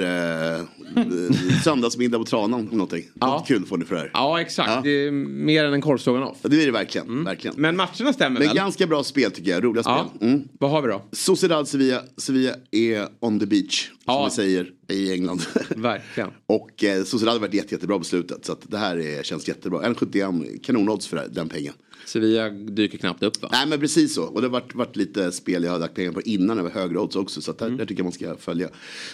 eh, 0.57 0.63
söndagsmiddag 1.63 2.17
på 2.17 2.23
Tranan 2.25 2.59
eller 2.59 2.71
någonting. 2.71 3.03
Något 3.13 3.47
kul 3.47 3.65
får 3.65 3.77
ni 3.77 3.85
för 3.85 3.95
det 3.95 4.01
här. 4.01 4.11
Ja, 4.13 4.41
exakt. 4.41 4.69
Ja. 4.69 4.81
Det 4.83 4.89
är 4.89 5.11
mer 5.11 5.65
än 5.65 5.73
en 5.73 5.81
korvstroganoff. 5.81 6.37
Ja, 6.41 6.49
det 6.49 6.61
är 6.61 6.65
det 6.65 6.71
verkligen. 6.71 7.23
verkligen. 7.23 7.55
Men 7.61 7.75
matcherna 7.77 8.13
stämmer 8.13 8.39
Men 8.39 8.47
väl? 8.47 8.57
ganska 8.57 8.87
bra 8.87 9.03
spel 9.03 9.31
tycker 9.31 9.51
jag, 9.51 9.63
roliga 9.63 9.83
Ja. 9.85 10.09
spel. 10.15 10.29
Mm. 10.29 10.47
Vad 10.59 10.71
har 10.71 10.81
vi 10.81 10.87
då? 10.87 11.01
Sociedad 11.11 11.67
Sevilla, 11.67 12.01
Sevilla 12.17 12.53
är 12.71 13.07
on 13.19 13.39
the 13.39 13.45
beach, 13.45 13.89
som 14.05 14.25
vi 14.25 14.31
säger 14.31 14.69
i 14.89 15.13
England. 15.13 15.41
Verkligen. 15.75 16.29
och 16.45 16.83
eh, 16.83 17.03
Sociedad 17.03 17.33
har 17.33 17.39
varit 17.41 17.53
jätte, 17.53 17.75
jättebra 17.75 17.97
på 17.97 18.03
slutet, 18.03 18.45
så 18.45 18.51
att 18.51 18.61
det 18.71 18.77
här 18.77 18.99
är, 18.99 19.23
känns 19.23 19.47
jättebra. 19.47 19.81
1,71 19.81 20.63
kanonodds 20.63 21.07
för 21.07 21.27
den 21.31 21.49
pengen. 21.49 21.73
Sevilla 22.07 22.49
dyker 22.49 22.97
knappt 22.97 23.23
upp 23.23 23.41
va? 23.41 23.49
Nej 23.51 23.67
men 23.67 23.79
precis 23.79 24.13
så. 24.15 24.23
Och 24.23 24.41
det 24.41 24.47
har 24.47 24.51
varit, 24.51 24.75
varit 24.75 24.95
lite 24.95 25.31
spel 25.31 25.63
jag 25.63 25.71
har 25.71 25.79
lagt 25.79 25.93
pengar 25.95 26.11
på 26.11 26.21
innan 26.21 26.59
över 26.59 26.69
högre 26.69 26.99
odds 26.99 27.15
också. 27.15 27.41
Så 27.41 27.51
att 27.51 27.61
Mm. 27.61 27.77
där, 27.77 27.85
tycker 27.85 27.99
jag 27.99 28.05
man 28.05 28.11
ska 28.13 28.35
följa. 28.37 28.69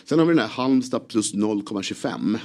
Sen 0.06 0.19
har 0.19 0.25
vi 0.25 0.34
den 0.34 0.39
här 0.41 0.47
Halmstad 0.47 1.08
plus 1.08 1.34
0,25. 1.34 2.38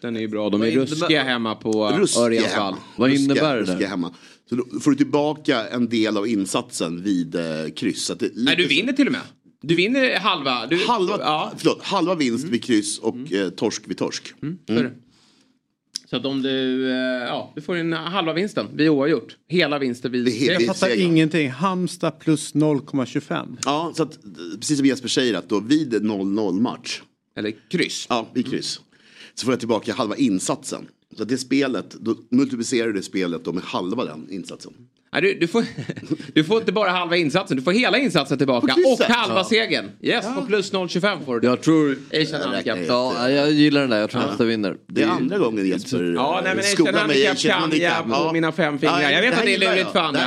Den 0.00 0.16
är 0.16 0.20
ju 0.20 0.28
bra. 0.28 0.50
De 0.50 0.60
Vad 0.60 0.68
är 0.68 0.72
innebär- 0.72 0.86
ruskiga 0.86 1.22
hemma 1.22 1.54
på 1.54 1.88
Ruskiga 1.90 2.22
Örjans 2.24 2.46
hemma. 2.52 2.76
vall. 2.96 3.10
Ruskiga- 3.10 3.56
ruskiga 3.56 3.88
hemma. 3.88 4.14
Så 4.48 4.54
då 4.54 4.80
får 4.80 4.90
du 4.90 4.96
tillbaka 4.96 5.68
en 5.68 5.88
del 5.88 6.16
av 6.16 6.28
insatsen 6.28 7.02
vid 7.02 7.34
eh, 7.34 7.42
kryss. 7.76 8.12
Det, 8.18 8.30
Nej, 8.34 8.56
du 8.56 8.66
vinner 8.66 8.92
till 8.92 9.06
och 9.06 9.12
med. 9.12 9.20
Du 9.62 9.74
vinner 9.74 10.18
halva. 10.20 10.66
Du... 10.66 10.76
halva, 10.76 11.18
Ja. 11.20 11.52
förlåt, 11.58 11.82
halva 11.82 12.14
vinst 12.14 12.48
vid 12.48 12.64
kryss 12.64 12.98
och 12.98 13.32
eh, 13.32 13.48
torsk 13.50 13.82
vid 13.86 13.98
torsk. 13.98 14.32
är 14.66 14.74
det. 14.82 14.92
Så 16.10 16.16
att 16.16 16.24
om 16.24 16.42
du, 16.42 16.88
eh, 16.90 16.96
ja, 17.26 17.52
du 17.54 17.60
får 17.60 17.76
en 17.76 17.92
halva 17.92 18.32
vinsten 18.32 18.66
vid 18.72 18.88
oavgjort. 18.88 19.36
Hela 19.48 19.78
vinsten 19.78 20.12
vid 20.12 20.28
Jag 20.28 20.66
fattar 20.66 21.00
ingenting. 21.00 21.50
Halmstad 21.50 22.18
plus 22.18 22.54
0,25. 22.54 23.56
Ja, 23.64 23.92
så 23.96 24.02
att, 24.02 24.24
eh, 24.24 24.30
precis 24.58 24.78
som 24.78 24.86
Jesper 24.86 25.08
säger 25.08 25.34
att 25.34 25.48
då 25.48 25.60
vid 25.60 26.02
0-0 26.02 26.60
match. 26.60 27.02
Eller 27.36 27.54
kryss. 27.70 28.06
Ja, 28.08 28.28
vid 28.34 28.50
kryss. 28.50 28.80
Så 29.34 29.44
får 29.44 29.52
jag 29.52 29.58
tillbaka 29.58 29.94
halva 29.94 30.16
insatsen. 30.16 30.88
Så 31.16 31.22
att 31.22 31.28
det 31.28 31.38
spelet, 31.38 31.96
då 32.00 32.16
multiplicerar 32.30 32.86
du 32.86 32.92
det 32.92 33.02
spelet 33.02 33.44
då 33.44 33.52
med 33.52 33.62
halva 33.62 34.04
den 34.04 34.30
insatsen. 34.30 34.72
Nej, 35.20 35.22
du, 35.22 35.38
du, 35.40 35.46
får, 35.46 35.64
du 36.34 36.44
får 36.44 36.58
inte 36.60 36.72
bara 36.72 36.90
halva 36.90 37.16
insatsen, 37.16 37.56
du 37.56 37.62
får 37.62 37.72
hela 37.72 37.98
insatsen 37.98 38.38
tillbaka. 38.38 38.74
Och 38.86 39.04
halva 39.14 39.34
Ja. 39.38 39.44
segern. 39.44 39.90
Yes, 40.02 40.26
på 40.34 40.42
plus 40.46 40.72
0,25 40.72 41.24
får 41.24 41.40
du. 41.40 41.46
Jag 41.48 41.62
tror... 41.62 41.98
Asian 42.22 42.40
handicap. 42.40 42.78
Ja, 42.88 43.30
jag 43.30 43.50
gillar 43.52 43.80
den 43.80 43.90
där. 43.90 43.98
Jag 44.00 44.10
tror 44.10 44.22
Ja. 44.22 44.26
Halmstad 44.26 44.46
vinner. 44.46 44.76
Det 44.88 45.02
är 45.02 45.06
andra 45.08 45.38
gången 45.38 45.66
Jesper 45.68 46.12
Ja, 46.16 46.40
nej 46.44 46.54
men 46.54 46.64
skolar 46.64 46.92
Asian 46.92 47.06
mig 47.06 47.20
i 47.20 47.26
handicap 47.26 47.36
Asian 47.36 47.70
kan 47.70 47.80
jag 47.80 48.04
på 48.04 48.10
Ja. 48.26 48.32
mina 48.32 48.52
fem 48.52 48.78
fingrar. 48.78 49.00
Ja, 49.00 49.10
jag 49.10 49.20
vet 49.22 49.30
det 49.32 49.38
att 49.38 49.44
det 49.44 49.54
är 49.54 49.58
lurigt 49.58 49.78
jag. 49.84 49.92
för 49.92 50.00
andra. 50.00 50.20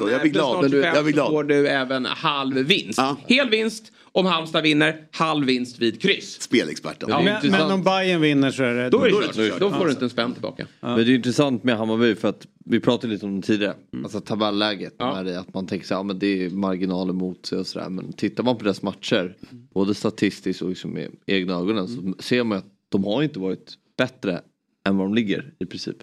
Jag. 0.00 0.10
Jag 0.12 0.20
blir 0.20 0.32
plus 0.32 0.32
glad. 0.32 0.64
0,25 0.64 0.94
Jag 0.94 1.04
blir 1.04 1.12
glad. 1.14 1.28
får 1.30 1.44
du 1.44 1.68
även 1.68 2.06
halv 2.06 2.56
vinst. 2.56 3.00
Hel 3.26 3.48
vinst 3.50 3.92
om 4.12 4.26
Halmstad 4.26 4.62
vinner, 4.62 5.08
halv 5.12 5.46
vinst 5.46 5.78
vid 5.78 6.02
kryss. 6.02 6.40
Spelexperten. 6.40 7.08
Ja, 7.08 7.22
men, 7.22 7.50
men 7.50 7.70
om 7.70 7.82
Bayern 7.82 8.20
vinner 8.20 8.50
så 8.50 8.62
är 8.62 8.74
det... 8.74 8.90
Då 8.90 9.00
är 9.04 9.04
det 9.04 9.32
klart. 9.32 9.60
Då 9.60 9.70
får 9.70 9.84
du 9.84 9.90
inte 9.90 10.04
en 10.04 10.10
spänn 10.10 10.32
tillbaka. 10.32 10.66
Men 10.80 10.96
det 10.96 11.02
är 11.02 11.14
intressant 11.14 11.64
med 11.64 11.76
Hammarby 11.76 12.14
för 12.14 12.28
att 12.28 12.46
vi 12.64 12.80
pratade 12.80 13.12
lite 13.12 13.26
om 13.26 13.40
det 13.40 13.46
tidigare. 13.46 13.74
Alltså 14.02 14.20
tabelläget. 14.20 14.94
När 14.98 15.24
det 15.24 15.34
är 15.34 15.38
att 15.38 15.54
man 15.54 15.66
tänker 15.66 15.86
så 15.86 15.94
här, 15.94 15.98
ja, 15.98 16.02
men 16.02 16.18
det 16.18 16.44
är 16.44 16.50
marginaler 16.50 17.12
mot 17.12 17.46
sig 17.46 17.58
och 17.58 17.66
sådär. 17.66 17.88
Men 17.88 18.12
tittar 18.12 18.42
man 18.42 18.58
på 18.58 18.64
deras 18.64 18.82
matcher, 18.82 19.36
både 19.74 19.94
statistiskt 19.94 20.62
och 20.62 20.68
liksom 20.68 20.90
med 20.90 21.10
egna 21.26 21.54
ögonen, 21.54 21.88
så 21.88 22.22
ser 22.22 22.44
man 22.44 22.58
att 22.58 22.66
de 22.88 23.04
har 23.04 23.22
inte 23.22 23.38
varit 23.38 23.74
bättre 23.98 24.40
än 24.86 24.96
vad 24.96 25.06
de 25.06 25.14
ligger 25.14 25.54
i 25.58 25.66
princip. 25.66 25.96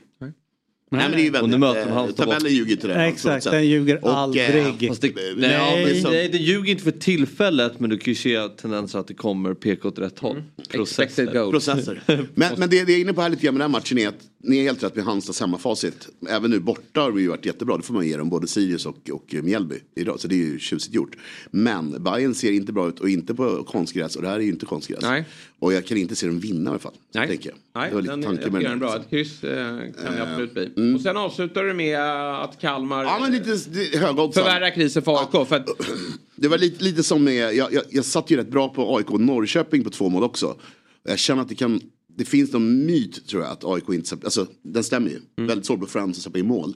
Nej, 0.89 1.01
men 1.09 1.11
det 1.11 1.17
är 1.17 1.21
ju 1.21 1.27
Och 1.27 1.33
nu 1.33 1.39
väldigt, 1.39 1.59
möter 1.59 1.81
de 1.85 1.89
eh, 1.89 1.95
Halmstad 1.95 2.25
tabellen 2.27 2.53
ljuger 2.53 2.75
till 2.75 2.89
det. 2.89 2.97
Nej, 2.97 3.09
exakt, 3.09 3.43
den 3.51 3.67
ljuger 3.67 4.03
Och, 4.05 4.09
eh, 4.11 4.17
aldrig. 4.17 4.87
Fast 4.87 5.01
det, 5.01 5.11
Nej. 5.15 5.33
nej, 5.35 5.85
Nej. 5.85 6.01
så- 6.01 6.09
nej, 6.09 6.29
det 6.31 6.37
ljuger 6.37 6.71
inte 6.71 6.83
för 6.83 6.91
tillfället 6.91 7.79
men 7.79 7.89
du 7.89 7.97
kan 7.97 8.11
ju 8.11 8.15
se 8.15 8.47
tendenser 8.47 8.99
att 8.99 9.07
det 9.07 9.13
kommer 9.13 9.53
peka 9.53 9.87
åt 9.87 9.99
rätt 9.99 10.19
håll. 10.19 10.43
Expected 10.71 11.33
goals. 11.33 11.51
Processer. 11.51 12.01
Men, 12.35 12.53
men 12.57 12.69
det, 12.69 12.83
det 12.83 12.91
jag 12.91 12.97
är 12.97 12.99
inne 13.01 13.13
på 13.13 13.21
här 13.21 13.29
lite 13.29 13.43
grann 13.45 13.53
med 13.53 13.61
den 13.61 13.71
här 13.71 13.79
matchen 13.79 13.97
är 13.97 14.07
att 14.07 14.15
ni 14.43 14.57
är 14.57 14.63
helt 14.63 14.83
rätt 14.83 14.95
med 14.95 15.05
Halmstads 15.05 15.39
hemmafacit. 15.39 16.07
Även 16.29 16.51
nu 16.51 16.59
borta 16.59 17.01
har 17.01 17.11
det 17.11 17.21
ju 17.21 17.27
varit 17.27 17.45
jättebra. 17.45 17.77
Det 17.77 17.83
får 17.83 17.93
man 17.93 18.07
ge 18.07 18.17
dem, 18.17 18.29
både 18.29 18.47
Sirius 18.47 18.85
och, 18.85 19.09
och 19.11 19.33
Mjällby 19.43 19.75
idag. 19.95 20.19
Så 20.19 20.27
det 20.27 20.35
är 20.35 20.37
ju 20.45 20.59
tjusigt 20.59 20.93
gjort. 20.95 21.15
Men 21.51 22.03
Bayern 22.03 22.33
ser 22.35 22.51
inte 22.51 22.73
bra 22.73 22.87
ut 22.89 22.99
och 22.99 23.09
inte 23.09 23.33
på 23.35 23.63
konstgräs. 23.63 24.15
Och 24.15 24.21
det 24.21 24.27
här 24.27 24.35
är 24.35 24.39
ju 24.39 24.49
inte 24.49 24.65
konstgräs. 24.65 24.99
Nej. 25.01 25.25
Och 25.59 25.73
jag 25.73 25.85
kan 25.85 25.97
inte 25.97 26.15
se 26.15 26.27
dem 26.27 26.39
vinna 26.39 26.69
i 26.69 26.71
alla 26.71 26.79
fall. 26.79 26.93
Nej. 27.13 27.27
Tänker 27.27 27.49
jag. 27.49 27.57
Nej, 27.75 27.89
det 27.89 27.95
var 27.95 28.01
lite 28.01 28.13
den, 28.13 28.23
tanke 28.23 28.43
jag 28.43 28.51
med 28.53 28.61
den 28.63 28.79
bra. 28.79 28.95
Ett 28.95 29.09
kryss 29.09 29.43
eh, 29.43 29.65
kan 29.77 30.13
det 30.13 30.17
Eh, 30.17 30.21
absolut 30.31 30.53
bli. 30.53 30.69
mm. 30.77 30.95
Och 30.95 31.01
sen 31.01 31.17
avslutar 31.17 31.63
du 31.63 31.73
med 31.73 31.99
att 32.43 32.59
Kalmar 32.61 33.03
Ja 33.03 33.17
men 33.21 33.31
lite 33.31 33.55
det- 33.69 33.97
höga 33.99 34.31
förvärrar 34.31 34.69
krisen 34.75 35.01
för 35.03 35.19
AIK. 35.19 35.47
För 35.47 35.55
att, 35.55 35.69
Det 36.35 36.47
var 36.47 36.57
lite, 36.57 36.83
lite 36.83 37.03
som 37.03 37.23
med, 37.23 37.55
jag, 37.55 37.73
jag, 37.73 37.83
jag 37.89 38.05
satt 38.05 38.31
ju 38.31 38.37
rätt 38.37 38.49
bra 38.51 38.69
på 38.69 38.97
AIK 38.97 39.11
och 39.11 39.21
Norrköping 39.21 39.83
på 39.83 39.89
två 39.89 40.09
mål 40.09 40.23
också. 40.23 40.55
Jag 41.03 41.19
känner 41.19 41.41
att 41.41 41.49
det 41.49 41.55
kan, 41.55 41.81
det 42.17 42.25
finns 42.25 42.51
någon 42.53 42.85
myt 42.85 43.27
tror 43.27 43.43
jag 43.43 43.51
att 43.51 43.63
AIK 43.63 43.83
inte, 43.89 44.07
släpper- 44.09 44.25
alltså 44.25 44.47
den 44.61 44.83
stämmer 44.83 45.09
ju. 45.09 45.19
Mm. 45.37 45.47
Väldigt 45.47 45.67
på 45.67 45.85
Frans 45.85 46.17
att 46.17 46.23
släppa 46.23 46.39
in 46.39 46.47
mål. 46.47 46.73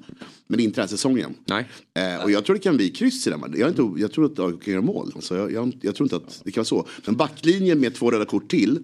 Men 0.48 0.58
det 0.58 0.64
är 0.64 0.66
inte 0.66 0.76
den 0.76 0.84
här 0.84 0.88
säsongen. 0.88 1.34
Nej. 1.46 1.68
Eh, 1.94 2.24
och 2.24 2.32
jag 2.32 2.46
tror 2.46 2.56
det 2.56 2.62
kan 2.62 2.78
bli 2.78 2.90
kryss 2.90 3.28
i 3.28 3.30
den 3.30 3.40
matchen. 3.40 3.56
Jag, 3.58 3.70
inte, 3.70 4.02
jag 4.02 4.12
tror 4.12 4.26
att 4.26 4.40
AIK 4.40 4.64
kan 4.64 4.74
göra 4.74 4.84
mål. 4.84 5.14
Så 5.20 5.36
jag, 5.36 5.52
jag, 5.52 5.78
jag 5.82 5.96
tror 5.96 6.06
inte 6.06 6.16
att 6.16 6.42
det 6.44 6.52
kan 6.52 6.62
vara 6.62 6.66
så. 6.66 6.88
Men 7.06 7.16
backlinjen 7.16 7.80
med 7.80 7.96
två 7.96 8.12
röda 8.12 8.26
kort 8.26 8.50
till. 8.50 8.80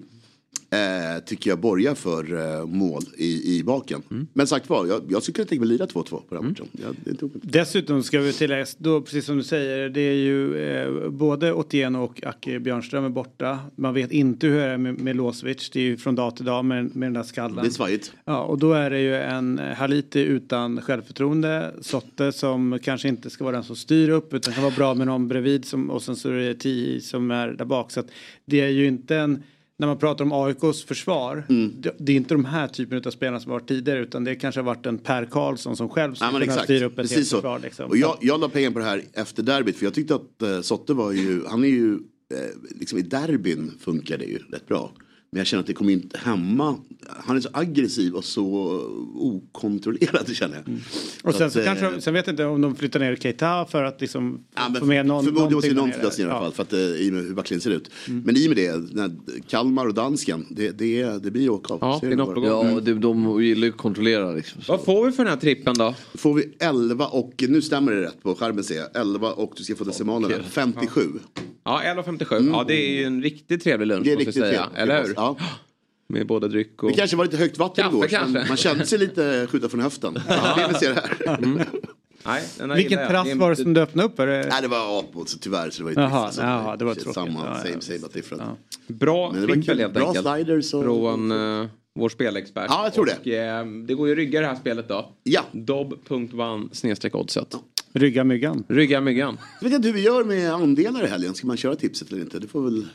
Eh, 0.70 1.24
tycker 1.24 1.50
jag 1.50 1.60
borgar 1.60 1.96
för 1.96 2.56
eh, 2.60 2.66
mål 2.66 3.04
i, 3.18 3.58
i 3.58 3.64
baken. 3.64 4.02
Mm. 4.12 4.28
Men 4.34 4.48
sagt 4.48 4.70
var, 4.70 4.86
jag, 4.86 5.02
jag 5.10 5.24
skulle 5.24 5.46
tänka 5.46 5.60
mig 5.60 5.70
lira 5.70 5.86
2-2 5.86 6.04
på 6.04 6.36
den 6.36 6.46
matchen. 6.46 6.68
Jag, 6.72 6.96
det 7.04 7.10
är 7.10 7.12
inte 7.12 7.26
omöjligt. 7.26 7.52
Dessutom 7.52 8.04
ska 8.04 8.20
vi 8.20 8.34
tillägga, 8.34 8.66
då, 8.78 9.02
precis 9.02 9.26
som 9.26 9.38
du 9.38 9.44
säger, 9.44 9.90
det 9.90 10.02
är 10.02 10.14
ju 10.14 10.58
eh, 10.58 11.10
både 11.10 11.54
Otieno 11.54 12.04
och 12.04 12.24
Aki 12.26 12.60
Björnström 12.60 13.06
är 13.06 13.10
borta. 13.10 13.60
Man 13.76 13.94
vet 13.94 14.12
inte 14.12 14.48
hur 14.48 14.60
det 14.60 14.66
är 14.66 14.78
med 14.78 15.02
Milosevic, 15.02 15.70
det 15.70 15.80
är 15.80 15.84
ju 15.84 15.98
från 15.98 16.16
dag 16.16 16.36
till 16.36 16.46
dag 16.46 16.66
med, 16.66 16.96
med 16.96 17.06
den 17.06 17.14
där 17.14 17.24
skallen. 17.24 17.56
Det 17.56 17.70
är 17.70 17.72
svajigt. 17.72 18.14
Ja, 18.26 18.44
och 18.44 18.58
då 18.58 18.74
är 18.74 18.90
det 18.90 19.00
ju 19.00 19.16
en 19.16 19.60
Haliti 19.78 20.20
utan 20.20 20.82
självförtroende, 20.82 21.74
Sotte 21.82 22.32
som 22.32 22.80
kanske 22.84 23.08
inte 23.08 23.30
ska 23.30 23.44
vara 23.44 23.56
den 23.56 23.64
som 23.64 23.76
styr 23.76 24.10
upp 24.10 24.34
utan 24.34 24.54
kan 24.54 24.64
vara 24.64 24.76
bra 24.76 24.94
med 24.94 25.08
någon 25.08 25.28
bredvid 25.28 25.66
som, 25.66 25.90
och 25.90 26.02
sen 26.02 26.16
så 26.16 26.30
är 26.30 26.34
det 26.34 26.56
Ti 26.56 27.02
som 27.02 27.32
är 27.32 27.48
där 27.48 27.66
bak. 27.66 27.92
Så 27.92 28.00
att 28.00 28.08
det 28.46 28.62
är 28.62 28.70
ju 28.70 28.88
inte 28.88 29.16
en, 29.16 29.44
när 29.80 29.88
man 29.88 29.98
pratar 29.98 30.26
om 30.26 30.32
AIKs 30.32 30.84
försvar, 30.84 31.44
Mm. 31.50 31.74
det, 31.82 31.96
det 32.00 32.12
är 32.12 32.16
inte 32.16 32.34
de 32.34 32.46
här 32.46 32.68
typen 32.68 33.02
av 33.06 33.12
spelarna 33.12 33.40
som 33.40 33.52
har 33.52 33.60
varit 33.60 33.68
tidigare 33.68 34.00
utan 34.00 34.24
det 34.24 34.36
kanske 34.36 34.62
har 34.62 34.66
varit 34.66 34.86
en 34.86 34.98
Per 34.98 35.26
Karlsson 35.26 35.76
som 35.78 35.90
själv 35.90 36.14
skulle 36.16 36.46
kunna 36.46 36.64
styra 36.64 36.86
upp 36.86 36.92
ett 36.92 36.98
Precis 36.98 37.16
helt 37.18 37.28
så. 37.28 37.36
försvar. 37.38 37.60
Liksom. 37.60 37.90
Och 37.90 37.98
jag, 37.98 38.18
jag 38.22 38.40
la 38.40 38.50
pengar 38.50 38.72
på 38.72 38.80
det 38.80 38.86
här 38.86 39.04
efter 39.14 39.44
derbyt 39.44 39.78
för 39.78 39.86
jag 39.86 39.94
tyckte 39.94 40.16
att 40.16 40.42
eh, 40.42 40.62
Sotte 40.62 40.94
var 40.94 41.12
ju, 41.12 41.46
han 41.48 41.64
är 41.64 41.68
ju, 41.68 41.94
eh, 41.94 42.00
liksom 42.80 43.00
i 43.00 43.02
derbyn 43.02 43.72
funkar 43.80 44.18
det 44.18 44.26
ju 44.26 44.38
rätt 44.38 44.68
bra. 44.68 44.92
Men 45.30 45.38
jag 45.38 45.48
känner 45.48 45.62
att 45.62 45.68
det 45.68 45.74
kommer 45.74 45.94
inte 45.94 46.18
hemma. 46.18 46.76
Han 47.08 47.38
är 47.38 47.42
så 47.42 47.50
aggressiv 47.54 48.14
och 48.14 48.24
så 48.26 48.44
okontrollerad 49.16 50.36
känner 50.36 50.56
jag. 50.66 50.76
Och 51.24 51.36
sen, 51.36 51.48
att, 51.48 51.54
så 51.54 51.60
eh, 51.60 51.66
kanske, 51.66 52.02
sen 52.02 52.14
vet 52.14 52.28
jag 52.28 52.34
inte 52.34 52.46
om 52.46 52.62
de 52.62 52.76
flyttar 52.76 53.00
ner 53.00 53.16
Keita 53.16 53.66
för 53.66 53.84
att 53.84 54.02
liksom 54.02 54.40
Ja, 54.56 54.76
få 54.80 54.86
med 54.86 55.06
någon. 55.06 55.26
förmodligen 55.26 55.54
måste 55.54 55.74
någon 55.74 55.92
flyttas 55.92 56.18
ner 56.18 56.26
i 56.26 56.30
alla 56.30 56.40
fall 56.40 56.52
för 56.52 56.64
att, 56.64 56.74
eh, 56.74 56.80
i 56.80 57.10
och 57.10 57.14
med 57.14 57.24
hur 57.24 57.34
backlinjen 57.34 57.62
ser 57.62 57.72
ut. 57.72 57.92
Men 58.08 58.38
i 58.38 58.46
och 58.46 58.50
med 58.50 58.58
det, 58.58 58.94
när 58.96 59.12
Kalmar 59.48 59.86
och 59.86 59.94
dansken, 59.94 60.46
det, 60.50 60.72
det, 60.72 61.24
det 61.24 61.32
blir 61.32 61.50
åka 61.50 61.74
av. 61.74 61.80
Ja, 61.82 62.00
det 62.02 62.08
är 62.08 62.16
något 62.16 62.28
bara. 62.28 62.36
på 62.36 62.42
gång. 62.42 62.70
Ja, 62.74 62.80
det, 62.80 62.94
de 62.94 63.44
gillar 63.44 63.68
ju 63.68 63.72
att 63.72 63.78
kontrollera 63.78 64.32
liksom. 64.32 64.62
vad 64.68 64.84
får 64.86 65.06
vi 65.06 65.12
för 65.12 65.24
den 65.24 65.34
här 65.34 65.40
trippen 65.40 65.76
då? 65.78 65.96
Får 66.16 66.34
vi 66.34 66.50
11 66.60 67.06
och, 67.08 67.44
nu 67.48 67.62
stämmer 67.62 67.92
det 67.92 68.02
rätt 68.02 68.24
på 68.24 68.36
skärmen 68.36 68.64
ser 68.64 68.76
jag, 68.78 68.88
11 69.02 69.32
och 69.32 69.54
du 69.58 69.64
ska 69.64 69.76
få 69.76 69.84
decimalerna, 69.84 70.36
57. 70.50 71.02
Ja, 71.64 71.82
11.57. 71.86 72.50
Ja, 72.52 72.64
det 72.68 72.74
är 72.76 72.98
ju 72.98 73.04
en 73.04 73.24
riktigt 73.24 73.64
trevlig 73.64 73.88
lunch 73.88 74.08
Mm. 74.08 74.18
Det 74.18 74.24
är 74.24 74.26
måste 74.26 74.40
jag 74.40 74.46
riktigt 74.46 74.60
säga. 74.60 74.70
trevligt. 74.70 74.82
Eller 74.82 75.04
hur? 75.08 75.14
Ja. 75.18 75.38
Med 76.10 76.28
både 76.28 76.48
dryck 76.48 76.84
och... 76.84 76.90
Det 76.90 76.96
kanske 76.96 77.18
var 77.18 77.26
lite 77.26 77.38
högt 77.38 77.58
vatten 77.58 77.84
Kaffe 77.84 77.96
igår. 77.96 78.08
kanske. 78.08 78.40
men 78.40 78.48
Man 78.48 78.58
kände 78.58 78.86
sig 78.86 79.00
lite 79.00 79.48
skjuta 79.52 79.70
från 79.70 79.80
höften. 79.80 80.18
Ja. 80.28 80.56
Det 80.58 80.68
vi 80.74 80.74
ser 80.74 80.94
här. 80.94 81.18
Nej, 82.26 82.44
den 82.58 82.70
här 82.70 82.78
Vilken 82.78 82.90
gillar 82.92 83.02
jag. 83.02 83.10
trass 83.12 83.28
Det 83.28 83.34
var 83.36 83.48
det 83.50 83.52
inte- 83.52 83.64
som 83.64 83.74
du 83.74 83.82
öppnade 83.82 84.08
upp? 84.08 84.20
Är 84.20 84.28
det... 84.28 84.48
Nej 84.52 84.62
det 84.62 84.68
var 84.68 85.00
apor 85.00 85.26
så 85.26 85.38
tyvärr 85.38 85.70
så 85.70 85.78
det 85.78 85.84
var 85.84 85.92
ju 85.92 86.00
Jaha, 86.10 86.26
trist. 86.28 86.40
jaha, 86.42 86.76
det 86.76 86.86
var 86.86 86.94
tråkigt. 86.96 87.14
Samma, 87.14 87.40
Ja, 87.46 87.58
ja, 87.64 87.70
same 87.70 87.82
same 87.82 88.00
but 88.00 88.14
different. 88.14 88.44
Bra 88.88 89.32
det 89.32 89.48
trippel 89.48 89.80
helt 89.80 89.94
Bra 89.94 90.08
enkelt. 90.08 90.28
sliders 90.28 90.74
och... 90.74 90.84
Från 90.84 91.32
uh, 91.32 91.68
vår 91.96 92.10
spelexpert. 92.10 92.66
Ja, 92.70 92.84
jag 92.84 92.94
tror 92.94 93.06
det. 93.06 93.18
Och, 93.22 93.28
eh, 93.28 93.66
det 93.66 93.94
går 93.94 94.08
ju 94.08 94.14
att 94.14 94.18
rygga 94.18 94.42
det 94.42 94.48
här 94.48 94.56
spelet 94.56 94.88
då. 94.88 95.12
Ja. 95.24 95.42
Dob.one 95.52 96.68
snedstreck 96.72 97.16
oddset. 97.16 97.56
Rygga 97.94 98.24
myggan. 98.24 98.64
Rygga 98.68 99.02
myggan. 99.02 99.38
Jag 99.62 99.70
vet 99.70 99.76
inte 99.76 99.88
hur 99.88 99.96
vi 99.96 100.02
gör 100.02 100.24
med 100.24 100.54
andelar 100.54 101.04
i 101.04 101.08
helgen. 101.08 101.34
Ska 101.34 101.48
man 101.48 101.58
köra 101.58 101.76
tipset 101.76 102.12
eller 102.12 102.22
inte? 102.22 102.40
Det 102.40 102.48
får 102.48 102.62
väl... 102.62 102.86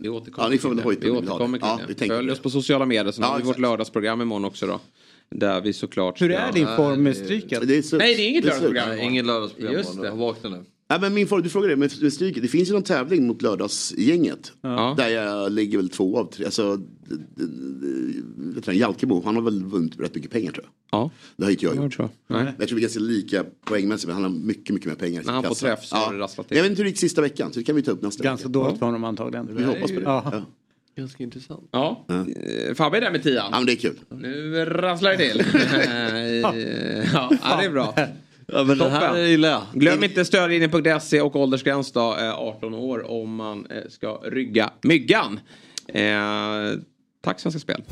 Vi 0.00 0.08
återkommer 0.08 0.46
Ja, 0.48 0.50
ni 0.50 0.58
får 0.58 0.68
väl 0.68 0.78
hojta 0.84 1.00
det. 1.00 1.06
Vi 1.06 1.12
återkommer 1.18 1.58
Ja, 1.62 1.80
det. 1.88 2.06
Följ 2.06 2.30
oss 2.30 2.38
på 2.40 2.50
sociala 2.50 2.86
medier. 2.86 3.12
Sen 3.12 3.22
Ja, 3.22 3.28
har 3.28 3.36
vi 3.36 3.42
vårt 3.42 3.50
exakt. 3.50 3.60
lördagsprogram 3.60 4.20
imorgon 4.20 4.44
också 4.44 4.66
då. 4.66 4.80
Där 5.30 5.60
vi 5.60 5.72
såklart 5.72 6.22
Hur 6.22 6.30
är 6.30 6.52
din 6.52 6.66
form 6.66 7.02
med 7.02 7.16
stryket? 7.16 7.68
Det 7.68 7.76
är 7.76 7.82
så... 7.82 7.96
Nej, 7.96 8.14
det 8.14 8.22
är 8.22 8.28
inget 8.28 8.44
lördagsprogram. 8.44 8.88
Nej, 8.88 9.04
ingen 9.04 9.26
lördagsprogram. 9.26 9.72
Just 9.72 10.00
det. 10.00 10.06
Jag 10.06 10.16
vaknar 10.16 10.50
nu. 10.50 10.64
Nej, 10.88 11.00
men 11.00 11.14
min 11.14 11.26
fråga, 11.28 11.42
du 11.42 11.48
frågade 11.48 11.72
det 11.72 11.76
med 11.76 12.12
stryket. 12.12 12.42
Det 12.42 12.48
finns 12.48 12.68
ju 12.68 12.72
någon 12.72 12.82
tävling 12.82 13.26
mot 13.26 13.42
lördagsgänget. 13.42 14.52
Ja. 14.60 14.94
Där 14.98 15.08
jag 15.08 15.52
ligger 15.52 15.78
väl 15.78 15.88
två 15.88 16.18
av 16.18 16.30
tre. 16.32 16.44
Alltså, 16.44 16.78
Jalkemo, 18.72 19.22
han 19.24 19.34
har 19.34 19.42
väl 19.42 19.64
vunnit 19.64 20.00
rätt 20.00 20.14
mycket 20.14 20.30
pengar 20.30 20.52
tror 20.52 20.64
jag. 20.64 20.72
Ja, 21.00 21.10
Det 21.36 21.44
har 21.44 21.50
inte 21.50 21.64
jag 21.64 21.76
jag 21.76 21.84
gjort. 21.84 21.96
tror 21.96 22.08
jag. 22.28 22.42
Nej. 22.44 22.52
Jag 22.58 22.68
tror 22.68 22.76
vi 22.76 22.80
är 22.82 22.86
ganska 22.88 23.00
lika 23.00 23.44
poängmässigt 23.64 24.06
men 24.06 24.14
han 24.14 24.22
har 24.22 24.30
mycket, 24.40 24.74
mycket 24.74 24.88
mer 24.88 24.94
pengar. 24.94 25.22
i 25.22 25.24
När 25.24 25.32
han 25.32 25.42
kassa. 25.42 25.66
träff 25.66 25.84
så 25.84 25.96
har 25.96 26.12
det 26.14 26.18
rasslat 26.20 26.48
till. 26.48 26.56
Jag 26.56 26.62
vet 26.64 26.70
inte 26.70 26.80
hur 26.80 26.84
det 26.84 26.90
gick 26.90 26.98
sista 26.98 27.20
veckan 27.20 27.52
så 27.52 27.58
det 27.58 27.64
kan 27.64 27.76
vi 27.76 27.82
ta 27.82 27.90
upp 27.90 28.02
nästa 28.02 28.24
Ganska 28.24 28.48
vecka. 28.48 28.58
dåligt 28.58 28.78
för 28.78 28.86
honom 28.86 29.04
antagligen. 29.04 29.56
Vi 29.56 29.64
hoppas 29.64 29.90
på 29.92 29.96
det. 30.00 30.04
Ja. 30.04 30.28
Ja. 30.32 30.42
Ganska 30.96 31.22
intressant. 31.22 31.68
Ja, 31.70 32.04
Eh, 32.08 32.74
Fabbe 32.74 32.96
är 32.96 33.00
där 33.00 33.10
med 33.10 33.22
tian. 33.22 33.48
ja 33.50 33.56
men 33.58 33.66
det 33.66 33.72
är 33.72 33.76
kul. 33.76 33.98
Nu 34.10 34.64
rasslar 34.64 35.10
det 35.10 35.16
till. 35.32 35.38
ja, 37.12 37.30
ja, 37.42 37.56
det 37.60 37.66
är 37.66 37.70
bra. 37.70 37.94
Ja, 38.46 38.64
men 38.64 38.78
det 38.78 38.88
här 38.90 39.08
Toppen. 39.08 39.30
gillar 39.30 39.48
jag. 39.48 39.62
Glöm 39.72 40.04
inte 40.04 40.24
stödlinjen.se 40.24 41.20
och 41.20 41.36
åldersgräns 41.36 41.92
då, 41.92 42.16
eh, 42.16 42.38
18 42.38 42.74
år 42.74 43.10
om 43.10 43.34
man 43.34 43.66
eh, 43.70 43.76
ska 43.88 44.20
rygga 44.24 44.70
myggan. 44.82 45.40
Eh, 45.88 46.02
tack 47.24 47.40
Svenska 47.40 47.60
Spel. 47.60 47.82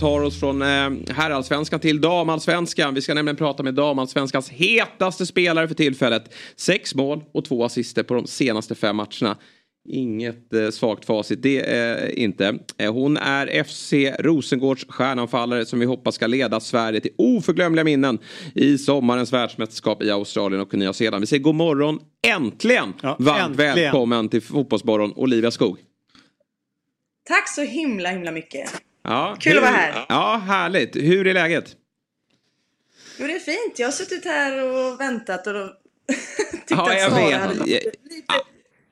Tar 0.00 0.20
oss 0.20 0.40
från 0.40 0.62
eh, 0.62 0.90
herrallsvenskan 1.08 1.80
till 1.80 2.00
damallsvenskan. 2.00 2.94
Vi 2.94 3.02
ska 3.02 3.14
nämligen 3.14 3.36
prata 3.36 3.62
med 3.62 3.74
damallsvenskans 3.74 4.48
hetaste 4.50 5.26
spelare 5.26 5.68
för 5.68 5.74
tillfället. 5.74 6.34
Sex 6.56 6.94
mål 6.94 7.24
och 7.32 7.44
två 7.44 7.64
assister 7.64 8.02
på 8.02 8.14
de 8.14 8.26
senaste 8.26 8.74
fem 8.74 8.96
matcherna. 8.96 9.36
Inget 9.92 10.52
eh, 10.54 10.70
svagt 10.70 11.04
facit, 11.04 11.42
det 11.42 11.60
är 11.70 12.18
inte. 12.18 12.58
Eh, 12.78 12.92
hon 12.92 13.16
är 13.16 13.62
FC 13.64 13.92
Rosengårds 14.18 14.86
stjärnanfallare 14.88 15.66
som 15.66 15.78
vi 15.80 15.86
hoppas 15.86 16.14
ska 16.14 16.26
leda 16.26 16.60
Sverige 16.60 17.00
till 17.00 17.10
oförglömliga 17.18 17.84
minnen 17.84 18.18
i 18.54 18.78
sommarens 18.78 19.32
världsmästerskap 19.32 20.02
i 20.02 20.10
Australien 20.10 20.62
och 20.62 20.74
Nya 20.74 20.92
Zeeland. 20.92 21.20
Vi 21.22 21.26
säger 21.26 21.42
god 21.42 21.54
morgon, 21.54 21.98
äntligen! 22.26 22.92
Ja, 23.02 23.16
Varmt 23.18 23.40
äntligen. 23.50 23.74
välkommen 23.74 24.28
till 24.28 24.42
Fotbollsmorgon, 24.42 25.12
Olivia 25.16 25.50
Skog. 25.50 25.78
Tack 27.28 27.48
så 27.48 27.62
himla 27.62 28.08
himla 28.08 28.32
mycket. 28.32 28.82
Ja, 29.04 29.36
Kul 29.40 29.56
att 29.56 29.62
vara 29.62 29.72
här. 29.72 30.04
Ja, 30.08 30.42
härligt. 30.46 30.96
Hur 30.96 31.26
är 31.26 31.34
läget? 31.34 31.76
Jo, 33.18 33.26
det 33.26 33.32
är 33.34 33.38
fint. 33.38 33.78
Jag 33.78 33.86
har 33.86 33.92
suttit 33.92 34.24
här 34.24 34.64
och 34.64 35.00
väntat 35.00 35.46
och 35.46 35.54
tyckt 36.50 36.70
Ja, 36.70 36.92
att 36.92 37.00
jag 37.00 37.10
vet. 37.10 37.40
hade 37.40 37.54
lite, 37.64 37.90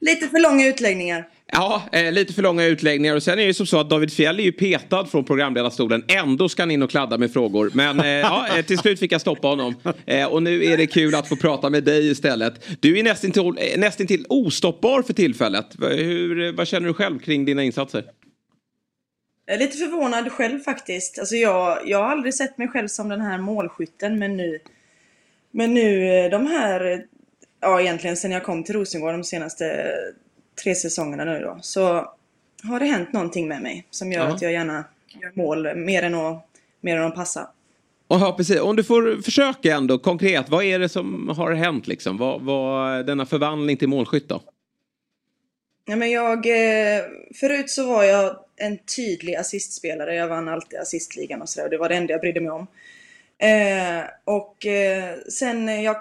lite 0.00 0.28
för 0.28 0.38
långa 0.38 0.66
utläggningar. 0.66 1.28
Ja, 1.52 1.82
eh, 1.92 2.12
lite 2.12 2.32
för 2.32 2.42
långa 2.42 2.64
utläggningar. 2.64 3.16
Och 3.16 3.22
sen 3.22 3.32
är 3.32 3.36
det 3.36 3.44
ju 3.44 3.54
som 3.54 3.66
så 3.66 3.80
att 3.80 3.90
David 3.90 4.12
Fjell 4.12 4.40
är 4.40 4.44
ju 4.44 4.52
petad 4.52 5.06
från 5.06 5.24
programledarstolen. 5.24 6.04
Ändå 6.08 6.48
ska 6.48 6.62
han 6.62 6.70
in 6.70 6.82
och 6.82 6.90
kladda 6.90 7.18
med 7.18 7.32
frågor. 7.32 7.70
Men 7.74 8.00
eh, 8.00 8.06
ja, 8.06 8.46
eh, 8.56 8.64
till 8.64 8.78
slut 8.78 8.98
fick 8.98 9.12
jag 9.12 9.20
stoppa 9.20 9.48
honom. 9.48 9.74
Eh, 10.06 10.26
och 10.26 10.42
nu 10.42 10.64
är 10.64 10.76
det 10.76 10.86
kul 10.86 11.14
att 11.14 11.28
få 11.28 11.36
prata 11.36 11.70
med 11.70 11.84
dig 11.84 12.10
istället. 12.10 12.66
Du 12.80 12.98
är 12.98 13.02
nästintill, 13.02 13.44
eh, 13.58 13.80
nästintill 13.80 14.26
ostoppbar 14.28 15.02
för 15.02 15.12
tillfället. 15.12 15.66
Hur, 15.80 16.52
vad 16.52 16.68
känner 16.68 16.86
du 16.86 16.94
själv 16.94 17.18
kring 17.18 17.44
dina 17.44 17.64
insatser? 17.64 18.04
Jag 19.46 19.54
är 19.54 19.58
lite 19.58 19.76
förvånad 19.76 20.32
själv 20.32 20.58
faktiskt. 20.58 21.18
Alltså 21.18 21.34
jag, 21.34 21.78
jag 21.84 21.98
har 21.98 22.10
aldrig 22.10 22.34
sett 22.34 22.58
mig 22.58 22.68
själv 22.68 22.88
som 22.88 23.08
den 23.08 23.20
här 23.20 23.38
målskytten 23.38 24.18
men 24.18 24.36
nu... 24.36 24.58
Men 25.50 25.74
nu 25.74 26.18
eh, 26.18 26.30
de 26.30 26.46
här... 26.46 27.04
Ja 27.60 27.80
egentligen 27.80 28.16
sen 28.16 28.30
jag 28.30 28.44
kom 28.44 28.64
till 28.64 28.74
Rosengård 28.74 29.14
de 29.14 29.24
senaste 29.24 29.94
tre 30.62 30.74
säsongerna 30.74 31.24
nu 31.24 31.40
då. 31.40 31.58
Så 31.62 31.82
har 32.62 32.80
det 32.80 32.86
hänt 32.86 33.12
någonting 33.12 33.48
med 33.48 33.62
mig 33.62 33.86
som 33.90 34.12
gör 34.12 34.24
Ja. 34.28 34.34
att 34.34 34.42
jag 34.42 34.52
gärna 34.52 34.84
gör 35.22 35.32
mål 35.34 35.76
mer 35.76 36.02
än 36.02 36.14
att, 36.14 36.46
mer 36.80 36.96
än 36.96 37.04
att 37.04 37.14
passa. 37.14 37.48
Ja, 38.08 38.34
precis. 38.36 38.60
Om 38.60 38.76
du 38.76 38.84
får 38.84 39.22
försöka 39.22 39.74
ändå 39.76 39.98
konkret. 39.98 40.48
Vad 40.48 40.64
är 40.64 40.78
det 40.78 40.88
som 40.88 41.28
har 41.28 41.52
hänt 41.52 41.86
liksom? 41.86 42.16
Vad, 42.18 42.42
vad, 42.42 43.06
denna 43.06 43.26
förvandling 43.26 43.76
till 43.76 43.88
målskytt 43.88 44.28
då? 44.28 44.42
Ja, 45.84 45.96
men 45.96 46.10
jag, 46.10 46.46
eh, 46.46 47.02
förut 47.40 47.70
så 47.70 47.86
var 47.86 48.04
jag 48.04 48.36
en 48.56 48.78
tydlig 48.96 49.34
assistspelare. 49.34 50.14
Jag 50.14 50.28
vann 50.28 50.48
alltid 50.48 50.78
assistligan 50.78 51.42
och 51.42 51.48
sådär. 51.48 51.68
Det 51.68 51.78
var 51.78 51.88
det 51.88 51.94
enda 51.94 52.12
jag 52.12 52.20
brydde 52.20 52.40
mig 52.40 52.50
om. 52.50 52.66
Eh, 53.38 54.04
och 54.24 54.66
eh, 54.66 55.14
sen 55.28 55.82
jag 55.82 55.96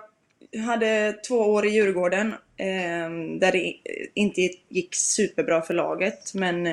hade 0.66 1.14
två 1.28 1.36
år 1.36 1.66
i 1.66 1.70
Djurgården. 1.70 2.34
Eh, 2.58 3.10
där 3.39 3.52
det 3.52 3.74
inte 4.14 4.50
gick 4.70 4.95
superbra 4.95 5.62
för 5.62 5.74
laget. 5.74 6.34
Men 6.34 6.64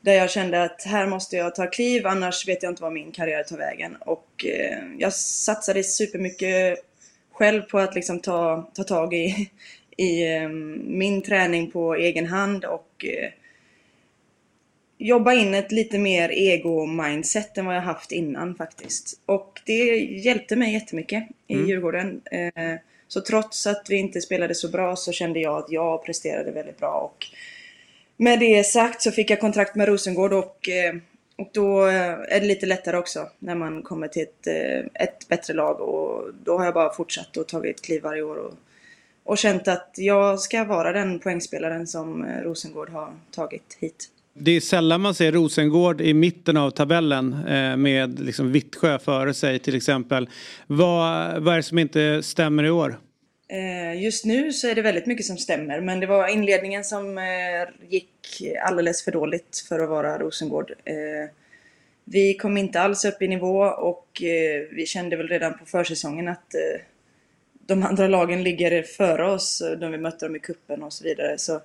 där 0.00 0.12
jag 0.14 0.30
kände 0.30 0.62
att 0.62 0.82
här 0.82 1.06
måste 1.06 1.36
jag 1.36 1.54
ta 1.54 1.66
kliv. 1.66 2.06
Annars 2.06 2.48
vet 2.48 2.62
jag 2.62 2.72
inte 2.72 2.82
vad 2.82 2.92
min 2.92 3.12
karriär 3.12 3.42
tar 3.42 3.56
vägen. 3.56 3.96
Och 4.00 4.46
eh, 4.46 4.78
jag 4.98 5.12
satsade 5.12 5.84
supermycket 5.84 6.78
själv 7.32 7.62
på 7.62 7.78
att 7.78 7.94
liksom 7.94 8.20
ta, 8.20 8.70
ta 8.74 8.84
tag 8.84 9.14
i 9.14 9.50
i 9.98 10.34
eh, 10.34 10.48
min 10.48 11.22
träning 11.22 11.70
på 11.70 11.94
egen 11.94 12.26
hand 12.26 12.64
och 12.64 13.04
eh, 13.04 13.30
jobba 14.98 15.32
in 15.32 15.54
ett 15.54 15.72
lite 15.72 15.98
mer 15.98 16.28
ego-mindset 16.28 17.58
än 17.58 17.66
vad 17.66 17.76
jag 17.76 17.82
haft 17.82 18.12
innan 18.12 18.54
faktiskt. 18.54 19.20
Och 19.26 19.60
det 19.66 19.96
hjälpte 19.98 20.56
mig 20.56 20.72
jättemycket 20.72 21.28
i 21.46 21.54
Mm. 21.54 21.68
Djurgården. 21.68 22.20
Eh, 22.30 22.74
Så 23.10 23.20
trots 23.20 23.66
att 23.66 23.86
vi 23.88 23.96
inte 23.96 24.20
spelade 24.20 24.54
så 24.54 24.68
bra 24.68 24.96
så 24.96 25.12
kände 25.12 25.40
jag 25.40 25.58
att 25.58 25.70
jag 25.70 26.04
presterade 26.04 26.50
väldigt 26.50 26.78
bra. 26.78 26.92
Och 26.92 27.26
med 28.16 28.40
det 28.40 28.64
sagt 28.66 29.02
så 29.02 29.10
fick 29.10 29.30
jag 29.30 29.40
kontrakt 29.40 29.74
med 29.76 29.88
Rosengård 29.88 30.32
och, 30.32 30.68
eh, 30.68 30.94
och 31.36 31.48
då 31.52 31.86
eh, 31.86 32.10
är 32.10 32.40
det 32.40 32.46
lite 32.46 32.66
lättare 32.66 32.96
också 32.96 33.28
när 33.38 33.54
man 33.54 33.82
kommer 33.82 34.08
till 34.08 34.22
ett, 34.22 34.46
ett 34.94 35.28
bättre 35.28 35.54
lag. 35.54 35.80
Och 35.80 36.34
då 36.44 36.58
har 36.58 36.64
jag 36.64 36.74
bara 36.74 36.94
fortsatt 36.94 37.36
och 37.36 37.48
tagit 37.48 37.82
kliv 37.82 38.02
varje 38.02 38.22
år. 38.22 38.36
Och, 38.36 38.54
och 39.24 39.38
känt 39.38 39.68
att 39.68 39.94
jag 39.96 40.40
ska 40.40 40.64
vara 40.64 40.92
den 40.92 41.18
poängspelaren 41.18 41.86
som 41.86 42.26
Rosengård 42.42 42.90
har 42.90 43.12
tagit 43.30 43.76
hit. 43.80 44.10
Det 44.40 44.50
är 44.50 44.60
sällan 44.60 45.00
man 45.00 45.14
ser 45.14 45.32
Rosengård 45.32 46.00
i 46.00 46.14
mitten 46.14 46.56
av 46.56 46.70
tabellen 46.70 47.32
eh, 47.32 47.76
med 47.76 48.20
liksom 48.20 48.52
Vittsjö 48.52 48.98
före 48.98 49.34
sig 49.34 49.58
till 49.58 49.76
exempel. 49.76 50.28
Vad, 50.66 51.42
vad 51.42 51.54
är 51.54 51.56
det 51.56 51.62
som 51.62 51.78
inte 51.78 52.22
stämmer 52.22 52.64
i 52.64 52.70
år? 52.70 52.98
Eh, 53.48 54.02
just 54.02 54.24
nu 54.24 54.52
så 54.52 54.68
är 54.68 54.74
det 54.74 54.82
väldigt 54.82 55.06
mycket 55.06 55.26
som 55.26 55.36
stämmer 55.36 55.80
men 55.80 56.00
det 56.00 56.06
var 56.06 56.28
inledningen 56.28 56.84
som 56.84 57.18
eh, 57.18 57.24
gick 57.88 58.42
alldeles 58.62 59.04
för 59.04 59.12
dåligt 59.12 59.64
för 59.68 59.78
att 59.78 59.88
vara 59.88 60.18
Rosengård. 60.18 60.70
Eh, 60.84 60.94
vi 62.04 62.34
kom 62.34 62.56
inte 62.56 62.80
alls 62.80 63.04
upp 63.04 63.22
i 63.22 63.28
nivå 63.28 63.62
och 63.64 64.06
vi 64.70 64.84
kände 64.86 65.16
väl 65.16 65.28
redan 65.28 65.58
på 65.58 65.66
försäsongen 65.66 66.28
att 66.28 66.54
de 67.66 67.82
andra 67.82 68.08
lagen 68.08 68.42
ligger 68.42 68.82
före 68.82 69.30
oss 69.30 69.62
de 69.80 69.92
vi 69.92 69.98
mötte 69.98 70.26
dem 70.26 70.36
i 70.36 70.38
kuppen 70.38 70.82
och 70.82 70.92
så 70.92 71.04
vidare. 71.04 71.38
Så 71.38 71.60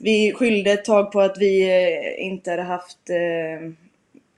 vi 0.00 0.32
skyllde 0.32 0.72
ett 0.72 0.84
tag 0.84 1.12
på 1.12 1.20
att 1.20 1.38
vi 1.38 1.62
eh, 1.62 2.26
inte 2.26 2.50
hade 2.50 2.62
haft 2.62 3.10
eh, 3.10 3.70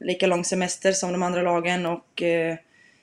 lika 0.00 0.26
lång 0.26 0.44
semester 0.44 0.92
som 0.92 1.12
de 1.12 1.22
andra 1.22 1.42
lagen 1.42 1.86
och 1.86 2.22
eh, 2.22 2.56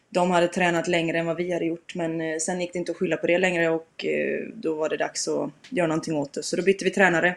de 0.10 0.32
hade 0.32 0.48
tränat 0.48 0.88
längre 0.88 1.20
än 1.20 1.26
vad 1.26 1.38
vi 1.38 1.54
hade 1.54 1.66
gjort. 1.66 1.96
Men 1.96 2.22
eh, 2.22 2.38
sen 2.38 2.62
gick 2.62 2.74
det 2.74 2.80
inte 2.80 2.92
att 2.92 2.98
skylla 2.98 3.18
på 3.18 3.28
det 3.28 3.38
längre 3.38 3.70
och 3.70 4.06
eh, 4.06 4.48
då 4.56 4.74
var 4.76 4.90
det 4.90 4.98
dags 4.98 5.28
att 5.28 5.52
göra 5.70 5.88
någonting 5.88 6.16
åt 6.16 6.34
det. 6.34 6.44
Så 6.44 6.56
då 6.56 6.64
bytte 6.64 6.86
vi 6.86 6.92
tränare. 6.92 7.36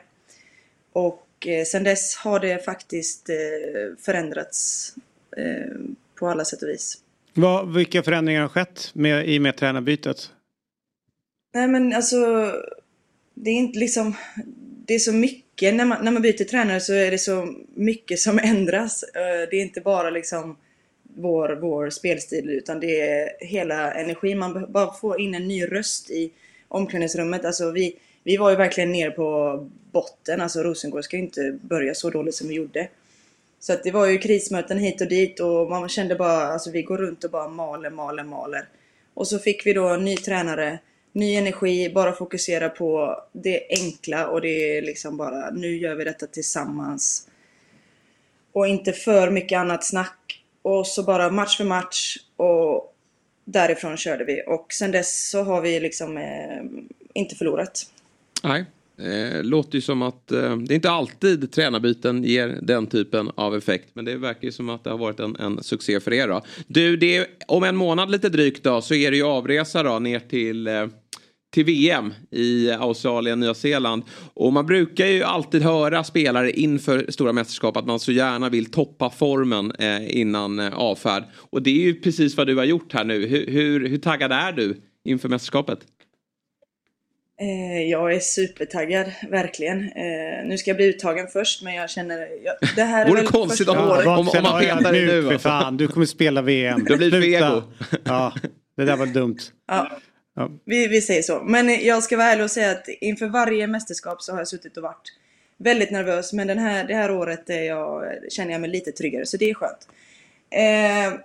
Och 0.92 1.46
eh, 1.46 1.64
sen 1.64 1.84
dess 1.84 2.16
har 2.16 2.40
det 2.40 2.64
faktiskt 2.64 3.30
förändrats 3.98 4.94
på 6.18 6.28
alla 6.28 6.44
sätt 6.44 6.62
och 6.62 6.68
vis. 6.68 6.98
Vad, 7.34 7.74
vilka 7.74 8.02
förändringar 8.02 8.42
har 8.42 8.48
skett 8.48 8.90
med, 8.94 9.28
i 9.28 9.38
och 9.38 9.42
med 9.42 9.56
tränarbytet? 9.56 10.30
Nej 11.54 11.68
men 11.68 11.92
alltså, 11.92 12.16
det 13.34 13.50
är 13.50 13.54
inte 13.54 13.78
liksom, 13.78 14.14
det 14.86 14.94
är 14.94 14.98
så 14.98 15.12
mycket, 15.12 15.74
när 15.74 15.84
man, 15.84 16.04
när 16.04 16.12
man 16.12 16.22
byter 16.22 16.44
tränare 16.44 16.80
så 16.80 16.92
är 16.92 17.10
det 17.10 17.18
så 17.18 17.54
mycket 17.74 18.18
som 18.18 18.38
ändras. 18.42 19.02
Eh, 19.02 19.48
det 19.50 19.56
är 19.56 19.62
inte 19.62 19.80
bara 19.80 20.10
liksom 20.10 20.56
vår, 21.02 21.58
vår 21.60 21.90
spelstil 21.90 22.50
utan 22.50 22.80
det 22.80 23.00
är 23.00 23.30
hela 23.40 23.92
energin. 23.92 24.38
Man 24.38 24.72
bara 24.72 24.94
får 24.94 25.20
in 25.20 25.34
en 25.34 25.48
ny 25.48 25.66
röst 25.66 26.10
i 26.10 26.30
omklädningsrummet. 26.68 27.44
Alltså 27.44 27.70
vi, 27.70 27.96
vi 28.24 28.36
var 28.36 28.50
ju 28.50 28.56
verkligen 28.56 28.92
nere 28.92 29.10
på 29.10 29.58
botten. 29.92 30.40
Alltså 30.40 30.62
Rosengård 30.62 31.04
ska 31.04 31.16
ju 31.16 31.22
inte 31.22 31.58
börja 31.62 31.94
så 31.94 32.10
dåligt 32.10 32.34
som 32.34 32.48
vi 32.48 32.54
gjorde. 32.54 32.88
Så 33.60 33.72
att 33.72 33.84
det 33.84 33.90
var 33.90 34.06
ju 34.06 34.18
krismöten 34.18 34.78
hit 34.78 35.00
och 35.00 35.08
dit 35.08 35.40
och 35.40 35.70
man 35.70 35.88
kände 35.88 36.14
bara, 36.14 36.46
alltså 36.46 36.70
vi 36.70 36.82
går 36.82 36.98
runt 36.98 37.24
och 37.24 37.30
bara 37.30 37.48
maler, 37.48 37.90
maler, 37.90 38.24
maler. 38.24 38.68
Och 39.14 39.28
så 39.28 39.38
fick 39.38 39.66
vi 39.66 39.72
då 39.72 39.88
en 39.88 40.04
ny 40.04 40.16
tränare, 40.16 40.78
ny 41.12 41.34
energi, 41.34 41.92
bara 41.94 42.12
fokusera 42.12 42.68
på 42.68 43.20
det 43.32 43.60
enkla 43.70 44.26
och 44.28 44.40
det 44.40 44.76
är 44.76 44.82
liksom 44.82 45.16
bara, 45.16 45.50
nu 45.50 45.76
gör 45.76 45.94
vi 45.94 46.04
detta 46.04 46.26
tillsammans. 46.26 47.28
Och 48.52 48.68
inte 48.68 48.92
för 48.92 49.30
mycket 49.30 49.58
annat 49.58 49.84
snack. 49.84 50.42
Och 50.62 50.86
så 50.86 51.02
bara 51.02 51.30
match 51.30 51.56
för 51.56 51.64
match 51.64 52.16
och 52.36 52.94
därifrån 53.44 53.96
körde 53.96 54.24
vi. 54.24 54.42
Och 54.46 54.66
sen 54.72 54.90
dess 54.90 55.30
så 55.30 55.42
har 55.42 55.60
vi 55.60 55.80
liksom 55.80 56.16
eh, 56.16 56.62
inte 57.14 57.34
förlorat. 57.34 57.86
Nej. 58.42 58.64
Eh, 58.98 59.42
låter 59.42 59.74
ju 59.74 59.80
som 59.80 60.02
att 60.02 60.32
eh, 60.32 60.56
det 60.56 60.74
är 60.74 60.76
inte 60.76 60.90
alltid 60.90 61.52
tränarbyten 61.52 62.24
ger 62.24 62.58
den 62.62 62.86
typen 62.86 63.30
av 63.34 63.56
effekt. 63.56 63.88
Men 63.92 64.04
det 64.04 64.16
verkar 64.16 64.44
ju 64.44 64.52
som 64.52 64.68
att 64.68 64.84
det 64.84 64.90
har 64.90 64.98
varit 64.98 65.20
en, 65.20 65.36
en 65.36 65.62
succé 65.62 66.00
för 66.00 66.12
er 66.12 66.28
då. 66.28 66.42
Du, 66.66 66.96
det 66.96 67.16
är, 67.16 67.26
om 67.46 67.64
en 67.64 67.76
månad 67.76 68.10
lite 68.10 68.28
drygt 68.28 68.64
då 68.64 68.82
så 68.82 68.94
är 68.94 69.10
det 69.10 69.16
ju 69.16 69.24
avresa 69.24 69.82
då 69.82 69.98
ner 69.98 70.18
till 70.18 70.66
eh, 70.66 70.86
till 71.52 71.64
VM 71.64 72.14
i 72.30 72.70
Australien, 72.70 73.40
Nya 73.40 73.54
Zeeland. 73.54 74.02
Och 74.34 74.52
man 74.52 74.66
brukar 74.66 75.06
ju 75.06 75.22
alltid 75.22 75.62
höra 75.62 76.04
spelare 76.04 76.50
inför 76.50 77.06
stora 77.08 77.32
mästerskap 77.32 77.76
att 77.76 77.86
man 77.86 78.00
så 78.00 78.12
gärna 78.12 78.48
vill 78.48 78.70
toppa 78.70 79.10
formen 79.10 79.72
eh, 79.78 80.16
innan 80.20 80.58
eh, 80.60 80.74
avfärd. 80.74 81.24
Och 81.50 81.62
det 81.62 81.70
är 81.70 81.84
ju 81.84 81.94
precis 82.00 82.36
vad 82.36 82.46
du 82.46 82.56
har 82.56 82.64
gjort 82.64 82.92
här 82.92 83.04
nu. 83.04 83.26
Hur, 83.26 83.46
hur, 83.46 83.88
hur 83.88 83.98
taggad 83.98 84.32
är 84.32 84.52
du 84.52 84.76
inför 85.04 85.28
mästerskapet? 85.28 85.78
Eh, 87.40 87.82
jag 87.90 88.14
är 88.14 88.20
supertaggad, 88.20 89.12
verkligen. 89.30 89.90
Nu 90.48 90.56
ska 90.58 90.70
jag 90.70 90.76
bli 90.76 90.86
uttagen 90.86 91.26
först, 91.32 91.62
men 91.62 91.74
jag 91.74 91.90
känner... 91.90 92.18
Jag, 92.18 92.54
det 92.76 92.82
här 92.82 93.04
är 93.04 93.08
Vore 93.10 93.20
väl 93.20 93.30
konstigt 93.30 93.66
första 93.66 93.80
om- 93.82 93.90
året. 93.90 94.06
om- 94.06 94.18
om 94.28 94.42
man 94.42 94.60
petar 94.60 94.92
dig 94.92 95.06
nu, 95.06 95.22
För 95.22 95.32
alltså. 95.32 95.48
fan, 95.48 95.76
du 95.76 95.88
kommer 95.88 96.06
spela 96.06 96.42
VM. 96.42 96.84
Du 96.84 96.92
har 96.92 96.98
blivit 96.98 97.14
för 97.14 97.22
Sluta. 97.22 97.46
ego. 97.48 97.62
Ja, 98.04 98.32
det 98.76 98.84
där 98.84 98.96
var 98.96 99.06
dumt. 99.06 99.36
Ja, 99.68 99.90
Ja. 100.34 100.50
vi, 100.64 100.86
vi 100.86 101.00
säger 101.00 101.22
så. 101.22 101.42
Men 101.42 101.84
jag 101.84 102.02
ska 102.02 102.16
vara 102.16 102.26
ärlig 102.26 102.44
och 102.44 102.50
säga 102.50 102.70
att 102.70 102.88
inför 102.88 103.26
varje 103.26 103.66
mästerskap 103.66 104.22
så 104.22 104.32
har 104.32 104.38
jag 104.38 104.48
suttit 104.48 104.76
och 104.76 104.82
varit 104.82 105.12
väldigt 105.56 105.90
nervös. 105.90 106.32
Men 106.32 106.46
den 106.46 106.58
här, 106.58 106.84
det 106.84 106.94
här 106.94 107.10
året 107.10 107.50
är 107.50 107.62
jag, 107.62 108.04
känner 108.30 108.52
jag 108.52 108.60
mig 108.60 108.70
lite 108.70 108.92
tryggare, 108.92 109.26
så 109.26 109.36
det 109.36 109.50
är 109.50 109.54
skönt. 109.54 109.88
Eh, 110.50 111.20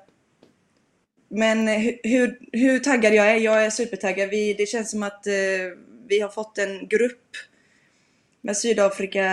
men 1.30 1.68
hur, 2.04 2.40
hur 2.52 2.80
taggad 2.80 3.14
jag 3.14 3.32
är? 3.32 3.36
Jag 3.36 3.66
är 3.66 3.70
supertaggad. 3.70 4.30
Vi, 4.30 4.54
det 4.54 4.66
känns 4.66 4.92
som 4.92 5.04
att 5.04 5.28
eh, 5.28 5.34
vi 6.08 6.20
har 6.20 6.30
fått 6.30 6.58
en 6.58 6.88
grupp 6.88 7.36
med 8.42 8.58
Sydafrika, 8.58 9.30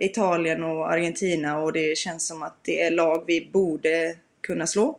Italien 0.00 0.62
och 0.64 0.92
Argentina 0.92 1.58
och 1.58 1.72
det 1.72 1.98
känns 1.98 2.26
som 2.26 2.42
att 2.42 2.56
det 2.64 2.82
är 2.82 2.90
lag 2.90 3.24
vi 3.26 3.48
borde 3.52 4.16
kunna 4.40 4.66
slå. 4.66 4.98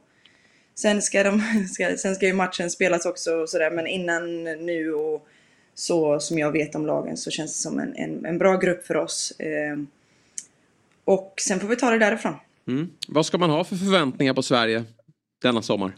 Sen 0.80 1.02
ska, 1.02 1.24
de, 1.24 1.42
ska, 1.74 1.98
sen 1.98 2.16
ska 2.16 2.26
ju 2.26 2.34
matchen 2.34 2.70
spelas 2.70 3.06
också 3.06 3.36
och 3.36 3.50
sådär 3.50 3.72
men 3.72 3.88
innan 3.88 4.44
nu 4.44 4.94
och 4.94 5.28
så 5.74 6.20
som 6.20 6.40
jag 6.40 6.52
vet 6.52 6.76
om 6.76 6.86
lagen 6.86 7.18
så 7.18 7.32
känns 7.32 7.54
det 7.54 7.62
som 7.62 7.80
en, 7.80 7.96
en, 7.96 8.26
en 8.26 8.38
bra 8.38 8.58
grupp 8.58 8.86
för 8.86 8.98
oss. 8.98 9.32
Eh, 9.40 9.78
och 11.04 11.34
sen 11.42 11.60
får 11.60 11.68
vi 11.68 11.76
ta 11.76 11.90
det 11.90 12.00
därifrån. 12.00 12.34
Mm. 12.68 12.90
Vad 13.08 13.26
ska 13.26 13.38
man 13.38 13.50
ha 13.50 13.64
för 13.64 13.76
förväntningar 13.76 14.34
på 14.34 14.44
Sverige 14.44 14.84
denna 15.42 15.62
sommar? 15.62 15.96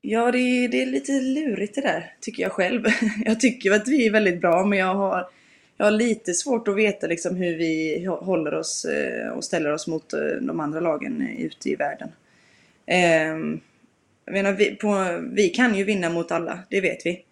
Ja, 0.00 0.32
det 0.32 0.38
är, 0.38 0.68
det 0.68 0.82
är 0.82 0.86
lite 0.86 1.12
lurigt 1.12 1.74
det 1.74 1.80
där, 1.80 2.14
tycker 2.20 2.42
jag 2.42 2.52
själv. 2.52 2.84
Jag 3.24 3.40
tycker 3.40 3.72
att 3.72 3.88
vi 3.88 4.06
är 4.06 4.10
väldigt 4.10 4.40
bra, 4.40 4.64
men 4.64 4.78
jag 4.78 4.94
har, 4.94 5.28
jag 5.76 5.86
har 5.86 5.90
lite 5.90 6.34
svårt 6.34 6.68
att 6.68 6.76
veta 6.76 7.06
liksom 7.06 7.36
hur 7.36 7.56
vi 7.56 8.04
håller 8.04 8.54
oss 8.54 8.84
eh, 8.84 9.28
och 9.28 9.44
ställer 9.44 9.72
oss 9.72 9.86
mot 9.86 10.12
eh, 10.12 10.20
de 10.20 10.60
andra 10.60 10.80
lagen 10.80 11.22
eh, 11.22 11.40
ute 11.40 11.70
i 11.70 11.74
världen. 11.74 12.08
Eh, 12.86 13.36
Jag 14.28 14.32
menar, 14.32 14.52
vi, 14.52 14.74
på, 14.76 15.20
vi 15.32 15.48
kan 15.48 15.74
ju 15.74 15.84
vinna 15.84 16.10
mot 16.10 16.30
alla, 16.32 16.58
det 16.70 16.80
vet 16.80 17.06
vi. 17.06 17.24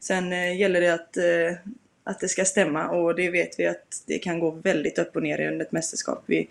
Sen 0.00 0.32
eh, 0.32 0.56
gäller 0.56 0.80
det 0.80 0.94
att, 0.94 1.16
eh, 1.16 1.56
att 2.04 2.20
det 2.20 2.28
ska 2.28 2.44
stämma 2.44 2.88
och 2.88 3.14
det 3.14 3.30
vet 3.30 3.58
vi 3.60 3.66
att 3.66 4.02
det 4.06 4.18
kan 4.18 4.38
gå 4.40 4.50
väldigt 4.50 4.98
upp 4.98 5.16
och 5.16 5.22
ner 5.22 5.48
under 5.48 5.66
ett 5.66 5.72
mästerskap. 5.72 6.22
Vi, 6.26 6.48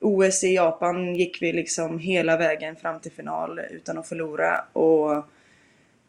OS 0.00 0.44
i 0.44 0.54
Japan 0.54 1.14
gick 1.16 1.42
vi 1.42 1.52
liksom 1.52 1.98
hela 1.98 2.36
vägen 2.36 2.76
fram 2.76 3.00
till 3.00 3.12
final 3.12 3.60
utan 3.70 3.98
att 3.98 4.08
förlora. 4.08 4.64
Och 4.72 5.24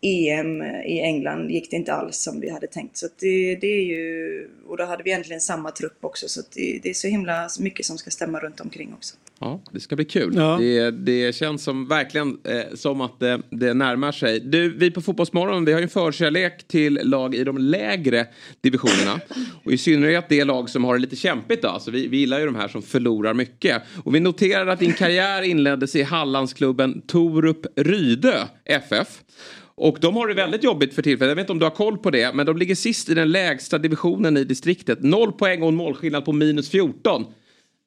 EM 0.01 0.62
i 0.64 1.01
England 1.01 1.51
gick 1.51 1.72
det 1.72 1.76
inte 1.78 1.93
alls 1.93 2.18
som 2.18 2.39
vi 2.39 2.49
hade 2.49 2.68
tänkt. 2.68 2.97
Så 2.97 3.05
att 3.05 3.20
det, 3.20 3.55
det 3.55 3.68
är 3.68 3.84
ju... 3.84 4.49
Och 4.68 4.78
då 4.78 4.86
hade 4.86 5.03
vi 5.03 5.10
egentligen 5.10 5.41
samma 5.41 5.72
trupp 5.72 6.05
också. 6.05 6.30
Så 6.30 6.39
att 6.39 6.51
det, 6.51 6.80
det 6.84 6.89
är 6.89 6.93
så 6.93 7.08
himla 7.08 7.49
mycket 7.60 7.86
som 7.86 7.97
ska 7.97 8.10
stämma 8.12 8.39
runt 8.39 8.60
omkring 8.60 8.93
också. 8.93 9.16
Ja, 9.39 9.63
det 9.71 9.79
ska 9.79 9.95
bli 9.95 10.05
kul. 10.05 10.33
Ja. 10.35 10.57
Det, 10.59 10.91
det 10.91 11.35
känns 11.35 11.63
som 11.63 11.88
verkligen 11.88 12.38
eh, 12.43 12.75
som 12.75 13.01
att 13.01 13.19
det, 13.19 13.41
det 13.49 13.73
närmar 13.73 14.11
sig. 14.11 14.39
Du, 14.39 14.77
vi 14.77 14.91
på 14.91 15.01
Fotbollsmorgon, 15.01 15.65
vi 15.65 15.71
har 15.71 15.79
ju 15.79 15.83
en 15.83 15.89
förkärlek 15.89 16.67
till 16.67 16.99
lag 17.03 17.35
i 17.35 17.43
de 17.43 17.57
lägre 17.57 18.27
divisionerna. 18.61 19.19
Och 19.63 19.71
i 19.71 19.77
synnerhet 19.77 20.25
det 20.29 20.43
lag 20.43 20.69
som 20.69 20.83
har 20.83 20.93
det 20.93 20.99
lite 21.01 21.15
kämpigt 21.15 21.61
då. 21.61 21.67
Alltså 21.67 21.91
vi, 21.91 22.07
vi 22.07 22.17
gillar 22.17 22.39
ju 22.39 22.45
de 22.45 22.55
här 22.55 22.67
som 22.67 22.81
förlorar 22.81 23.33
mycket. 23.33 23.81
Och 24.03 24.15
vi 24.15 24.19
noterar 24.19 24.67
att 24.67 24.79
din 24.79 24.93
karriär 24.93 25.41
inleddes 25.41 25.95
i 25.95 26.03
Hallandsklubben 26.03 27.01
Torup 27.01 27.65
Rydö 27.75 28.43
FF. 28.65 29.07
Och 29.75 29.97
de 30.01 30.15
har 30.15 30.27
det 30.27 30.33
väldigt 30.33 30.63
jobbigt 30.63 30.93
för 30.93 31.01
tillfället. 31.01 31.29
Jag 31.29 31.35
vet 31.35 31.43
inte 31.43 31.51
om 31.51 31.59
du 31.59 31.65
har 31.65 31.71
koll 31.71 31.97
på 31.97 32.11
det. 32.11 32.35
Men 32.35 32.45
de 32.45 32.57
ligger 32.57 32.75
sist 32.75 33.09
i 33.09 33.13
den 33.13 33.31
lägsta 33.31 33.77
divisionen 33.77 34.38
i 34.38 34.43
distriktet. 34.43 35.03
Noll 35.03 35.31
poäng 35.31 35.61
och 35.61 35.69
en 35.69 35.75
målskillnad 35.75 36.25
på 36.25 36.33
minus 36.33 36.69
14. 36.69 37.25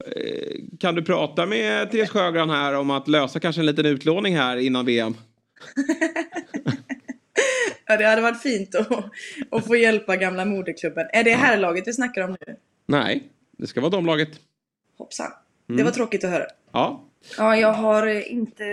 Eh, 0.07 0.57
Kan 0.79 0.95
du 0.95 1.03
prata 1.05 1.47
med 1.47 1.91
Therese 1.91 2.11
Sjögran 2.11 2.51
här 2.51 2.75
om 2.75 2.91
att 2.91 3.09
lösa 3.09 3.41
kanske 3.41 3.63
en 3.63 3.67
liten 3.67 3.87
utlåning 3.87 4.37
här 4.37 4.57
innan 4.57 4.87
VM? 4.87 5.15
Ja, 7.87 7.97
det 7.97 8.05
hade 8.07 8.23
varit 8.23 8.43
fint 8.43 8.75
att, 8.75 8.89
att 9.51 9.67
få 9.67 9.77
hjälpa 9.77 10.17
gamla 10.17 10.45
moderklubben. 10.45 11.07
Är 11.13 11.25
det 11.25 11.35
här 11.35 11.57
laget 11.57 11.89
vi 11.89 11.93
snackar 11.93 12.23
om 12.23 12.37
nu? 12.47 12.57
Nej, 12.87 13.23
det 13.59 13.67
ska 13.67 13.81
vara 13.81 13.91
domlaget. 13.91 14.29
Hoppsan. 14.99 15.31
Det 15.67 15.73
Mm. 15.73 15.85
var 15.85 15.93
tråkigt 15.93 16.25
att 16.25 16.31
höra. 16.31 16.45
Ja. 16.73 17.05
Ja, 17.39 17.57
jag 17.57 17.73
har 17.73 18.07
eh, 18.07 18.33
inte 18.33 18.65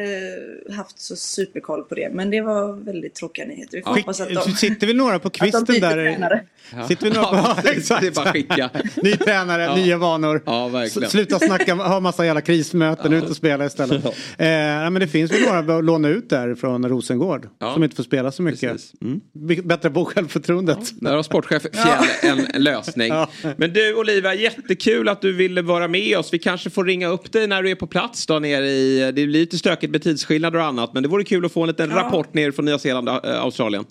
haft 0.76 1.00
så 1.00 1.16
superkoll 1.16 1.84
på 1.84 1.95
det, 1.95 2.10
men 2.14 2.30
det 2.30 2.41
var 2.41 2.74
väldigt 2.74 3.16
tråkiga 3.16 3.45
nyheter. 3.45 3.78
Vi 3.78 3.84
får 3.84 3.95
hoppas 3.95 4.22
att 4.22 4.30
de... 4.30 4.52
Sitter 4.52 4.88
vi 4.88 4.93
några 4.93 5.20
på 5.20 5.30
de 5.30 5.38
kvisten 5.39 5.66
där? 5.66 5.91
tränare. 5.91 6.41
Sitter 6.88 7.04
vi 7.04 7.12
några 7.12 7.28
på... 7.28 7.36
Ja, 7.36 7.58
Ja, 7.64 7.72
exakt. 7.72 8.02
Det 8.02 8.08
är 8.08 8.12
bara 8.12 8.32
skicka. 8.32 8.70
Ny 9.04 9.12
tränare, 9.12 9.64
Ja. 9.64 9.76
nya 9.76 9.98
vanor. 9.98 10.43
Ja, 10.45 10.68
verkligen. 10.68 11.10
Sluta 11.10 11.39
snacka, 11.39 11.76
ha 11.76 12.00
massa 12.00 12.26
jävla 12.26 12.41
krismöten, 12.41 13.14
ut 13.14 13.30
och 13.30 13.36
spela 13.36 13.66
istället. 13.66 14.06
Eh, 14.06 14.12
nej, 14.38 14.89
men 14.89 15.00
det 15.00 15.08
finns 15.08 15.32
väl 15.32 15.41
några 15.41 15.78
att 15.78 15.84
låna 15.84 16.10
ut 16.10 16.30
där 16.30 16.56
från 16.56 16.89
Rosengård. 16.89 17.48
Som 17.74 17.84
inte 17.84 17.95
får 17.95 18.04
spela 18.04 18.32
så 18.32 18.41
mycket. 18.41 18.78
Mm. 19.02 19.22
Bättre 19.64 19.89
på 19.89 20.06
självförtroendet. 20.06 21.02
Där 21.02 21.16
har 21.16 21.24
sportchef 21.24 21.62
Fjäll 21.74 22.32
en 22.32 22.48
en 22.54 22.64
lösning. 22.64 23.14
Men 23.58 23.74
du 23.74 23.93
Olivia, 23.95 24.34
jättekul 24.34 25.10
att 25.10 25.22
du 25.22 25.34
ville 25.34 25.62
vara 25.62 25.88
med 25.88 26.18
oss. 26.18 26.34
Vi 26.34 26.39
kanske 26.39 26.70
får 26.70 26.86
ringa 26.86 27.08
upp 27.08 27.32
dig 27.32 27.48
när 27.48 27.64
du 27.64 27.72
är 27.72 27.76
på 27.76 27.88
plats 27.88 28.26
då 28.26 28.36
nere 28.39 28.67
i... 28.67 28.99
Det 28.99 29.11
blir 29.13 29.27
lite 29.27 29.57
stökigt 29.57 29.91
med 29.91 30.03
tidsskillnader 30.03 30.59
och 30.59 30.65
annat. 30.65 30.93
Men 30.93 31.03
det 31.03 31.09
vore 31.09 31.23
kul 31.23 31.45
att 31.45 31.51
få 31.51 31.61
en 31.61 31.67
liten 31.67 31.89
Ja. 31.89 31.95
rapport 31.95 32.33
ner 32.33 32.51
från 32.51 32.65
Nya 32.65 32.79
Zeeland 32.79 33.09
och 33.09 33.25
äh, 33.25 33.41
Australien. 33.41 33.85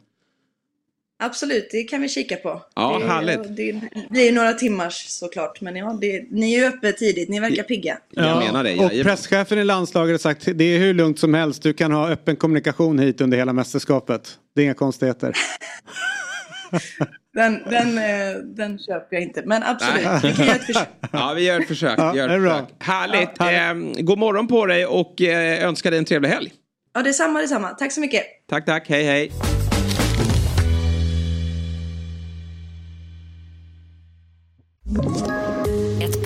Absolut, 1.18 1.68
det 1.70 1.82
kan 1.82 2.02
vi 2.02 2.08
kika 2.08 2.36
på. 2.36 2.62
Ja, 2.74 2.98
det, 2.98 3.06
härligt. 3.06 3.56
Det 3.56 3.80
blir 4.10 4.32
några 4.32 4.52
timmars 4.52 5.06
såklart, 5.08 5.60
men 5.60 5.76
ja, 5.76 5.98
det, 6.00 6.26
ni 6.30 6.54
är 6.54 6.58
ju 6.58 6.66
uppe 6.68 6.92
tidigt, 6.92 7.28
ni 7.28 7.40
verkar 7.40 7.62
pigga. 7.62 7.98
och 8.84 8.90
presschefen 9.02 9.58
i 9.58 9.64
landslaget 9.64 10.12
har 10.12 10.18
sagt 10.18 10.48
det 10.54 10.64
är 10.64 10.78
hur 10.78 10.94
lugnt 10.94 11.18
som 11.18 11.34
helst. 11.34 11.62
Du 11.62 11.72
kan 11.72 11.92
ha 11.92 12.08
öppen 12.10 12.36
kommunikation 12.36 12.98
hit 12.98 13.20
under 13.20 13.38
hela 13.38 13.52
mästerskapet. 13.52 14.38
Det 14.54 14.60
är 14.60 14.64
inga 14.64 14.74
konstigheter. 14.74 15.32
Den, 17.36 17.62
den, 17.70 17.98
eh, 17.98 18.36
den 18.44 18.78
köper 18.78 19.16
jag 19.16 19.22
inte, 19.22 19.42
men 19.46 19.62
absolut, 19.62 20.24
vi 20.24 20.32
kan 20.32 20.46
göra 20.46 20.56
ett 20.56 20.64
försök. 20.64 20.88
Ja, 21.12 21.32
vi 21.36 21.44
gör 21.44 21.60
ett 21.60 21.68
försök. 21.68 21.98
Ja, 21.98 22.16
gör 22.16 22.28
ett 22.28 22.42
försök. 22.42 22.82
Härligt. 22.82 23.40
Eh, 23.40 24.02
god 24.04 24.18
morgon 24.18 24.48
på 24.48 24.66
dig 24.66 24.86
och 24.86 25.22
eh, 25.22 25.64
önskar 25.64 25.90
dig 25.90 25.98
en 25.98 26.04
trevlig 26.04 26.28
helg. 26.28 26.52
Ja, 26.94 27.02
detsamma, 27.02 27.40
detsamma. 27.40 27.68
Tack 27.68 27.92
så 27.92 28.00
mycket. 28.00 28.22
Tack, 28.48 28.64
tack. 28.64 28.88
Hej, 28.88 29.04
hej. 29.04 29.32
Ett 34.86 35.45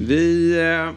vi 0.00 0.58
eh, 0.60 0.92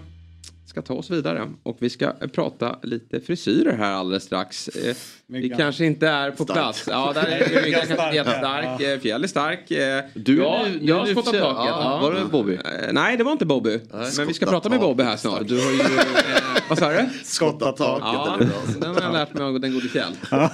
ska 0.65 0.81
ta 0.81 0.93
oss 0.93 1.09
vidare 1.09 1.53
och 1.63 1.77
vi 1.79 1.89
ska 1.89 2.11
prata 2.11 2.79
lite 2.83 3.21
frisyrer 3.21 3.77
här 3.77 3.91
alldeles 3.91 4.23
strax. 4.23 4.67
Eh, 4.67 4.95
vi 5.31 5.49
kanske 5.49 5.85
inte 5.85 6.07
är 6.07 6.31
på 6.31 6.43
Stark. 6.43 6.57
plats. 6.57 6.83
Ja, 6.87 7.11
där 7.13 7.21
är 7.25 7.49
Myggan 7.63 7.71
kanske 7.79 7.93
stark. 7.93 8.15
jättestark. 8.15 8.81
Eh, 8.81 8.99
Fjäll 8.99 9.23
är 9.23 9.27
stark. 9.27 9.71
Eh, 9.71 10.03
Du 10.13 10.37
ja, 10.37 10.61
nu- 10.65 10.79
nu 10.81 10.87
jag 10.87 10.95
har 10.99 11.05
för- 11.05 11.13
taket. 11.13 11.35
ja, 11.41 11.99
var 12.01 12.13
det 12.13 12.25
Bobby? 12.31 12.53
Eh, 12.53 12.59
nej, 12.91 13.17
det 13.17 13.23
var 13.23 13.31
inte 13.31 13.45
Bobby. 13.45 13.79
Men 14.17 14.27
vi 14.27 14.33
ska 14.33 14.45
prata 14.45 14.69
med 14.69 14.79
Bobby 14.79 15.03
här 15.03 15.17
snart. 15.17 15.47
Du 15.47 15.55
har 15.55 15.71
ju... 15.71 15.77
vad 16.69 16.77
sa 16.77 16.89
du? 16.89 17.09
Skottat 17.23 17.77
taket. 17.77 18.03
Ja, 18.03 18.37
den 18.81 18.95
har 18.95 19.01
jag 19.01 19.13
lärt 19.13 19.33
mig 19.33 19.43
av 19.43 19.59
den 19.59 19.73
gode 19.73 19.87
Kjell. 19.89 20.13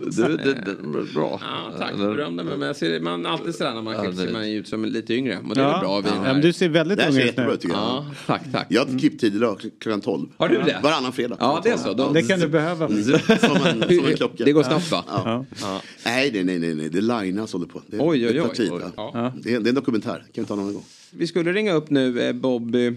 Du, 0.00 0.36
det, 0.36 0.54
det 0.54 0.70
är 0.70 1.14
bra. 1.14 1.40
Ja, 1.42 1.72
tack, 1.78 1.96
berömde 1.96 2.44
mig. 2.44 2.56
Men 2.56 2.66
jag 2.66 2.76
ser, 2.76 3.00
man 3.00 3.26
alltid 3.26 3.54
sådär 3.54 3.74
när 3.74 3.82
man 3.82 3.94
Ja, 3.94 4.02
klipper 4.02 4.26
det- 4.26 4.32
man 4.32 4.44
ut 4.44 4.68
som 4.68 4.84
lite 4.84 5.14
yngre. 5.14 5.38
Och 5.48 5.54
det 5.54 5.60
är 5.60 5.64
Ja. 5.68 5.78
bra 5.80 6.00
vi 6.00 6.08
Ja, 6.26 6.34
du 6.34 6.52
ser 6.52 6.68
väldigt 6.68 7.08
ung 7.08 7.16
ut 7.18 7.36
nu. 7.36 7.58
Ja, 7.72 8.06
tack, 8.26 8.42
tack. 8.52 8.66
Jag 8.68 8.84
har 8.84 8.98
klippt 8.98 9.20
tid 9.20 9.34
idag 9.36 9.58
kl- 9.60 9.70
klockan 9.80 10.00
12. 10.00 10.28
Har 10.36 10.48
du 10.48 10.62
det? 10.62 10.80
Varannan 10.82 11.12
fredag. 11.12 11.36
Ja, 11.40 11.60
det 11.64 11.70
är 11.70 11.76
så. 11.76 12.10
Det 12.12 12.22
kan 12.22 12.40
du 12.40 12.48
behöva. 12.48 12.88
Som 12.88 13.56
en, 13.66 13.79
som 13.88 14.06
en 14.06 14.16
klocka. 14.16 14.44
Det 14.44 14.52
går 14.52 14.62
snabbt 14.62 14.90
va? 14.90 15.04
Ja. 15.06 15.44
Nej, 16.04 16.30
nej, 16.32 16.44
nej, 16.44 16.58
nej, 16.58 16.74
nej, 16.74 16.88
det 16.88 17.00
linas 17.00 17.52
håller 17.52 17.66
på. 17.66 17.82
Det, 17.86 17.98
Oj, 18.00 18.26
oj, 18.26 18.32
det 18.32 18.40
tar 18.42 18.48
oj. 18.48 18.54
tid. 18.56 18.72
Oj, 18.72 18.82
ja. 18.96 19.32
Det, 19.42 19.54
är, 19.54 19.60
det 19.60 19.66
är 19.66 19.68
en 19.68 19.74
dokumentär, 19.74 20.24
kan 20.32 20.44
vi 20.44 20.48
ta 20.48 20.56
någon 20.56 20.74
gång. 20.74 20.84
Vi 21.10 21.26
skulle 21.26 21.52
ringa 21.52 21.72
upp 21.72 21.90
nu 21.90 22.20
eh, 22.20 22.32
Bobby, 22.32 22.92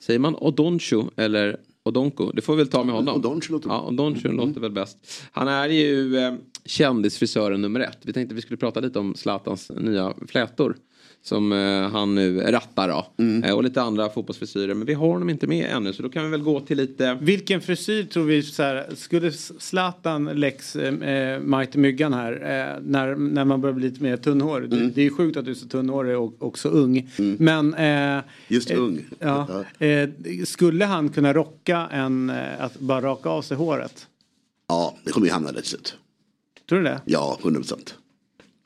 säger 0.00 0.18
man 0.18 0.34
Odoncho 0.36 1.10
eller 1.16 1.56
Odonko? 1.82 2.32
Det 2.32 2.42
får 2.42 2.52
vi 2.56 2.58
väl 2.62 2.68
ta 2.68 2.84
med 2.84 2.94
honom. 2.94 3.16
Odoncho 3.16 3.52
låter 3.52 3.68
Ja, 3.68 3.86
Odoncho 3.88 4.28
låter 4.28 4.60
väl 4.60 4.72
bäst. 4.72 4.98
Han 5.32 5.48
är 5.48 5.68
ju 5.68 6.16
eh, 6.16 6.34
kändisfrisören 6.64 7.60
nummer 7.62 7.80
ett. 7.80 7.98
Vi 8.02 8.12
tänkte 8.12 8.34
vi 8.34 8.40
skulle 8.42 8.56
prata 8.56 8.80
lite 8.80 8.98
om 8.98 9.14
Zlatans 9.14 9.70
nya 9.76 10.14
flätor. 10.28 10.76
Som 11.22 11.52
eh, 11.52 11.90
han 11.90 12.14
nu 12.14 12.40
rattar 12.40 12.88
då. 12.88 13.24
Eh, 13.46 13.54
och 13.54 13.64
lite 13.64 13.82
andra 13.82 14.08
fotbollsfrisyrer. 14.08 14.74
Men 14.74 14.86
vi 14.86 14.94
har 14.94 15.06
honom 15.06 15.30
inte 15.30 15.46
med 15.46 15.70
ännu 15.70 15.92
så 15.92 16.02
då 16.02 16.08
kan 16.08 16.24
vi 16.24 16.30
väl 16.30 16.42
gå 16.42 16.60
till 16.60 16.76
lite... 16.76 17.18
Vilken 17.20 17.60
frisyr 17.60 18.04
tror 18.04 18.24
vi 18.24 18.42
så 18.42 18.62
här, 18.62 18.86
skulle 18.96 19.32
Zlatan 19.32 20.24
Lex 20.24 20.76
eh, 20.76 21.40
Mighty 21.40 21.78
Myggan 21.78 22.12
här 22.12 22.32
eh, 22.32 22.82
när, 22.82 23.14
när 23.14 23.44
man 23.44 23.60
börjar 23.60 23.74
bli 23.74 23.88
lite 23.90 24.02
mer 24.02 24.16
tunnhårig. 24.16 24.70
Det, 24.70 24.90
det 24.90 25.06
är 25.06 25.10
sjukt 25.10 25.36
att 25.36 25.44
du 25.44 25.50
är 25.50 25.54
så 25.54 25.68
tunnhårig 25.68 26.18
och, 26.18 26.42
och 26.42 26.58
så 26.58 26.68
ung. 26.68 27.10
Men 27.38 27.74
eh, 27.74 28.22
Just 28.48 28.70
eh, 28.70 28.78
ung. 28.78 29.04
Ja, 29.18 29.64
eh, 29.78 30.08
skulle 30.44 30.84
han 30.84 31.08
kunna 31.08 31.32
rocka 31.32 31.88
en, 31.92 32.30
eh, 32.30 32.64
att 32.64 32.78
bara 32.80 33.00
raka 33.00 33.28
av 33.28 33.42
sig 33.42 33.56
håret? 33.56 34.06
Ja, 34.68 34.96
det 35.04 35.12
kommer 35.12 35.26
ju 35.26 35.32
hamna 35.32 35.52
rätt 35.52 35.66
slut. 35.66 35.96
Tror 36.68 36.78
du 36.78 36.84
det? 36.84 37.00
Ja, 37.04 37.38
100 37.42 37.60
procent. 37.60 37.94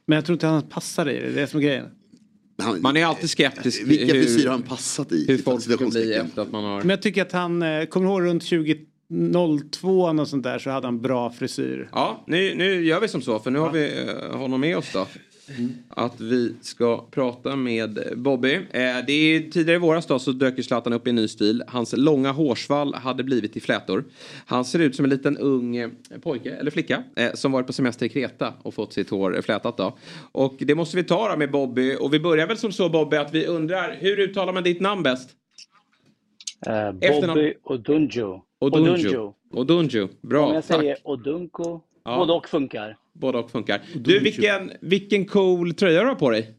Men 0.07 0.17
jag 0.17 0.25
tror 0.25 0.35
inte 0.35 0.47
han 0.47 0.63
passar 0.63 1.09
i 1.11 1.15
det, 1.15 1.21
det 1.21 1.27
är 1.27 1.41
det 1.41 1.47
som 1.47 1.61
är 1.61 1.65
grejen. 1.65 1.87
Man 2.81 2.97
är 2.97 3.07
alltid 3.07 3.31
skeptisk. 3.31 3.83
Vilka 3.87 4.15
hur- 4.15 4.23
frisyrer 4.23 4.45
har 4.45 4.53
han 4.53 4.63
passat 4.63 5.13
i? 5.13 5.27
Hur 5.29 5.39
folk 5.39 5.63
ska 5.63 5.77
bli 5.77 6.15
efter 6.15 6.43
att 6.43 6.53
man 6.53 6.65
har... 6.65 6.79
Men 6.79 6.91
jag 6.91 7.03
tycker 7.03 7.23
att 7.23 7.33
han, 7.33 7.63
eh, 7.63 7.85
kommer 7.85 8.07
ihåg 8.07 8.23
runt 8.23 8.43
2002 8.43 9.89
och 10.03 10.29
sånt 10.29 10.43
där 10.43 10.59
så 10.59 10.71
hade 10.71 10.87
han 10.87 11.01
bra 11.01 11.31
frisyr. 11.31 11.89
Ja, 11.93 12.25
nu, 12.27 12.55
nu 12.55 12.85
gör 12.85 13.01
vi 13.01 13.09
som 13.09 13.23
så 13.23 13.39
för 13.39 13.51
nu 13.51 13.59
har 13.59 13.71
vi 13.71 14.07
eh, 14.31 14.37
honom 14.39 14.61
med 14.61 14.77
oss 14.77 14.91
då. 14.93 15.07
Att 15.89 16.21
vi 16.21 16.55
ska 16.61 17.05
prata 17.11 17.57
med 17.57 17.99
Bobby. 18.17 18.55
Eh, 18.55 18.61
det 19.07 19.13
är 19.13 19.51
tidigare 19.51 19.77
i 19.77 19.79
våras 19.81 20.07
då 20.07 20.19
så 20.19 20.33
dök 20.33 20.57
ju 20.57 20.63
Zlatan 20.63 20.93
upp 20.93 21.07
i 21.07 21.11
en 21.11 21.17
ny 21.17 21.29
stil. 21.29 21.63
Hans 21.69 21.95
långa 21.97 22.33
hårsvall 22.33 22.95
hade 22.95 23.25
blivit 23.25 23.57
i 23.57 23.61
flätor. 23.61 24.05
Han 24.47 24.65
ser 24.65 24.79
ut 24.79 24.97
som 24.97 25.05
en 25.05 25.11
liten 25.11 25.39
ung 25.39 25.77
eh, 25.77 25.89
pojke 26.23 26.51
eller 26.51 26.71
flicka 26.71 27.03
eh, 27.17 27.33
som 27.35 27.53
varit 27.53 27.67
på 27.67 27.73
semester 27.73 28.07
i 28.07 28.09
Kreta 28.09 28.55
och 28.63 28.75
fått 28.75 28.93
sitt 28.93 29.11
hår 29.11 29.37
eh, 29.37 29.43
flätat 29.43 29.77
då. 29.77 29.97
Och 30.33 30.55
det 30.59 30.75
måste 30.75 30.97
vi 30.97 31.05
ta 31.05 31.29
då 31.31 31.37
med 31.37 31.51
Bobby. 31.51 31.97
Och 32.01 32.15
vi 32.15 32.21
börjar 32.21 32.47
väl 32.47 32.57
som 32.59 32.73
så 32.73 32.89
Bobby 32.89 33.17
att 33.17 33.35
vi 33.35 33.47
undrar 33.47 33.97
hur 34.01 34.19
uttalar 34.21 34.53
man 34.53 34.63
ditt 34.63 34.81
namn 34.81 35.03
bäst? 35.03 35.31
Efternamn- 36.67 37.27
Bobby 37.35 37.55
Odunjo. 37.65 38.43
Odunjo. 38.61 39.35
Odunjo. 39.51 40.09
Bra, 40.21 40.47
Om 40.47 40.55
jag 40.55 40.65
säger 40.65 40.97
Odunko, 41.05 41.81
Ja. 42.05 42.17
både 42.19 42.33
och 42.33 42.49
funkar. 42.49 42.97
Båda 43.13 43.39
och 43.39 43.51
funkar. 43.51 43.81
Du, 43.95 44.19
vilken, 44.21 44.73
vilken 44.81 45.25
cool 45.27 45.75
tröja 45.75 46.01
du 46.03 46.09
har 46.09 46.15
på 46.15 46.31
dig. 46.31 46.55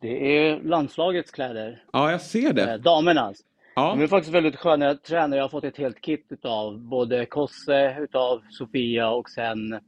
Det 0.00 0.38
är 0.38 0.60
landslagets 0.62 1.30
kläder. 1.30 1.82
Ja, 1.92 2.10
jag 2.10 2.20
ser 2.20 2.46
Eh, 2.48 2.54
det. 2.54 2.78
damernas. 2.78 3.36
Ja. 3.74 3.94
De 3.96 4.02
är 4.02 4.06
faktiskt 4.06 4.34
väldigt 4.34 4.56
sköna 4.56 4.94
tränare. 4.94 5.38
Jag 5.38 5.44
har 5.44 5.48
fått 5.48 5.64
ett 5.64 5.76
helt 5.76 6.00
kit 6.00 6.26
utav 6.30 6.78
både 6.80 7.26
Kosse, 7.26 7.96
utav 8.00 8.42
Sofia 8.50 9.10
och 9.10 9.30
sen 9.30 9.78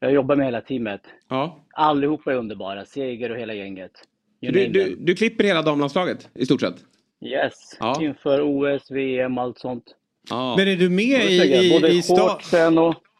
jag 0.00 0.12
jobbar 0.12 0.36
med 0.36 0.46
hela 0.46 0.60
teamet. 0.60 1.00
Ja. 1.28 1.64
Allihopa 1.74 2.32
är 2.32 2.36
underbara. 2.36 2.84
Seger 2.84 3.30
och 3.30 3.36
hela 3.38 3.54
gänget. 3.54 3.92
Du, 4.40 4.50
du, 4.66 4.96
du 5.00 5.14
klipper 5.14 5.44
hela 5.44 5.62
damlandslaget 5.62 6.28
i 6.34 6.46
stort 6.46 6.60
sett? 6.60 6.74
Yes, 7.20 7.76
Ja. 7.80 8.02
inför 8.02 8.40
OS, 8.42 8.90
VM, 8.90 9.38
allt 9.38 9.58
sånt. 9.58 9.84
Ja. 10.30 10.54
Men 10.58 10.68
är 10.68 10.76
du 10.76 10.90
med 10.90 11.20
Både 11.20 11.32
i, 11.32 11.66
i, 11.66 11.80
både 11.80 11.88
i 11.88 12.00
sta- 12.00 12.34
och... 12.34 12.42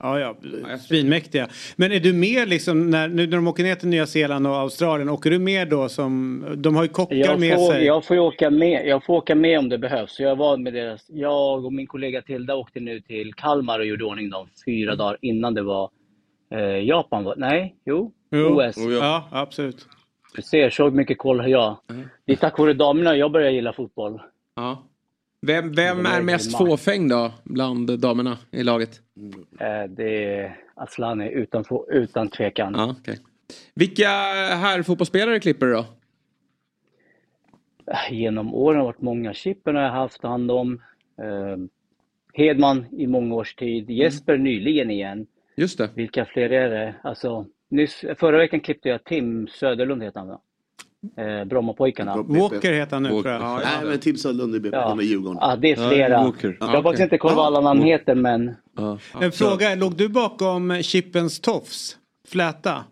Ja, 0.03 0.21
ja, 0.21 0.37
svinmäktiga. 0.79 1.49
Men 1.77 1.93
är 1.93 2.01
du 2.01 2.13
med 2.13 2.49
liksom 2.49 2.91
när, 2.91 3.09
nu 3.09 3.27
när 3.27 3.37
de 3.37 3.49
åker 3.49 3.63
ner 3.63 3.75
till 3.75 3.89
Nya 3.89 4.07
Zeeland 4.07 4.47
och 4.47 4.57
Australien, 4.57 5.09
åker 5.09 5.31
du 5.31 5.39
med 5.39 5.69
då 5.69 5.89
som, 5.89 6.45
de 6.57 6.77
har 6.77 6.83
ju 6.83 6.89
kockar 6.89 7.17
Jag 7.17 7.41
med 7.41 7.55
får, 7.57 7.73
sig. 7.73 7.85
jag, 7.85 8.05
får 8.05 8.19
åka 8.19 8.51
med, 8.51 8.87
jag 8.87 9.05
får 9.05 9.15
åka 9.15 9.35
med 9.35 9.59
om 9.59 9.69
det 9.69 9.79
behövs. 9.79 10.17
Så 10.17 10.23
jag 10.23 10.37
var 10.37 10.57
med 10.57 10.73
deras, 10.75 11.07
jag 11.09 11.65
och 11.65 11.73
min 11.73 11.87
kollega 11.87 12.23
Tilda 12.23 12.55
åkte 12.55 12.81
nu 12.81 13.01
till 13.01 13.35
Kalmar 13.35 13.79
och 13.79 13.87
gjorde 13.87 14.05
ordning 14.05 14.31
dem 14.31 14.49
fyra 14.67 14.95
dagar 14.97 15.17
innan 15.21 15.55
det 15.55 15.63
var 15.63 15.91
eh, 16.55 16.85
Japan. 16.85 17.25
Var, 17.25 17.35
nej, 17.37 17.75
jo, 17.87 18.13
Jo. 18.31 18.61
OS. 18.63 18.77
Ja, 18.77 19.29
absolut. 19.33 19.87
Du 20.37 20.43
ser, 20.43 20.71
så 20.71 20.91
mycket 20.91 21.19
koll 21.19 21.41
har 21.41 21.49
jag. 21.49 21.77
Det 22.27 22.33
är 22.33 22.37
tack 22.37 22.59
vare 22.59 22.73
damerna 22.73 23.17
jag 23.17 23.33
börjar 23.33 23.51
gilla 23.51 23.73
fotboll. 23.73 24.21
Ja. 24.57 24.83
Vem, 25.47 25.73
vem 25.73 26.07
är 26.07 26.23
mest 26.23 26.59
fåfäng 26.59 27.09
då 27.09 27.33
bland 27.45 27.99
damerna 28.01 28.39
i 28.51 28.63
laget? 28.63 29.01
Eh, 29.61 29.91
det 29.91 30.25
är 30.35 30.57
Aslani 30.75 31.31
utan, 31.31 31.65
utan 31.89 32.29
tvekan. 32.29 32.75
Ja, 32.77 32.95
okej. 33.01 33.19
Vilka 33.75 34.09
herrfotbollsspelare 34.57 35.41
klipper 35.41 35.67
du 35.67 35.73
då? 35.73 35.85
Eh, 37.87 38.13
Genom 38.13 38.55
åren 38.55 38.77
har 38.77 38.83
det 38.83 38.93
varit 38.93 39.01
många. 39.01 39.35
Chippen 39.35 39.77
har 39.77 39.83
jag 39.83 39.91
haft 39.93 40.23
hand 40.23 40.51
om. 40.51 40.83
Eh, 41.23 41.57
Hedman 42.35 42.87
i 42.93 43.07
många 43.07 43.35
års 43.35 43.55
tid. 43.55 43.91
Jesper 43.91 44.39
nyligen 44.39 44.91
igen. 44.91 45.27
Just 45.57 45.79
det. 45.79 45.91
Vilka 45.95 46.25
fler 46.25 46.51
är 46.51 46.71
det? 46.71 46.95
Alltså, 47.03 47.47
nyss, 47.69 48.05
förra 48.19 48.39
veckan 48.39 48.61
klippte 48.61 48.89
jag 48.89 49.05
Tim 49.05 49.49
Söderlund 49.49 50.03
heter 50.03 50.19
han 50.21 50.29
va? 50.29 50.41
Eh, 51.17 51.45
Brommapojkarna. 51.45 52.17
Walker 52.23 52.73
heter 52.73 52.97
han 52.97 53.03
nu 53.03 53.09
tror 53.09 53.29
jag. 53.29 53.41
Nej 53.43 53.85
men 53.85 53.99
Tim 53.99 54.17
i 54.55 54.61
BP, 54.61 54.77
Ja. 54.77 54.89
han 54.89 54.99
är 54.99 55.03
Djurgården. 55.03 55.39
Ja, 55.41 55.57
det 55.57 55.71
är 55.73 55.89
flera. 55.91 56.33
jag 56.61 56.67
har 56.67 56.83
faktiskt 56.83 57.03
inte 57.03 57.19
koll 57.19 57.35
vad 57.35 57.47
alla 57.47 57.61
namn 57.61 57.83
heter 57.83 58.15
men... 58.15 58.55
En 59.21 59.33
fråga, 59.33 59.75
låg 59.75 59.97
du 59.97 60.09
bakom 60.09 60.83
Chippens 60.83 61.41
tofs? 61.41 61.99
Fläta? 62.29 62.85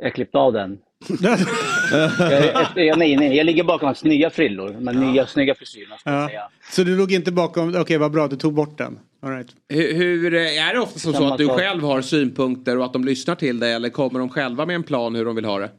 Jag 0.00 0.14
klippte 0.14 0.38
av 0.38 0.52
den. 0.52 0.78
Jag, 1.08 2.86
jag, 2.86 2.98
nej, 2.98 3.16
nej, 3.16 3.36
jag 3.36 3.46
ligger 3.46 3.64
bakom 3.64 3.86
hans 3.86 4.04
nya 4.04 4.30
frillor. 4.30 4.76
Men 4.80 5.12
nya 5.12 5.26
snygga 5.26 5.54
frisyrerna 5.54 5.96
ska 5.98 6.10
jag 6.10 6.22
Ja. 6.22 6.28
säga. 6.28 6.48
Så 6.70 6.82
du 6.82 6.96
låg 6.98 7.12
inte 7.12 7.32
bakom, 7.32 7.74
okej 7.80 7.98
vad 7.98 8.12
bra 8.12 8.28
du 8.28 8.36
tog 8.36 8.54
bort 8.54 8.78
den. 8.78 8.98
All 9.20 9.30
right. 9.30 9.48
Hur, 9.68 9.94
hur 9.94 10.34
är 10.34 10.74
det 10.74 10.80
ofta 10.80 10.98
som 10.98 11.12
så 11.12 11.24
att 11.32 11.38
du 11.38 11.48
själv 11.48 11.82
har 11.82 12.00
synpunkter 12.00 12.78
och 12.78 12.84
att 12.84 12.92
de 12.92 13.04
lyssnar 13.04 13.34
till 13.34 13.60
dig 13.60 13.72
eller 13.72 13.88
kommer 13.88 14.18
de 14.18 14.28
själva 14.28 14.66
med 14.66 14.76
en 14.76 14.82
plan 14.82 15.14
hur 15.14 15.24
de 15.24 15.36
vill 15.36 15.44
ha 15.44 15.58
det? 15.58 15.70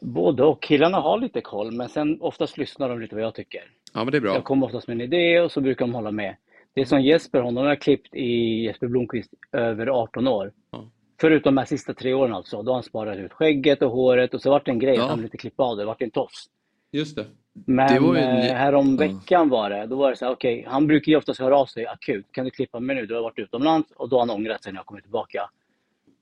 Både 0.00 0.44
och. 0.44 0.62
Killarna 0.62 0.98
har 1.00 1.18
lite 1.18 1.40
koll 1.40 1.72
men 1.72 1.88
sen 1.88 2.16
oftast 2.20 2.58
lyssnar 2.58 2.88
de 2.88 3.00
lite 3.00 3.14
vad 3.14 3.24
jag 3.24 3.34
tycker. 3.34 3.60
Ja 3.94 4.04
men 4.04 4.10
det 4.12 4.16
är 4.18 4.20
bra. 4.20 4.34
Jag 4.34 4.44
kommer 4.44 4.66
oftast 4.66 4.88
med 4.88 4.94
en 4.94 5.00
idé 5.00 5.40
och 5.40 5.52
så 5.52 5.60
brukar 5.60 5.86
de 5.86 5.94
hålla 5.94 6.10
med. 6.10 6.36
Det 6.74 6.80
är 6.80 6.84
som 6.84 7.02
Jesper, 7.02 7.40
honom 7.40 7.62
har 7.62 7.68
jag 7.70 7.80
klippt 7.80 8.14
i 8.14 8.62
Jesper 8.64 8.86
Blomqvist 8.86 9.30
över 9.52 9.86
18 9.86 10.28
år. 10.28 10.52
Förutom 11.24 11.54
de 11.54 11.58
här 11.60 11.66
sista 11.66 11.94
tre 11.94 12.14
åren 12.14 12.34
alltså. 12.34 12.62
Då 12.62 12.70
har 12.70 12.74
han 12.76 12.82
sparat 12.82 13.18
ut 13.18 13.32
skägget 13.32 13.82
och 13.82 13.90
håret 13.90 14.34
och 14.34 14.40
så 14.42 14.50
vart 14.50 14.64
det 14.64 14.70
en 14.70 14.78
grej 14.78 14.94
Ja. 14.96 15.06
han 15.06 15.18
ville 15.18 15.26
inte 15.26 15.36
klippa 15.36 15.62
av 15.62 15.76
det. 15.76 15.82
Det 15.82 15.86
vart 15.86 16.02
en 16.02 16.10
tofs. 16.10 16.44
Just 16.92 17.16
det. 17.16 17.24
Men 17.66 17.94
Det 17.94 18.00
var 18.00 18.16
en- 18.16 18.36
eh, 18.38 18.54
härom 18.54 18.96
veckan 18.96 19.48
var 19.48 19.70
det, 19.70 19.86
då 19.86 19.96
var 19.96 20.10
det 20.10 20.16
så 20.16 20.24
här, 20.24 20.32
okej, 20.32 20.64
han 20.68 20.86
brukar 20.86 21.12
ju 21.12 21.18
oftast 21.18 21.40
höra 21.40 21.56
av 21.56 21.66
sig 21.66 21.86
akut. 21.86 22.26
Kan 22.32 22.44
du 22.44 22.50
klippa 22.50 22.80
mig 22.80 22.96
nu? 22.96 23.06
Du 23.06 23.14
har 23.14 23.22
varit 23.22 23.38
utomlands 23.38 23.92
och 23.96 24.08
då 24.08 24.16
har 24.16 24.20
han 24.20 24.30
ångrat 24.30 24.62
sig 24.62 24.72
när 24.72 24.78
jag 24.78 24.86
kommer 24.86 25.00
tillbaka. 25.00 25.50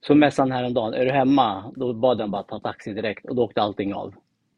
Så 0.07 0.15
messade 0.15 0.51
han 0.51 0.57
häromdagen, 0.59 0.93
är 0.93 1.05
du 1.05 1.11
hemma? 1.11 1.73
Då 1.75 1.93
bad 1.93 2.21
han 2.21 2.31
bara 2.31 2.43
ta 2.43 2.59
taxi 2.59 2.93
direkt 2.93 3.25
och 3.25 3.35
då 3.35 3.43
åkte 3.43 3.61
allting 3.61 3.93
av. 3.93 4.13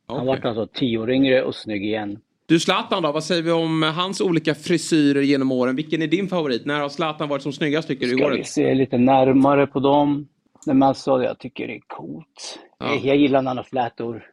Han 0.08 0.18
Okej. 0.18 0.28
vart 0.28 0.46
alltså 0.46 0.68
tio 0.68 0.98
år 0.98 1.12
yngre 1.12 1.44
och 1.44 1.56
snygg 1.56 1.84
igen. 1.86 2.20
Du 2.48 2.60
Zlatan 2.60 3.04
då, 3.04 3.12
vad 3.12 3.24
säger 3.24 3.42
vi 3.44 3.52
om 3.52 3.84
hans 3.84 4.22
olika 4.22 4.56
frisyrer 4.56 5.22
genom 5.22 5.52
åren? 5.52 5.76
Vilken 5.76 6.02
är 6.02 6.08
din 6.08 6.28
favorit? 6.28 6.66
När 6.66 6.80
har 6.82 6.90
Zlatan 6.90 7.30
varit 7.30 7.42
som 7.42 7.54
snyggast 7.54 7.88
tycker 7.88 8.06
du 8.08 8.14
i 8.14 8.18
Ska 8.18 8.30
vi 8.30 8.44
se 8.44 8.74
lite 8.74 8.98
närmare 8.98 9.68
på 9.68 9.80
dem? 9.80 10.28
Nej, 10.66 10.76
men 10.76 10.84
alltså, 10.84 11.24
jag 11.24 11.40
tycker 11.40 11.68
det 11.68 11.76
är 11.76 11.82
coolt. 11.88 12.60
Ja. 12.80 12.86
Mm. 12.86 12.98
Jag, 12.98 13.06
jag 13.06 13.18
gillar 13.18 13.42
när 13.42 13.50
han 13.50 13.58
har 13.58 13.64
flätor. 13.64 14.32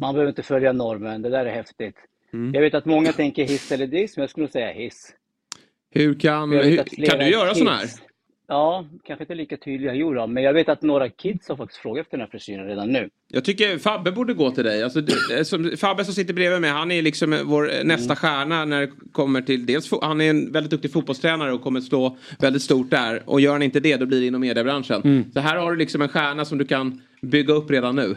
Man 0.00 0.14
behöver 0.14 0.28
inte 0.28 0.42
följa 0.42 0.72
normen, 0.72 1.22
det 1.22 1.28
där 1.28 1.46
är 1.46 1.54
häftigt. 1.54 1.96
Jag 2.52 2.60
vet 2.60 2.74
att 2.74 2.84
många 2.84 3.12
tänker 3.12 3.46
hiss 3.46 3.72
eller 3.72 3.86
diss, 3.86 4.16
men 4.16 4.22
jag 4.22 4.30
skulle 4.30 4.44
nog 4.44 4.52
säga 4.52 4.72
hiss. 4.72 5.14
Hur 5.90 6.20
kan, 6.20 6.52
hur, 6.52 7.06
kan 7.06 7.18
du 7.18 7.30
göra 7.30 7.54
sån 7.54 7.66
här? 7.66 7.86
Ja, 8.52 8.84
kanske 9.04 9.24
inte 9.24 9.34
lika 9.34 9.56
tydliga, 9.56 9.94
jo 9.94 10.14
då, 10.14 10.26
men 10.26 10.42
jag 10.42 10.52
vet 10.52 10.68
att 10.68 10.82
några 10.82 11.08
kids 11.08 11.48
har 11.48 11.56
faktiskt 11.56 11.80
frågat 11.80 12.00
efter 12.06 12.16
den 12.16 12.20
här 12.26 12.30
frisyren 12.30 12.66
redan 12.66 12.88
nu. 12.92 13.08
Jag 13.28 13.44
tycker 13.44 13.78
Fabbe 13.78 14.12
borde 14.12 14.34
gå 14.34 14.50
till 14.50 14.64
dig. 14.64 14.82
Alltså, 14.82 15.00
du- 15.00 15.44
som, 15.44 15.72
Fabbe 15.76 16.04
som 16.04 16.14
sitter 16.14 16.34
bredvid 16.34 16.60
mig, 16.60 16.70
han 16.70 16.90
är 16.90 17.02
liksom 17.02 17.38
vår 17.44 17.70
eh, 17.72 17.84
nästa 17.84 18.16
stjärna 18.16 18.64
när 18.64 18.80
det 18.80 18.90
kommer 19.12 19.42
till 19.42 19.66
dels, 19.66 19.90
han 20.02 20.20
är 20.20 20.30
en 20.30 20.52
väldigt 20.52 20.70
duktig 20.70 20.92
fotbollstränare 20.92 21.52
och 21.52 21.62
kommer 21.62 21.80
slå 21.80 22.16
väldigt 22.38 22.62
stort 22.62 22.90
där. 22.90 23.22
Och 23.26 23.40
gör 23.40 23.52
han 23.52 23.62
inte 23.62 23.80
det, 23.80 23.96
då 23.96 24.06
blir 24.06 24.20
det 24.20 24.26
inom 24.26 24.40
mediebranschen. 24.40 25.24
Så 25.34 25.40
här 25.40 25.56
har 25.56 25.70
du 25.70 25.76
liksom 25.78 26.02
en 26.02 26.08
stjärna 26.08 26.44
som 26.44 26.58
du 26.58 26.64
kan 26.64 27.02
bygga 27.22 27.54
upp 27.54 27.70
redan 27.70 27.96
nu. 27.96 28.16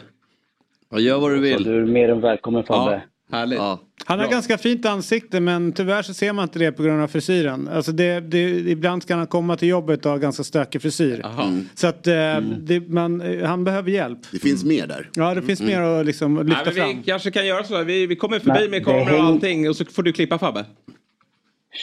Ja, 0.90 0.98
gör 0.98 1.18
vad 1.18 1.30
du 1.30 1.38
vill. 1.40 1.62
Du 1.64 1.76
är 1.82 1.86
mer 1.86 2.08
än 2.08 2.20
välkommen 2.20 2.64
Fabbe. 2.64 2.92
Ja, 2.92 3.00
härligt. 3.32 3.58
Han 4.06 4.18
har 4.20 4.28
ganska 4.30 4.58
fint 4.58 4.86
ansikte 4.86 5.40
men 5.40 5.72
tyvärr 5.72 6.02
så 6.02 6.14
ser 6.14 6.32
man 6.32 6.42
inte 6.42 6.58
det 6.58 6.72
på 6.72 6.82
grund 6.82 7.02
av 7.02 7.08
frisyren. 7.08 7.68
Alltså 7.68 7.92
det, 7.92 8.20
det, 8.20 8.50
ibland 8.50 9.06
kan 9.06 9.18
han 9.18 9.26
komma 9.26 9.56
till 9.56 9.68
jobbet 9.68 10.04
och 10.06 10.12
ha 10.12 10.18
ganska 10.18 10.44
stökig 10.44 10.82
frisyr. 10.82 11.26
Mm. 11.38 11.68
Så 11.74 11.86
att 11.86 12.06
eh, 12.06 12.40
det, 12.40 12.88
man, 12.88 13.20
eh, 13.20 13.46
han 13.48 13.64
behöver 13.64 13.90
hjälp. 13.90 14.18
Det 14.32 14.38
finns 14.38 14.64
mer 14.64 14.86
där. 14.86 15.10
Ja 15.14 15.34
det 15.34 15.42
finns 15.42 15.60
mer 15.60 15.80
att 15.80 16.06
liksom 16.06 16.46
lyfta 16.46 16.62
Nej, 16.64 16.74
fram. 16.74 16.88
vi 16.88 17.02
kanske 17.02 17.30
kan 17.30 17.46
göra 17.46 17.64
så 17.64 17.76
här. 17.76 17.84
Vi, 17.84 18.06
vi 18.06 18.16
kommer 18.16 18.38
förbi 18.38 18.60
Men 18.60 18.70
med 18.70 18.80
det 18.80 18.84
kamera 18.84 19.18
och 19.18 19.24
allting 19.24 19.68
och 19.68 19.76
så 19.76 19.84
får 19.84 20.02
du 20.02 20.12
klippa 20.12 20.38
Fabbe. 20.38 20.64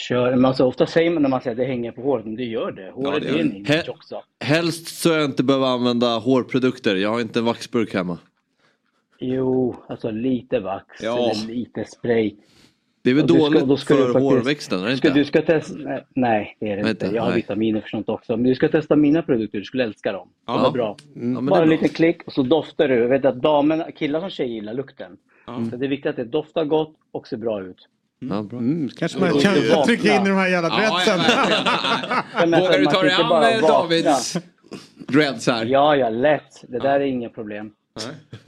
Kör, 0.08 0.30
men 0.30 0.44
alltså 0.44 0.64
ofta 0.64 0.86
säger 0.86 1.10
man 1.10 1.22
när 1.22 1.30
man 1.30 1.40
säger 1.40 1.50
att 1.50 1.58
det 1.58 1.64
hänger 1.64 1.92
på 1.92 2.02
håret, 2.02 2.24
men 2.24 2.36
det 2.36 2.44
gör 2.44 2.72
det. 2.72 2.90
Håret 2.94 3.22
det 3.22 3.28
är 3.28 3.32
gör 3.32 3.40
en 3.40 3.62
det. 3.62 3.72
He- 3.72 3.90
också. 3.90 4.22
Helst 4.44 4.88
så 5.00 5.08
jag 5.08 5.24
inte 5.24 5.42
behöver 5.42 5.66
använda 5.66 6.18
hårprodukter. 6.18 6.96
Jag 6.96 7.10
har 7.10 7.20
inte 7.20 7.38
en 7.38 7.44
vaxburk 7.44 7.94
hemma. 7.94 8.18
Jo, 9.22 9.76
alltså 9.88 10.10
lite 10.10 10.60
vax 10.60 10.86
Ja. 11.02 11.18
eller 11.18 11.46
lite 11.54 11.84
spray. 11.84 12.34
Det 13.04 13.10
är 13.10 13.14
väl 13.14 13.24
Och 13.24 13.30
ska- 13.30 13.38
dåligt 13.38 13.64
då 13.64 13.76
ska 13.76 13.94
du 13.94 14.00
för 14.00 14.12
faktiskt- 14.12 14.30
hårväxten, 14.32 14.84
är 14.84 14.88
det 14.88 14.96
Ska, 14.96 15.08
inte? 15.08 15.20
du 15.20 15.24
ska 15.24 15.42
testa... 15.42 15.74
nej, 15.78 16.04
Nej, 16.14 16.56
det 16.60 16.70
är 16.72 16.76
det 16.82 16.90
inte. 16.90 17.06
Jag 17.06 17.22
har 17.22 17.28
nej. 17.30 17.36
vitaminer 17.36 17.80
för 17.80 17.88
sånt 17.88 18.08
också. 18.08 18.36
Men 18.36 18.42
du 18.44 18.54
ska 18.54 18.68
testa 18.68 18.96
mina 18.96 19.22
produkter, 19.22 19.58
du 19.58 19.64
skulle 19.64 19.84
älska 19.84 20.12
dem. 20.12 20.28
De 20.46 20.54
Ja. 20.60 20.66
är 20.68 20.70
bra. 20.70 20.96
Mm. 21.16 21.32
Ja, 21.34 21.40
Bara 21.40 21.58
är 21.58 21.62
en 21.62 21.68
bra. 21.68 21.76
liten 21.76 21.88
klick 21.88 22.22
och 22.26 22.32
så 22.32 22.42
doftar 22.42 22.88
du. 22.88 22.94
Jag 22.94 23.08
vet 23.08 23.24
att 23.24 23.42
damerna, 23.42 23.90
killar 23.92 24.20
som 24.20 24.30
tjejer 24.30 24.50
gillar 24.54 24.74
lukten. 24.74 25.16
Så 25.70 25.76
det 25.76 25.86
är 25.86 25.88
viktigt 25.88 26.10
att 26.10 26.16
det 26.16 26.24
doftar 26.24 26.64
gott 26.64 26.94
och 27.12 27.28
ser 27.28 27.36
bra 27.36 27.62
ut. 27.62 27.88
Ja, 28.18 28.42
bra. 28.42 28.58
Mm, 28.58 28.88
kanske 28.96 29.18
man 29.20 29.28
man 29.30 29.38
kan 29.40 29.54
kan 29.54 29.84
trycka 29.84 30.16
in 30.16 30.22
i 30.26 30.28
de 30.28 30.34
här 30.36 30.48
jävla 30.48 30.68
Ja, 30.68 30.76
dreadsen. 30.76 31.20
Ja, 32.34 32.46
Vågar 32.60 32.78
du 32.78 32.84
man 32.84 32.92
ta 32.94 33.00
kan 33.00 33.42
dig 33.42 33.54
an. 33.54 33.60
Davids 33.62 34.36
dreads 35.08 35.46
här? 35.46 35.64
Ja, 35.66 35.96
ja, 35.96 36.08
lätt. 36.10 36.64
Det 36.68 36.78
där 36.78 37.00
är 37.00 37.04
inga 37.04 37.28
problem. 37.28 37.70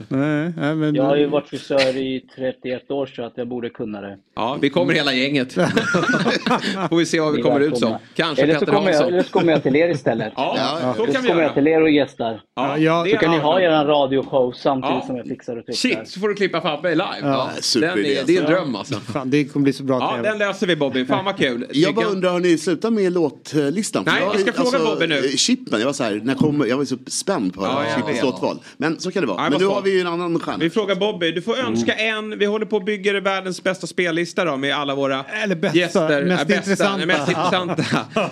Nej, 0.07 0.53
nej, 0.57 0.75
men... 0.75 0.95
Jag 0.95 1.03
har 1.03 1.15
ju 1.15 1.25
varit 1.25 1.47
frisör 1.47 1.97
i 1.97 2.25
31 2.35 2.91
år 2.91 3.05
så 3.05 3.23
att 3.23 3.33
jag 3.35 3.47
borde 3.47 3.69
kunna 3.69 4.01
det. 4.01 4.17
Ja, 4.35 4.57
vi 4.61 4.69
kommer 4.69 4.93
hela 4.93 5.13
gänget. 5.13 5.53
Får 6.89 6.95
vi 6.97 7.05
se 7.05 7.19
vad 7.19 7.35
vi 7.35 7.41
kommer 7.41 7.59
ut 7.59 7.77
som. 7.77 7.97
Kanske 8.15 8.43
eller 8.43 8.53
så 8.53 8.59
Petter 8.59 8.73
kommer 8.73 8.89
jag, 8.91 8.97
Hansson. 8.97 9.13
eller 9.13 9.23
så 9.23 9.29
kommer 9.31 9.51
jag 9.51 9.63
till 9.63 9.75
er 9.75 9.89
istället. 9.89 10.33
Ja, 10.35 10.55
Ja, 10.57 10.93
så 10.97 11.03
eller 11.03 11.13
kan 11.13 11.15
så 11.15 11.21
vi 11.21 11.27
kommer 11.27 11.41
göra. 11.41 11.43
jag 11.43 11.53
till 11.53 11.67
er 11.67 11.81
och 11.81 11.89
gästar. 11.89 12.41
Ja, 12.55 12.77
Ja, 12.77 13.03
det 13.03 13.09
Så 13.09 13.15
är 13.15 13.19
kan 13.19 13.29
ni 13.31 13.37
en 13.37 13.41
ha 13.43 13.61
er 13.61 13.69
radioshow 13.85 14.51
samtidigt 14.51 14.95
Ja. 15.01 15.07
som 15.07 15.15
jag 15.17 15.25
fixar 15.27 15.57
och 15.57 15.65
fixar. 15.65 15.89
Shit, 15.89 16.07
så 16.09 16.19
får 16.19 16.27
du 16.29 16.35
klippa 16.35 16.61
Fabbe 16.61 16.89
live. 16.89 17.05
Ja. 17.21 17.49
Den 17.53 17.63
superidé, 17.63 18.17
är, 18.17 18.23
det 18.25 18.37
är 18.37 18.41
en 18.41 18.45
alltså. 18.47 18.53
dröm 18.63 18.75
alltså. 18.75 18.95
Fan, 19.13 19.29
det 19.29 19.45
kommer 19.45 19.63
bli 19.63 19.73
så 19.73 19.83
bra 19.83 19.97
Ja, 19.99 20.15
TV. 20.15 20.29
den 20.29 20.37
löser 20.37 20.67
vi 20.67 20.75
Bobby. 20.75 21.05
Fan 21.05 21.25
vad 21.25 21.37
kul. 21.37 21.65
Jag 21.71 21.95
bara 21.95 22.01
Tycker- 22.05 22.15
undrar, 22.15 22.29
har 22.31 22.39
ni 22.39 22.57
slutat 22.57 22.93
med 22.93 23.11
låtlistan? 23.13 24.05
För 24.05 24.11
Nej, 24.11 24.21
jag, 24.21 24.33
vi 24.33 24.39
ska 24.39 24.51
fråga 24.53 24.85
Bobby 24.85 25.07
nu. 25.07 25.17
eh, 25.17 25.21
Chippen, 25.35 25.79
jag 25.79 25.85
var 25.85 25.93
så 25.93 26.03
här, 26.03 26.21
när 26.23 26.35
kommer, 26.35 26.65
jag 26.65 26.77
var 26.77 26.85
så 26.85 26.97
spänd 27.07 27.53
på 27.53 27.61
Ja, 27.63 27.83
jag 27.83 27.95
Chippens 27.95 28.23
låtval. 28.23 28.57
Men 28.77 28.99
så 28.99 29.11
kan 29.11 29.21
det 29.21 29.27
vara. 29.27 29.34
Men 29.37 29.53
nu 29.59 29.65
har 29.65 29.81
vi 29.81 29.93
ju 29.95 30.01
en 30.01 30.07
annan 30.07 30.39
stjärna. 30.39 30.57
Vi 30.57 30.69
frågar 30.69 30.95
Bobby, 30.95 31.31
du 31.31 31.41
får 31.41 31.59
önska 31.59 31.93
Mm. 31.93 32.31
en. 32.31 32.39
Vi 32.39 32.45
håller 32.45 32.65
på 32.65 32.77
att 32.77 32.85
bygga 32.85 33.19
världens 33.19 33.63
bästa 33.63 33.87
spellista 33.87 34.45
då 34.45 34.57
med 34.57 34.75
alla 34.75 34.95
våra 34.95 35.23
Eller 35.43 35.55
bästa, 35.55 35.77
gäster. 35.77 36.25
mest 36.25 36.39
Ja, 36.41 36.45
bästa, 36.55 36.55
intressanta. 36.71 37.05
Mest 37.05 37.27
intressanta. 37.29 37.83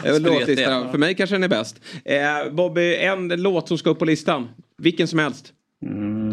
Låtlista. 0.20 0.88
För 0.92 0.98
mig 0.98 1.16
kanske 1.16 1.36
den 1.36 1.44
är 1.44 1.48
bäst. 1.48 1.82
Eh, 2.06 2.52
Bobby, 2.52 2.96
en 2.96 3.28
låt 3.28 3.68
som 3.68 3.78
ska 3.78 3.90
upp 3.90 4.00
på 4.00 4.06
listan. 4.06 4.50
Vilken 4.78 5.08
som 5.08 5.20
helst. 5.20 5.54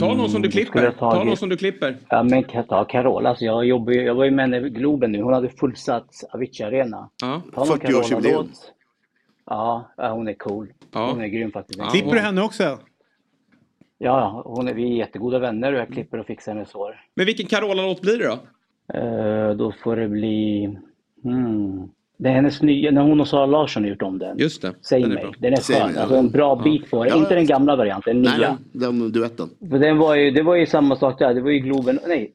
Ta 0.00 0.14
någon 0.14 0.30
som 0.30 0.42
du 0.42 0.46
Mm, 0.48 0.50
klipper. 0.50 0.90
Ta 0.90 1.10
tagit- 1.10 1.26
någon 1.26 1.36
som 1.36 1.48
du 1.48 1.56
klipper. 1.56 1.96
Ja, 2.08 2.22
men 2.22 2.44
ta 2.68 2.84
Carola? 2.84 3.28
Alltså, 3.28 3.44
jag, 3.44 3.64
jobbar, 3.64 3.92
jag 3.92 4.14
var 4.14 4.24
ju 4.24 4.30
med 4.30 4.42
henne 4.44 4.66
i 4.66 4.70
Globen 4.70 5.12
nu. 5.12 5.22
Hon 5.22 5.32
hade 5.32 5.48
fullsatt 5.48 6.08
Avicii 6.30 6.64
Arena. 6.66 7.08
Ja. 7.22 7.42
Ta 7.54 7.64
någon 7.64 7.78
40-årsjubileum. 7.78 8.20
Carola-låt. 8.22 8.72
Ja, 9.46 9.90
ja, 9.96 10.12
hon 10.12 10.28
är 10.28 10.34
cool. 10.34 10.68
Ja. 10.92 11.10
Hon 11.10 11.20
är 11.20 11.26
grym 11.26 11.52
faktiskt. 11.52 11.78
Ja. 11.78 11.90
Klipper 11.90 12.12
du 12.12 12.18
henne 12.20 12.42
också? 12.42 12.78
Ja, 14.02 14.42
hon 14.44 14.68
är, 14.68 14.74
vi 14.74 14.82
är 14.84 14.96
jättegoda 14.96 15.38
vänner 15.38 15.72
och 15.72 15.78
jag 15.78 15.88
klipper 15.88 16.18
och 16.18 16.26
fixar 16.26 16.52
hennes 16.54 16.72
hår. 16.72 17.00
Men 17.14 17.26
vilken 17.26 17.46
Carola-låt 17.46 18.00
blir 18.00 18.18
det 18.18 18.26
då? 18.26 18.38
Eh, 18.98 19.56
då 19.56 19.72
får 19.72 19.96
det 19.96 20.08
bli... 20.08 20.78
Hmm. 21.22 21.88
Det 22.16 22.28
är 22.28 22.32
hennes 22.32 22.62
nya, 22.62 22.90
när 22.90 23.02
hon 23.02 23.20
och 23.20 23.28
Sara 23.28 23.46
Larsson 23.46 23.82
har 23.82 23.90
gjort 23.90 24.02
om 24.02 24.18
den. 24.18 24.38
Just 24.38 24.62
det. 24.62 24.74
Säg 24.82 25.00
Den 25.02 25.12
mig. 25.14 25.26
Den 25.38 25.52
är 25.52 25.56
skön. 25.56 25.86
mig, 25.86 25.92
ja. 25.96 26.00
Alltså 26.02 26.16
en 26.16 26.30
bra 26.30 26.56
bit 26.56 26.90
på 26.90 27.04
det. 27.04 27.10
Ja, 27.10 27.16
Inte 27.16 27.34
den 27.34 27.46
gamla 27.46 27.76
varianten, 27.76 28.22
den 28.22 28.22
Nej, 28.32 28.38
nya. 28.38 28.48
nej, 28.72 28.88
den 28.88 29.12
duetten. 29.12 29.48
För 29.70 29.78
den 29.78 29.98
var 29.98 30.14
ju, 30.14 30.30
det 30.30 30.42
var 30.42 30.54
ju 30.56 30.66
samma 30.66 30.96
sak 30.96 31.18
där. 31.18 31.34
Det 31.34 31.40
var 31.40 31.50
ju 31.50 31.58
Globen, 31.58 31.98
nej. 32.06 32.32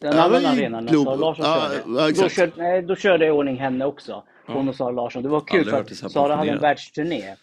Den 0.00 0.16
Ja, 0.16 0.22
andra 0.22 0.48
arenan. 0.48 0.88
Sara 0.88 1.14
Larsson 1.16 1.44
Ja, 1.44 1.68
körde. 1.84 2.00
ja, 2.00 2.22
då, 2.22 2.28
körde 2.28 2.52
nej, 2.56 2.82
då 2.82 2.96
körde 2.96 3.24
jag 3.26 3.34
i 3.34 3.38
ordning 3.38 3.56
henne 3.56 3.84
också. 3.84 4.22
Hon 4.54 4.68
och 4.68 4.74
Sara 4.74 4.90
Larsson. 4.90 5.22
Det 5.22 5.28
var 5.28 5.40
kul 5.40 5.74
Aldrig 5.74 5.98
för 5.98 6.06
att 6.06 6.12
Sara 6.12 6.36
hade 6.36 6.50
en 6.50 6.58
världsturné. 6.58 7.34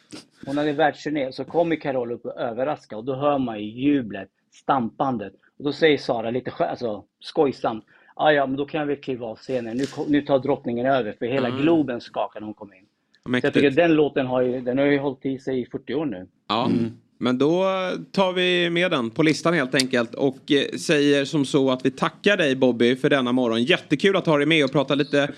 Hon 0.46 0.58
hade 0.58 0.70
en 0.70 0.76
världsturné. 0.76 1.32
Så 1.32 1.44
kommer 1.44 1.76
Carola 1.76 2.14
upp 2.14 2.26
och 2.26 2.40
överraskar 2.40 2.98
och 2.98 3.04
då 3.06 3.16
hör 3.16 3.38
man 3.38 3.60
ju 3.60 3.66
jublet, 3.66 4.30
stampandet. 4.54 5.34
Och 5.58 5.64
då 5.64 5.74
säger 5.74 5.98
Sara 5.98 6.30
lite 6.30 6.52
alltså, 6.52 7.04
skojsamt. 7.20 7.86
Ah, 8.16 8.32
ja, 8.32 8.48
men 8.48 8.56
då 8.56 8.66
kan 8.66 8.88
vi 8.88 8.96
kliva 8.96 9.28
av 9.28 9.36
scenen. 9.36 9.78
Nu, 9.78 9.86
nu 10.08 10.22
tar 10.22 10.40
drottningen 10.40 10.86
över. 10.86 11.16
För 11.20 11.26
hela 11.26 11.48
Mm. 11.48 11.62
Globen 11.62 12.02
skakar 12.02 12.40
när 12.40 12.46
hon 12.46 12.54
kom 12.54 12.74
in. 12.74 12.80
Så 12.80 12.86
jag 13.24 13.32
Mäktigt. 13.32 13.54
tycker 13.54 13.72
den 13.72 13.94
låten 13.94 14.28
har 14.28 14.42
ju, 14.42 14.62
den 14.62 14.78
har 14.78 14.86
ju 14.86 15.00
hållit 15.00 15.26
i 15.26 15.40
sig 15.40 15.62
i 15.62 15.66
40 15.66 15.94
år 15.94 16.06
nu. 16.06 16.28
Ja, 16.48 16.70
men 17.18 17.38
då 17.38 17.66
tar 18.12 18.34
vi 18.34 18.70
med 18.70 18.92
den 18.92 19.10
på 19.10 19.24
listan 19.24 19.54
helt 19.54 19.76
enkelt 19.76 20.14
och 20.14 20.52
eh, 20.52 20.78
säger 20.78 21.26
som 21.26 21.46
så 21.46 21.72
att 21.72 21.86
vi 21.86 21.92
tackar 21.92 22.38
dig 22.38 22.56
Bobby 22.56 22.96
för 22.96 23.10
denna 23.10 23.32
morgon. 23.32 23.64
Jättekul 23.64 24.16
att 24.16 24.26
ha 24.26 24.38
dig 24.38 24.46
med 24.46 24.66
och 24.66 24.72
prata 24.72 24.96
lite 24.96 25.32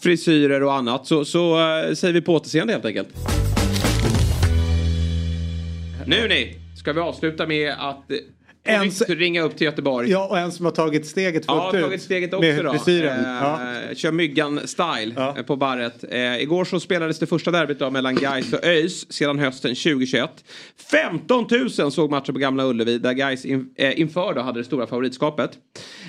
frisyrer 0.00 0.62
och 0.62 0.74
annat. 0.74 1.06
Så, 1.06 1.24
så 1.24 1.58
eh, 1.58 1.94
säger 1.94 2.14
vi 2.14 2.20
på 2.20 2.34
återseende 2.34 2.72
helt 2.72 2.84
enkelt. 2.84 3.08
Nu 6.06 6.28
ni, 6.28 6.56
ska 6.78 6.92
vi 6.92 7.00
avsluta 7.00 7.46
med 7.46 7.74
att 7.78 8.10
nytt 8.84 9.08
ringa 9.08 9.42
upp 9.42 9.56
till 9.56 9.64
Göteborg. 9.64 10.10
Ja, 10.10 10.26
och 10.26 10.38
en 10.38 10.52
som 10.52 10.64
har 10.64 10.72
tagit 10.72 11.06
steget 11.06 11.46
fullt 11.46 11.58
Ja, 11.72 11.76
ut. 11.78 11.84
tagit 11.84 12.02
steget 12.02 12.34
också 12.34 12.42
med 12.48 12.64
då. 12.64 12.72
frisyren. 12.72 13.24
Eh, 13.24 13.30
Ja. 13.30 13.58
Kör 13.94 14.12
myggan-style 14.12 15.36
eh, 15.38 15.42
på 15.42 15.56
barret. 15.56 16.04
Eh, 16.10 16.40
igår 16.42 16.64
så 16.64 16.80
spelades 16.80 17.18
det 17.18 17.26
första 17.26 17.50
derbyt 17.50 17.78
då 17.78 17.90
mellan 17.90 18.14
Gais 18.14 18.52
och 18.52 18.64
ÖIS 18.64 19.12
sedan 19.12 19.38
hösten 19.38 19.74
2021. 19.74 20.30
15 20.90 21.46
000 21.78 21.92
såg 21.92 22.10
matchen 22.10 22.34
på 22.34 22.40
Gamla 22.40 22.64
Ullevi 22.66 22.98
där 22.98 23.12
Gais 23.12 23.44
in, 23.44 23.70
eh, 23.76 24.00
inför 24.00 24.34
då 24.34 24.40
hade 24.40 24.60
det 24.60 24.64
stora 24.64 24.86
favoritskapet. 24.86 25.50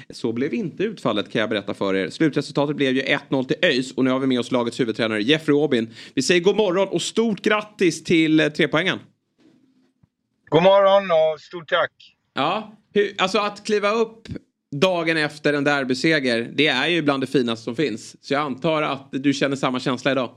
Så 0.10 0.34
blev 0.34 0.54
inte 0.54 0.84
utfallet 0.84 1.32
kan 1.32 1.40
jag 1.42 1.50
berätta 1.50 1.74
för 1.74 1.96
er. 1.96 2.10
Slutresultatet 2.10 2.76
blev 2.76 2.96
ju 2.96 3.02
1-0 3.02 3.44
till 3.46 3.58
ÖIS 3.62 3.92
och 3.94 4.04
nu 4.04 4.10
har 4.12 4.20
vi 4.20 4.28
med 4.28 4.40
oss 4.40 4.52
lagets 4.52 4.80
huvudtränare 4.80 5.22
Jeffrey 5.24 5.58
Aubin. 5.58 5.90
Vi 6.14 6.22
säger 6.22 6.42
god 6.42 6.56
morgon 6.56 6.88
och 6.88 7.02
stort 7.02 7.42
grattis 7.42 8.04
till 8.04 8.40
eh, 8.40 8.48
trepoängen. 8.48 9.00
God 10.50 10.64
morgon 10.64 11.04
och 11.34 11.40
stort 11.42 11.68
tack. 11.70 11.92
Ja, 12.38 12.72
hur, 12.94 13.16
alltså 13.18 13.40
att 13.40 13.66
kliva 13.66 13.92
upp 13.92 14.28
dagen 14.72 15.18
efter 15.18 15.54
en 15.54 15.64
derbyseger, 15.64 16.52
det 16.54 16.68
är 16.68 16.88
ju 16.88 17.02
bland 17.02 17.24
det 17.24 17.28
finaste 17.28 17.64
som 17.64 17.76
finns. 17.76 18.26
Så 18.26 18.34
jag 18.34 18.42
antar 18.42 18.82
att 18.82 19.08
du 19.12 19.34
känner 19.34 19.56
samma 19.56 19.80
känsla 19.80 20.12
idag. 20.12 20.36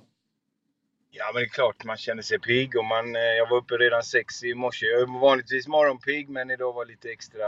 Ja, 1.11 1.25
men 1.35 1.43
det 1.43 1.47
är 1.47 1.49
klart 1.49 1.85
man 1.85 1.97
känner 1.97 2.23
sig 2.23 2.39
pigg 2.39 2.77
och 2.77 2.85
man, 2.85 3.17
eh, 3.17 3.23
jag 3.23 3.49
var 3.49 3.57
uppe 3.57 3.75
redan 3.75 4.03
sex 4.03 4.45
i 4.45 4.55
morse. 4.55 4.87
Jag 4.87 5.01
är 5.01 5.21
vanligtvis 5.21 5.69
morgonpigg 5.69 6.29
men 6.29 6.51
idag 6.51 6.73
var 6.73 6.87
lite 6.87 7.11
extra 7.11 7.43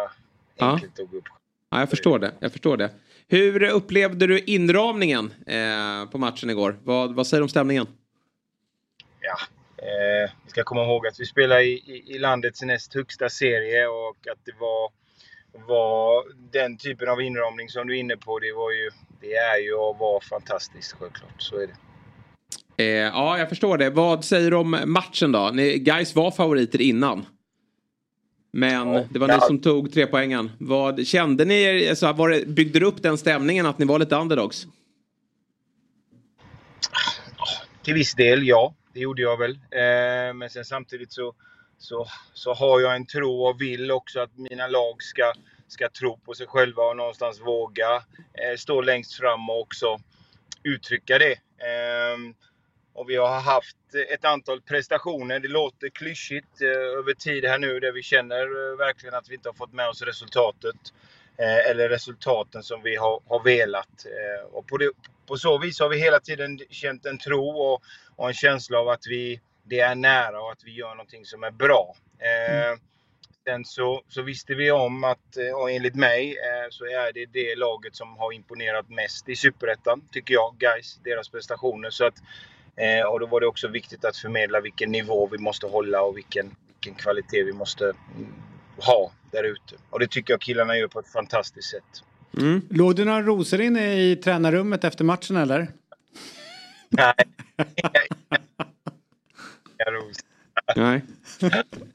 Ja. 0.57 0.72
enkelt 0.72 1.00
att 1.00 1.11
gå 1.11 1.16
upp. 1.16 1.24
Ja, 1.70 1.78
jag 1.80 1.90
förstår 1.90 2.18
det. 2.18 2.32
Jag 2.40 2.53
förstår 2.53 2.76
det. 2.76 2.90
Hur 3.28 3.62
upplevde 3.62 4.26
du 4.26 4.38
inramningen 4.38 5.32
eh, 5.46 6.11
på 6.11 6.18
matchen 6.18 6.50
igår? 6.50 6.78
Vad, 6.84 7.14
vad 7.14 7.26
säger 7.26 7.40
du 7.40 7.42
om 7.42 7.48
stämningen? 7.48 7.86
Ja, 9.20 9.36
eh, 9.83 10.30
vi 10.45 10.51
ska 10.51 10.62
komma 10.64 10.83
ihåg 10.85 11.07
att 11.07 11.20
vi 11.20 11.26
spelar 11.26 11.61
i, 11.61 11.72
i, 11.72 12.14
i 12.14 12.18
landets 12.18 12.62
näst 12.62 12.95
högsta 12.95 13.28
serie 13.28 13.87
och 13.87 14.16
att 14.33 14.39
det 14.45 14.53
var, 14.61 14.91
var 15.68 16.24
den 16.53 16.76
typen 16.78 17.09
av 17.09 17.22
inramning 17.22 17.68
som 17.68 17.87
du 17.87 17.97
är 17.97 18.01
inne 18.01 18.16
på. 18.16 18.39
Det, 18.39 18.53
var 18.53 18.70
ju, 18.72 18.91
det 19.20 19.35
är 19.35 19.59
ju 19.59 19.74
och 19.74 19.99
var 19.99 20.20
fantastiskt 20.20 20.93
självklart. 20.93 21.43
Så 21.43 21.57
är 21.57 21.66
det. 21.66 21.74
Eh, 22.76 22.87
ja, 22.89 23.39
jag 23.39 23.49
förstår 23.49 23.78
det. 23.78 23.91
Vad 23.91 24.24
säger 24.24 24.51
du 24.51 24.57
om 24.57 24.76
matchen 24.85 25.33
då? 25.33 25.51
Ni, 25.55 25.78
guys 25.78 26.14
var 26.14 26.30
favoriter 26.30 26.80
innan. 26.80 27.26
Men 28.55 28.93
det 29.11 29.18
var 29.18 29.28
ni 29.28 29.35
Ja. 29.35 29.41
som 29.41 29.59
tog 29.61 29.93
tre 29.93 30.07
poängen. 30.07 30.51
Vad 30.61 31.07
kände 31.07 31.45
ni? 31.45 31.62
er- 31.62 31.91
Alltså, 31.91 32.12
var 32.12 32.28
det, 32.28 32.47
byggde 32.47 32.78
det 32.78 32.87
upp 32.87 33.03
den 33.03 33.18
stämningen 33.18 33.66
att 33.66 33.78
ni 33.78 33.85
var 33.87 33.99
lite 33.99 34.16
underdogs? 34.16 34.66
Till 37.85 37.95
viss 37.95 38.14
del, 38.14 38.47
ja. 38.49 38.74
Det 38.93 39.01
gjorde 39.01 39.22
jag 39.22 39.36
väl. 39.36 39.53
Eh, 39.53 40.34
men 40.34 40.51
sen 40.51 40.64
samtidigt 40.64 41.12
så, 41.12 41.34
så, 41.78 42.07
så 42.34 42.55
har 42.55 42.80
jag 42.80 42.97
en 42.97 43.07
tro 43.07 43.43
och 43.43 43.61
vill 43.61 43.90
också 43.90 44.20
att 44.20 44.36
mina 44.36 44.66
lag 44.66 45.03
ska, 45.03 45.32
ska 45.68 45.88
tro 45.88 46.18
på 46.18 46.34
sig 46.34 46.47
själva 46.47 46.82
och 46.82 46.97
någonstans 46.97 47.40
våga 47.40 47.95
eh, 48.34 48.57
stå 48.57 48.80
längst 48.80 49.14
fram 49.14 49.51
och 49.51 49.61
också 49.61 49.99
uttrycka 50.62 51.18
det. 51.18 51.32
Eh, 51.32 52.18
och 52.95 53.11
vi 53.11 53.16
har 53.16 53.40
haft 53.40 53.76
ett 54.11 54.24
antal 54.24 54.61
prestationer, 54.61 55.40
det 55.40 55.49
låter 55.49 55.88
klyschigt, 55.88 56.61
eh, 56.62 56.99
över 56.99 57.14
tid 57.14 57.45
här 57.45 57.59
nu 57.59 57.80
där 57.80 57.93
vi 57.93 58.03
känner 58.03 58.43
eh, 58.43 58.76
verkligen 58.76 59.14
att 59.14 59.28
vi 59.28 59.34
inte 59.34 59.49
har 59.49 59.55
fått 59.55 59.72
med 59.72 59.88
oss 59.88 60.03
resultatet. 60.03 60.76
Eh, 61.38 61.70
eller 61.70 61.88
resultaten 61.88 62.62
som 62.62 62.82
vi 62.82 62.97
har, 62.97 63.20
har 63.28 63.45
velat. 63.45 64.07
Eh, 64.07 64.47
och 64.53 64.66
på, 64.66 64.76
det, 64.76 64.90
på 65.26 65.36
så 65.36 65.59
vis 65.59 65.80
har 65.80 65.88
vi 65.88 65.99
hela 65.99 66.20
tiden 66.20 66.59
känt 66.70 67.07
en 67.07 67.18
tro 67.18 67.49
och, 67.49 67.82
och 68.17 68.29
en 68.29 68.35
känsla 68.35 68.79
av 68.79 68.89
att 68.89 69.07
vi, 69.07 69.41
det 69.65 69.81
är 69.81 69.95
nära 69.95 70.41
och 70.41 70.53
att 70.53 70.65
vi 70.65 70.75
gör 70.75 70.91
någonting 70.91 71.25
som 71.25 71.45
är 71.45 71.51
bra. 71.51 71.95
Eh, 72.19 72.79
Sen 73.45 73.65
så, 73.65 74.03
så 74.09 74.23
visste 74.23 74.55
vi 74.55 74.71
om 74.71 75.05
att, 75.05 75.37
eh, 75.37 75.61
och 75.61 75.71
enligt 75.71 75.95
mig, 75.95 76.31
eh, 76.31 76.67
så 76.71 76.85
är 76.85 77.13
det 77.13 77.27
det 77.27 77.57
laget 77.57 77.97
som 77.97 78.17
har 78.17 78.33
imponerat 78.33 78.89
mest 78.89 79.29
i 79.29 79.37
Superettan, 79.37 80.03
tycker 80.13 80.35
jag, 80.35 80.55
guys, 80.59 81.01
deras 81.05 81.29
prestationer. 81.29 81.91
Så 81.91 82.05
att, 82.05 82.15
eh, 82.77 83.07
och 83.07 83.21
då 83.21 83.27
var 83.27 83.41
det 83.41 83.47
också 83.47 83.69
viktigt 83.69 84.05
att 84.05 84.17
förmedla 84.17 84.61
vilken 84.61 84.93
nivå 84.93 85.29
vi 85.33 85.39
måste 85.39 85.67
hålla 85.67 86.03
och 86.03 86.17
vilken, 86.17 86.55
vilken 86.69 86.95
kvalitet 86.95 87.43
vi 87.43 87.53
måste 87.53 87.85
mm, 87.85 88.33
ha 88.77 89.13
där 89.31 89.45
ute. 89.45 89.75
Och 89.91 90.01
det 90.01 90.11
tycker 90.11 90.33
jag 90.33 90.41
killarna 90.41 90.77
gör 90.77 90.89
på 90.89 91.01
ett 91.01 91.13
fantastiskt 91.13 91.71
sätt. 91.71 92.05
Låg 92.71 92.97
det 92.97 93.05
några 93.05 93.23
rosor 93.23 93.61
inne 93.61 93.95
i 93.95 94.17
tränarrummet 94.17 94.85
efter 94.85 95.05
matchen 95.05 95.37
eller? 95.37 95.69
Nej. 96.93 97.14
Nej. 100.76 101.03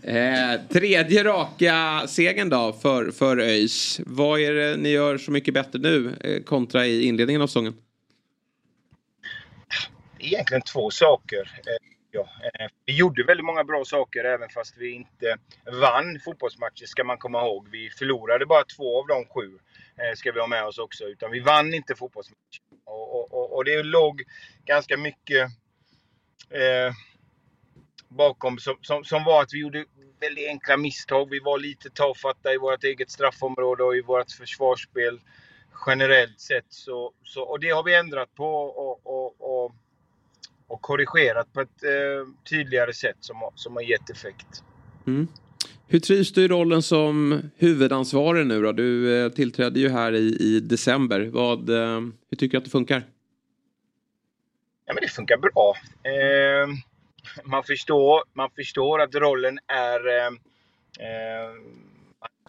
Eh, 0.04 0.62
tredje 0.70 1.24
raka 1.24 2.04
segern 2.08 2.50
då 2.50 2.74
för, 2.74 3.12
för 3.12 3.38
ÖIS. 3.38 4.02
Vad 4.06 4.40
är 4.40 4.54
det 4.54 4.78
ni 4.78 4.90
gör 4.90 5.18
så 5.18 5.32
mycket 5.32 5.54
bättre 5.54 5.80
nu 5.80 6.14
eh, 6.22 6.44
kontra 6.44 6.86
i 6.86 7.04
inledningen 7.04 7.42
av 7.42 7.48
säsongen? 7.48 7.74
egentligen 10.20 10.62
två 10.62 10.92
saker. 10.92 11.40
Eh, 11.40 11.88
Ja, 12.12 12.30
eh, 12.44 12.68
vi 12.86 12.96
gjorde 12.96 13.24
väldigt 13.24 13.46
många 13.46 13.64
bra 13.64 13.86
saker 13.86 14.24
även 14.24 14.50
fast 14.50 14.78
vi 14.78 14.92
inte 14.92 15.38
vann 15.82 16.20
fotbollsmatcher 16.26 16.86
ska 16.86 17.04
man 17.04 17.18
komma 17.18 17.42
ihåg. 17.42 17.68
Vi 17.72 17.90
förlorade 17.90 18.46
bara 18.46 18.64
två 18.64 19.00
av 19.00 19.08
de 19.08 19.26
sju, 19.26 19.58
eh, 19.98 20.16
ska 20.16 20.32
vi 20.32 20.40
ha 20.40 20.48
med 20.48 20.66
oss 20.66 20.78
också. 20.78 21.04
Utan 21.04 21.32
vi 21.32 21.40
vann 21.40 21.74
inte 21.74 21.96
fotbollsmatcher. 21.96 22.62
Och, 22.88 23.34
och, 23.34 23.56
och, 23.56 23.66
det 23.66 23.84
låg 23.84 24.24
ganska 24.66 24.98
mycket 24.98 25.50
eh, 26.50 26.94
bakom 28.08 28.60
som, 28.60 28.78
som, 28.82 29.04
som 29.04 29.24
var 29.24 29.42
att 29.42 29.54
vi 29.54 29.60
gjorde 29.60 29.86
väldigt 30.20 30.48
enkla 30.48 30.78
misstag. 30.78 31.30
Vi 31.30 31.40
var 31.40 31.58
lite 31.60 31.90
tafatta 31.90 32.54
i 32.54 32.58
vårt 32.58 32.84
eget 32.84 33.12
straffområde 33.12 33.84
och 33.84 33.96
i 33.98 34.02
vårt 34.02 34.32
försvarsspel 34.32 35.20
generellt 35.88 36.40
sett. 36.40 36.66
Så, 36.70 37.14
så, 37.24 37.42
och 37.44 37.60
det 37.60 37.70
har 37.70 37.84
vi 37.84 37.96
ändrat 37.96 38.36
på 38.36 38.46
och, 38.56 39.08
och, 39.08 39.36
och, 39.40 39.76
och 40.68 40.82
korrigerat 40.82 41.54
på 41.54 41.62
ett 41.62 41.84
eh, 41.84 42.28
tydligare 42.50 42.94
sätt 42.94 43.18
som, 43.20 43.38
har- 43.38 43.54
som 43.56 43.76
har 43.76 43.84
gett 43.84 44.10
effekt. 44.10 44.64
Mm. 45.08 45.28
Hur 45.90 46.00
trivs 46.00 46.32
du 46.32 46.46
i 46.46 46.48
rollen 46.48 46.82
som 46.82 47.42
huvudansvarig 47.58 48.48
nu 48.48 48.62
då? 48.62 48.72
Du 48.72 49.20
eh, 49.26 49.32
tillträdde 49.32 49.80
ju 49.80 49.90
här 49.90 50.12
i, 50.14 50.38
i 50.40 50.60
december. 50.60 51.30
Vad, 51.34 51.70
eh, 51.70 52.02
hur 52.30 52.38
tycker 52.38 52.52
du 52.52 52.58
att 52.58 52.64
det 52.64 52.70
funkar? 52.70 53.04
Ja, 54.86 54.94
men 54.94 55.02
det 55.02 55.08
funkar 55.08 55.38
bra. 55.38 55.76
Eh, 56.04 56.68
man, 57.44 57.64
förstår, 57.64 58.24
man 58.34 58.50
förstår 58.56 59.02
att 59.02 59.16
rollen 59.16 59.60
är... 59.68 60.08
Eh, 60.08 60.26
eh 60.26 61.52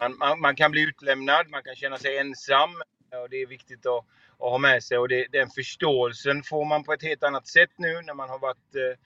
man, 0.00 0.18
man, 0.18 0.40
man 0.40 0.56
kan 0.56 0.70
bli 0.70 0.82
utlämnad, 0.82 1.48
man 1.48 1.62
kan 1.62 1.74
känna 1.74 1.98
sig 1.98 2.18
ensam. 2.18 2.70
Eh, 3.12 3.18
och 3.18 3.30
det 3.30 3.42
är 3.42 3.46
viktigt 3.46 3.86
att, 3.86 4.04
att 4.38 4.50
ha 4.50 4.58
med 4.58 4.82
sig. 4.82 4.98
Och 4.98 5.08
det, 5.08 5.26
den 5.32 5.50
förståelsen 5.50 6.42
får 6.42 6.64
man 6.64 6.84
på 6.84 6.92
ett 6.92 7.02
helt 7.02 7.22
annat 7.22 7.46
sätt 7.46 7.70
nu 7.76 8.02
när 8.02 8.14
man 8.14 8.28
har 8.28 8.38
varit 8.38 8.74
eh, 8.74 8.98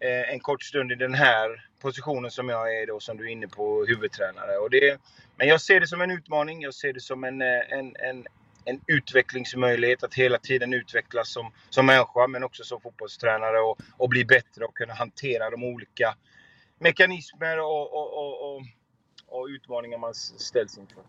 eh, 0.00 0.32
en 0.32 0.40
kort 0.40 0.62
stund 0.62 0.92
i 0.92 0.94
den 0.94 1.14
här 1.14 1.64
positionen 1.80 2.30
som 2.30 2.48
jag 2.48 2.82
är 2.82 2.86
då, 2.86 3.00
som 3.00 3.16
du 3.16 3.24
är 3.24 3.32
inne 3.32 3.48
på, 3.48 3.84
huvudtränare. 3.84 4.56
Och 4.56 4.70
det, 4.70 5.00
men 5.36 5.48
jag 5.48 5.60
ser 5.60 5.80
det 5.80 5.86
som 5.86 6.00
en 6.00 6.10
utmaning. 6.10 6.62
Jag 6.62 6.74
ser 6.74 6.92
det 6.92 7.00
som 7.00 7.24
en, 7.24 7.42
eh, 7.42 7.72
en, 7.72 7.96
en, 7.96 8.26
en 8.64 8.80
utvecklingsmöjlighet 8.86 10.02
att 10.02 10.14
hela 10.14 10.38
tiden 10.38 10.74
utvecklas 10.74 11.32
som, 11.32 11.52
som 11.70 11.86
människa 11.86 12.26
men 12.26 12.44
också 12.44 12.64
som 12.64 12.80
fotbollstränare 12.80 13.60
och, 13.60 13.78
och 13.96 14.08
bli 14.08 14.24
bättre 14.24 14.64
och 14.64 14.76
kunna 14.76 14.94
hantera 14.94 15.50
de 15.50 15.64
olika 15.64 16.14
mekanismer 16.78 17.58
och, 17.58 17.92
och, 17.92 18.18
och, 18.18 18.56
och, 18.56 18.62
och 19.26 19.46
utmaningar 19.46 19.98
man 19.98 20.14
ställs 20.14 20.78
inför. 20.78 21.02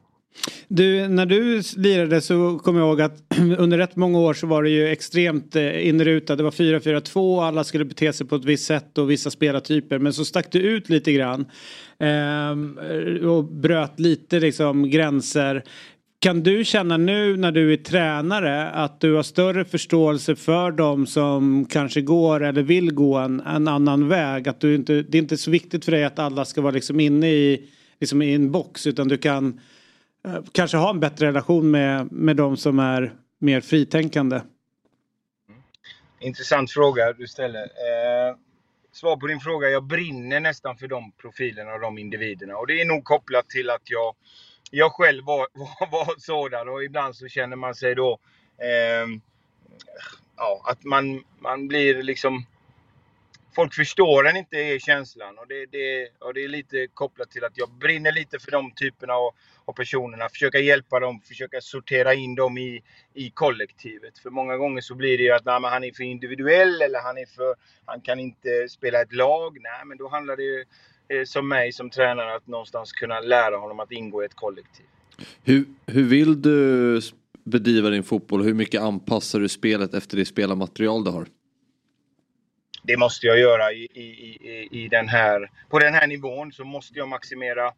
Du, 0.68 1.08
när 1.08 1.26
du 1.26 1.62
lirade 1.78 2.22
så 2.22 2.60
kommer 2.60 2.80
jag 2.80 2.88
ihåg 2.88 3.02
att 3.02 3.24
under 3.58 3.78
rätt 3.78 3.96
många 3.96 4.20
år 4.20 4.34
så 4.34 4.48
var 4.48 4.64
det 4.64 4.70
ju 4.70 4.88
extremt 4.88 5.56
eh, 5.56 5.88
inrutat. 5.88 6.38
Det 6.38 6.44
var 6.44 6.52
4-4-2, 6.52 7.44
alla 7.44 7.64
skulle 7.64 7.86
bete 7.86 8.14
sig 8.14 8.28
på 8.28 8.36
ett 8.36 8.46
visst 8.46 8.66
sätt 8.66 8.98
och 8.98 9.12
vissa 9.12 9.32
spelartyper. 9.32 10.00
Men 10.00 10.14
så 10.14 10.26
stack 10.26 10.52
du 10.52 10.60
ut 10.60 10.90
lite 10.90 11.12
grann. 11.12 11.46
eh, 12.00 13.28
och 13.30 13.44
bröt 13.44 14.00
lite 14.00 14.40
liksom 14.40 14.90
gränser. 14.90 15.64
Kan 16.22 16.44
du 16.44 16.66
känna 16.66 16.98
nu 16.98 17.38
när 17.38 17.52
du 17.52 17.74
är 17.74 17.78
tränare 17.78 18.70
att 18.70 19.00
du 19.02 19.14
har 19.14 19.24
större 19.24 19.66
förståelse 19.66 20.36
för 20.36 20.72
dem 20.72 21.08
som 21.08 21.66
kanske 21.66 22.02
går 22.02 22.44
eller 22.44 22.62
vill 22.62 22.94
gå 22.94 23.18
en, 23.18 23.40
en 23.40 23.68
annan 23.68 24.08
väg? 24.08 24.48
Att 24.48 24.60
du 24.60 24.76
inte, 24.76 25.02
det 25.02 25.18
är 25.18 25.22
inte 25.22 25.38
så 25.38 25.52
viktigt 25.52 25.86
för 25.86 25.92
dig 25.92 26.04
att 26.04 26.20
alla 26.20 26.46
ska 26.46 26.62
vara 26.62 26.74
liksom 26.74 27.00
inne 27.00 27.30
i, 27.30 27.70
liksom 28.00 28.22
i 28.22 28.34
en 28.34 28.52
box 28.52 28.88
utan 28.88 29.08
du 29.08 29.18
kan 29.18 29.60
Eh, 30.26 30.40
kanske 30.52 30.78
ha 30.78 30.90
en 30.90 31.00
bättre 31.00 31.28
relation 31.28 31.72
med, 31.72 32.12
med 32.12 32.36
de 32.36 32.58
som 32.58 32.80
är 32.80 33.16
mer 33.40 33.62
fritänkande? 33.62 34.42
Intressant 36.20 36.72
fråga 36.72 37.14
du 37.14 37.28
ställer. 37.28 37.62
Eh, 37.62 38.36
svar 38.92 39.18
på 39.18 39.28
din 39.28 39.40
fråga. 39.40 39.70
Jag 39.70 39.84
brinner 39.84 40.40
nästan 40.40 40.78
för 40.78 40.88
de 40.88 41.12
profilerna 41.12 41.74
och 41.74 41.80
de 41.80 41.98
individerna. 41.98 42.58
Och 42.58 42.68
det 42.68 42.82
är 42.82 42.86
nog 42.86 43.04
kopplat 43.04 43.50
till 43.50 43.70
att 43.70 43.90
jag, 43.90 44.16
jag 44.72 44.92
själv 44.92 45.26
var, 45.26 45.48
var, 45.54 45.92
var 45.92 46.16
sådan 46.18 46.70
och 46.70 46.84
ibland 46.84 47.16
så 47.16 47.28
känner 47.28 47.56
man 47.56 47.76
sig 47.76 47.96
då 47.96 48.20
eh, 48.58 49.08
ja, 50.38 50.62
att 50.66 50.84
man, 50.84 51.24
man 51.40 51.68
blir 51.68 52.04
liksom 52.04 52.46
folk 53.56 53.74
förstår 53.74 54.28
en 54.28 54.38
inte 54.38 54.58
är 54.58 54.80
känslan. 54.80 55.38
Och 55.38 55.48
det, 55.48 55.66
det, 55.66 56.10
och 56.20 56.34
det 56.34 56.44
är 56.44 56.48
lite 56.48 56.88
kopplat 56.94 57.32
till 57.32 57.44
att 57.44 57.58
jag 57.58 57.70
brinner 57.70 58.12
lite 58.12 58.40
för 58.40 58.52
de 58.52 58.72
typerna 58.72 59.14
av, 59.14 59.34
av 59.70 59.74
personerna. 59.74 60.30
Försöka 60.30 60.60
hjälpa 60.60 61.00
dem, 61.00 61.22
försöka 61.22 61.62
sortera 61.62 62.14
in 62.14 62.36
dem 62.36 62.58
i, 62.58 62.82
i 63.14 63.30
kollektivet. 63.30 64.20
För 64.20 64.30
många 64.30 64.58
gånger 64.58 64.82
så 64.82 64.96
blir 64.96 65.18
det 65.18 65.24
ju 65.24 65.32
att 65.32 65.46
nej, 65.46 65.62
han 65.64 65.84
är 65.84 65.92
för 65.92 66.04
individuell 66.04 66.82
eller 66.82 67.00
han, 67.00 67.18
är 67.18 67.26
för, 67.26 67.56
han 67.86 68.02
kan 68.02 68.20
inte 68.20 68.70
spela 68.70 69.02
ett 69.02 69.14
lag. 69.14 69.58
Nej, 69.62 69.86
men 69.86 69.98
då 69.98 70.08
handlar 70.10 70.36
det 70.38 70.44
ju 70.44 70.66
eh, 71.08 71.24
som 71.26 71.48
mig 71.48 71.72
som 71.72 71.90
tränare 71.90 72.36
att 72.36 72.48
någonstans 72.48 72.92
kunna 72.92 73.20
lära 73.20 73.58
honom 73.58 73.80
att 73.80 73.92
ingå 73.92 74.24
i 74.24 74.26
ett 74.26 74.36
kollektiv. 74.36 74.86
Hur, 75.44 75.66
hur 75.88 76.04
vill 76.04 76.42
du 76.42 77.02
bedriva 77.44 77.90
din 77.90 78.04
fotboll? 78.04 78.44
Hur 78.44 78.54
mycket 78.54 78.82
anpassar 78.82 79.40
du 79.40 79.50
spelet 79.50 79.94
efter 79.94 80.18
det 80.18 80.26
spelarmaterial 80.26 81.04
du 81.04 81.12
har? 81.12 81.28
det 82.84 82.98
måste 82.98 83.28
jag 83.28 83.40
göra 83.40 83.72
i, 83.72 83.88
i, 83.94 84.04
i, 84.04 84.68
i 84.72 84.88
den 84.88 85.08
här, 85.08 85.52
på 85.70 85.80
den 85.80 85.94
här 85.94 86.08
nivån 86.08 86.52
så 86.52 86.64
måste 86.64 87.00
jag 87.00 87.08
maximera, 87.08 87.72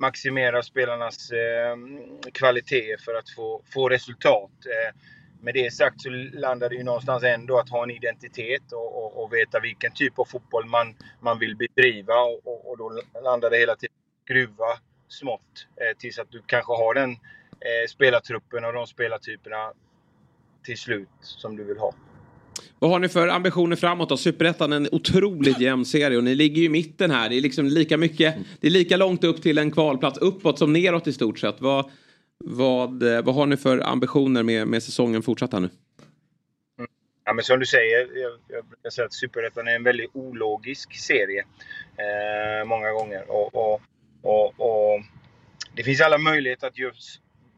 maximera 0.00 0.62
spelarnas 0.62 1.30
eh, 1.30 1.76
kvalitet 2.32 2.96
för 3.04 3.14
att 3.14 3.30
få, 3.30 3.62
få 3.74 3.88
resultat. 3.88 4.50
Eh, 4.66 4.96
med 5.42 5.54
det 5.54 5.72
sagt 5.72 6.00
så 6.00 6.10
landar 6.32 6.68
det 6.68 6.74
ju 6.74 6.82
någonstans 6.82 7.22
ändå 7.24 7.58
att 7.58 7.68
ha 7.68 7.82
en 7.82 7.90
identitet 7.90 8.72
och, 8.72 9.04
och, 9.04 9.22
och 9.22 9.32
veta 9.32 9.60
vilken 9.60 9.92
typ 9.92 10.18
av 10.18 10.24
fotboll 10.24 10.66
man, 10.66 10.96
man 11.20 11.38
vill 11.38 11.56
bedriva 11.56 12.14
och, 12.14 12.46
och, 12.46 12.70
och 12.70 12.78
då 12.78 13.02
landar 13.22 13.50
det 13.50 13.58
hela 13.58 13.76
tiden 13.76 13.96
skruva 14.24 14.78
smått 15.08 15.66
eh, 15.76 15.96
tills 15.98 16.18
att 16.18 16.30
du 16.30 16.42
kanske 16.46 16.72
har 16.72 16.94
den 16.94 17.10
eh, 17.10 17.88
spelartruppen 17.88 18.64
och 18.64 18.72
de 18.72 18.86
spelartyperna 18.86 19.72
till 20.62 20.78
slut 20.78 21.08
som 21.20 21.56
du 21.56 21.64
vill 21.64 21.78
ha. 21.78 21.94
Vad 22.78 22.90
har 22.90 22.98
ni 22.98 23.08
för 23.08 23.28
ambitioner 23.28 23.76
framåt 23.76 24.08
då? 24.08 24.16
Superettan 24.16 24.72
är 24.72 24.76
en 24.76 24.88
otroligt 24.92 25.60
jämn 25.60 25.84
serie 25.84 26.18
och 26.18 26.24
ni 26.24 26.34
ligger 26.34 26.56
ju 26.56 26.64
i 26.64 26.68
mitten 26.68 27.10
här. 27.10 27.28
Det 27.28 27.36
är 27.36 27.40
liksom 27.40 27.66
lika 27.66 27.96
mycket, 27.96 28.34
det 28.60 28.66
är 28.66 28.70
lika 28.70 28.96
långt 28.96 29.24
upp 29.24 29.42
till 29.42 29.58
en 29.58 29.70
kvalplats 29.70 30.18
uppåt 30.18 30.58
som 30.58 30.72
neråt 30.72 31.06
i 31.06 31.12
stort 31.12 31.38
sett. 31.38 31.60
Vad, 31.60 31.90
vad, 32.44 33.02
eh, 33.02 33.22
vad 33.22 33.34
har 33.34 33.46
ni 33.46 33.56
för 33.56 33.78
ambitioner 33.78 34.42
med, 34.42 34.68
med 34.68 34.82
säsongen 34.82 35.22
fortsatt 35.22 35.52
här 35.52 35.60
nu? 35.60 35.68
Ja, 37.24 37.32
men 37.32 37.44
som 37.44 37.60
du 37.60 37.66
säger, 37.66 37.98
jag, 37.98 38.32
jag 38.48 38.64
brukar 38.64 38.90
säga 38.90 39.06
att 39.06 39.12
Superettan 39.12 39.68
är 39.68 39.74
en 39.76 39.84
väldigt 39.84 40.10
ologisk 40.12 40.94
serie. 40.94 41.44
Eh, 41.96 42.66
många 42.66 42.92
gånger. 42.92 43.30
Och, 43.30 43.54
och, 43.54 43.80
och, 44.22 44.60
och 44.60 45.00
det 45.76 45.82
finns 45.82 46.00
alla 46.00 46.18
möjligheter 46.18 46.66
att 46.66 46.78
göra 46.78 46.92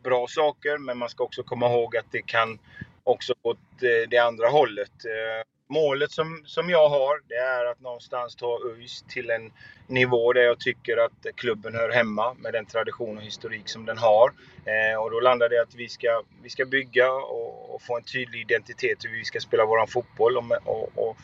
bra 0.03 0.27
saker, 0.29 0.79
men 0.79 0.99
man 0.99 1.09
ska 1.09 1.25
också 1.25 1.43
komma 1.43 1.67
ihåg 1.67 1.97
att 1.97 2.07
det 2.11 2.23
kan 2.23 2.59
också 3.05 3.35
åt 3.43 3.59
eh, 3.83 4.09
det 4.11 4.19
andra 4.19 4.49
hållet. 4.49 5.05
Eh, 5.05 5.47
målet 5.69 6.11
som, 6.11 6.43
som 6.47 6.71
jag 6.71 6.89
har, 6.89 7.21
det 7.29 7.35
är 7.35 7.65
att 7.65 7.81
någonstans 7.81 8.37
ta 8.37 8.59
ÖIS 8.71 9.05
till 9.09 9.31
en 9.31 9.53
nivå 9.87 10.33
där 10.33 10.43
jag 10.43 10.61
tycker 10.61 10.97
att 10.97 11.27
klubben 11.35 11.75
hör 11.75 11.91
hemma 11.91 12.35
med 12.35 12.53
den 12.53 12.67
tradition 12.67 13.17
och 13.17 13.23
historik 13.23 13.69
som 13.69 13.87
den 13.87 13.99
har. 13.99 14.33
Eh, 14.65 15.03
och 15.03 15.11
då 15.11 15.21
landar 15.21 15.49
det 15.49 15.63
att 15.63 15.75
vi 15.75 15.89
ska, 15.89 16.23
vi 16.43 16.51
ska 16.51 16.65
bygga 16.65 17.13
och, 17.13 17.75
och 17.75 17.83
få 17.83 17.97
en 17.97 18.03
tydlig 18.03 18.41
identitet 18.41 18.99
hur 19.05 19.19
vi 19.19 19.25
ska 19.25 19.41
spela 19.41 19.67
vår 19.67 19.87
fotboll. 19.87 20.37
Och, 20.37 20.45
och, 20.65 20.91
och, 20.95 21.17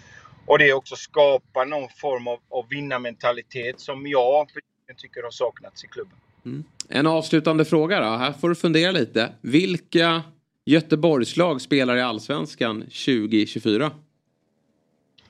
och 0.47 0.59
det 0.59 0.73
också 0.73 0.97
skapa 0.97 1.65
någon 1.65 1.89
form 1.89 2.29
av, 2.29 2.39
av 2.49 2.69
vinnarmentalitet 2.69 3.81
som 3.81 4.07
jag 4.07 4.49
tycker 4.97 5.23
har 5.23 5.31
saknats 5.31 5.85
i 5.85 5.89
klubben. 5.89 6.17
Mm. 6.45 6.65
En 6.89 7.07
avslutande 7.07 7.65
fråga 7.65 8.01
då. 8.01 8.07
Här 8.07 8.33
får 8.33 8.49
du 8.49 8.55
fundera 8.55 8.93
lite. 8.93 9.33
Vilka 9.41 10.23
Göteborgslag 10.69 11.61
spelar 11.61 11.97
i 11.97 12.01
Allsvenskan 12.01 12.81
2024? 12.81 13.91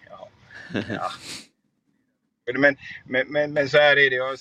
Ja. 0.08 0.30
Men, 2.54 2.76
men, 3.04 3.32
men, 3.32 3.52
men 3.52 3.68
så 3.68 3.78
här 3.78 3.96
är 3.96 4.10
det. 4.10 4.16
Jag, 4.16 4.32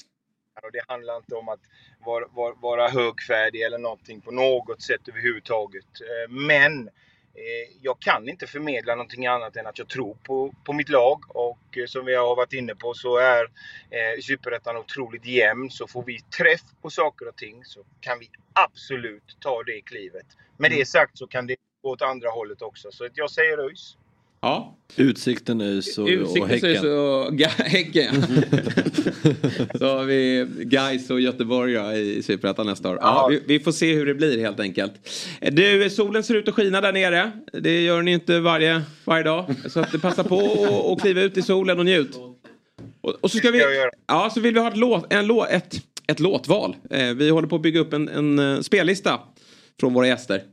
och 0.64 0.72
det 0.74 0.82
handlar 0.88 1.18
inte 1.18 1.36
om 1.36 1.50
att 1.50 1.60
vara, 2.06 2.26
vara, 2.28 2.54
vara 2.62 2.90
högfärdig 2.90 3.62
eller 3.62 3.78
någonting 3.78 4.22
på 4.22 4.32
något 4.32 4.82
sätt 4.82 5.08
överhuvudtaget. 5.08 5.86
Eh, 6.02 6.32
men 6.32 6.90
jag 7.82 8.00
kan 8.00 8.30
inte 8.30 8.48
förmedla 8.48 8.96
någonting 8.96 9.28
annat 9.28 9.56
än 9.56 9.68
att 9.68 9.80
jag 9.80 9.88
tror 9.88 10.18
på, 10.24 10.54
på 10.64 10.74
mitt 10.74 10.90
lag. 10.90 11.24
Och 11.28 11.78
eh, 11.78 11.86
som 11.86 12.06
vi 12.06 12.16
har 12.16 12.36
varit 12.36 12.54
inne 12.54 12.76
på 12.76 12.94
så 12.94 13.18
är 13.18 13.44
eh, 13.90 14.22
Superettan 14.22 14.78
otroligt 14.78 15.26
jämn. 15.26 15.70
Så 15.70 15.88
får 15.88 16.04
vi 16.04 16.20
träff 16.20 16.62
på 16.82 16.90
saker 16.90 17.28
och 17.28 17.36
ting 17.36 17.66
så 17.66 17.84
kan 18.02 18.20
vi 18.20 18.30
absolut 18.54 19.38
ta 19.40 19.64
det 19.64 19.82
klivet. 19.82 20.26
Med 20.58 20.72
det 20.72 20.86
sagt 20.86 21.18
så 21.18 21.28
kan 21.28 21.48
det 21.48 21.56
gå 21.82 21.90
åt 21.90 22.02
andra 22.02 22.30
hållet 22.30 22.62
också. 22.62 22.92
Så 22.92 23.10
jag 23.14 23.32
säger 23.32 23.58
ÖIS. 23.58 23.98
Ja. 24.42 24.74
Utsikten 24.96 25.62
ÖIS 25.62 25.98
och, 25.98 26.04
och 26.04 26.10
Utsikten 26.10 26.50
Häcken. 26.50 26.76
så 26.76 26.82
så 26.82 27.30
Ga- 27.32 27.48
Häcken. 27.64 28.16
så 29.80 29.86
har 29.98 30.04
vi 30.04 30.48
Gais 30.60 31.10
och 31.10 31.22
Göteborg 31.22 31.74
ja, 31.74 31.94
i 31.94 32.24
Superettan 32.24 32.66
nästa 32.66 32.90
år. 32.90 32.98
Ja, 33.02 33.28
vi, 33.28 33.44
vi 33.46 33.60
får 33.60 33.72
se 33.72 33.94
hur 33.94 34.06
det 34.06 34.14
blir 34.14 34.40
helt 34.40 34.60
enkelt. 34.60 34.94
Du, 35.52 35.90
solen 35.90 36.24
ser 36.24 36.36
ut 36.36 36.48
att 36.48 36.56
skina 36.56 36.82
där 36.82 36.94
nere. 36.94 37.32
Det 37.54 37.82
gör 37.82 38.02
ni 38.02 38.12
inte 38.12 38.40
varje, 38.40 38.82
varje 39.06 39.24
dag. 39.24 39.56
Så 39.66 39.80
att 39.80 40.02
passa 40.02 40.24
på 40.24 40.38
och, 40.38 40.92
och 40.92 41.02
kliva 41.02 41.22
ut 41.22 41.38
i 41.38 41.42
solen 41.42 41.80
och 41.80 41.86
njut. 41.86 42.16
Och, 43.02 43.16
och 43.22 43.32
så 43.32 43.38
ska 43.38 43.52
vi, 43.52 43.62
ja, 44.08 44.30
så 44.34 44.40
vill 44.40 44.54
vi 44.54 44.60
ha 44.60 44.68
ett, 44.68 44.78
låt, 44.78 45.14
en 45.14 45.28
låt, 45.28 45.50
ett, 45.50 45.76
ett 46.08 46.20
låtval. 46.20 46.76
Eh, 46.90 47.14
vi 47.14 47.30
håller 47.30 47.48
på 47.48 47.56
att 47.56 47.62
bygga 47.62 47.80
upp 47.80 47.94
en, 47.94 48.10
en 48.10 48.40
eh, 48.40 48.62
spellista 48.62 49.20
från 49.80 49.94
våra 49.94 50.08
gäster. 50.08 50.44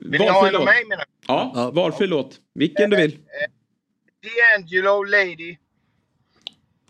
Vill 0.00 0.20
ni 0.20 0.28
ha 0.28 0.48
en 0.48 0.56
av 0.56 0.64
mig 0.64 0.84
menar 0.88 1.04
du? 1.28 1.60
Ja, 1.60 1.70
valfri 1.74 2.06
låt. 2.06 2.36
Vilken 2.54 2.90
du 2.90 2.96
vill. 2.96 3.18
D'Angelo 4.22 5.04
Lady. 5.10 5.56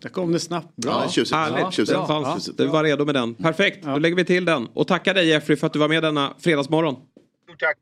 Där 0.03 0.09
kom 0.09 0.32
det 0.32 0.41
snabbt. 0.41 0.76
Bra. 0.76 1.09
tjusigt. 1.09 1.36
Härligt. 1.36 1.61
Ja, 1.61 1.70
tjusigt. 1.70 1.99
Fanns. 2.07 2.34
Tjusigt. 2.34 2.59
Du 2.59 2.66
var 2.66 2.84
redo 2.84 3.05
med 3.05 3.14
den. 3.14 3.34
Perfekt, 3.34 3.84
då 3.84 3.99
lägger 3.99 4.16
vi 4.16 4.24
till 4.24 4.45
den. 4.45 4.66
Och 4.66 4.86
tackar 4.86 5.14
dig 5.14 5.26
Jeffrey 5.28 5.57
för 5.57 5.66
att 5.66 5.72
du 5.72 5.78
var 5.78 5.89
med 5.89 6.03
denna 6.03 6.34
fredagsmorgon. 6.39 6.95
Stort 6.95 7.61
tack. 7.61 7.76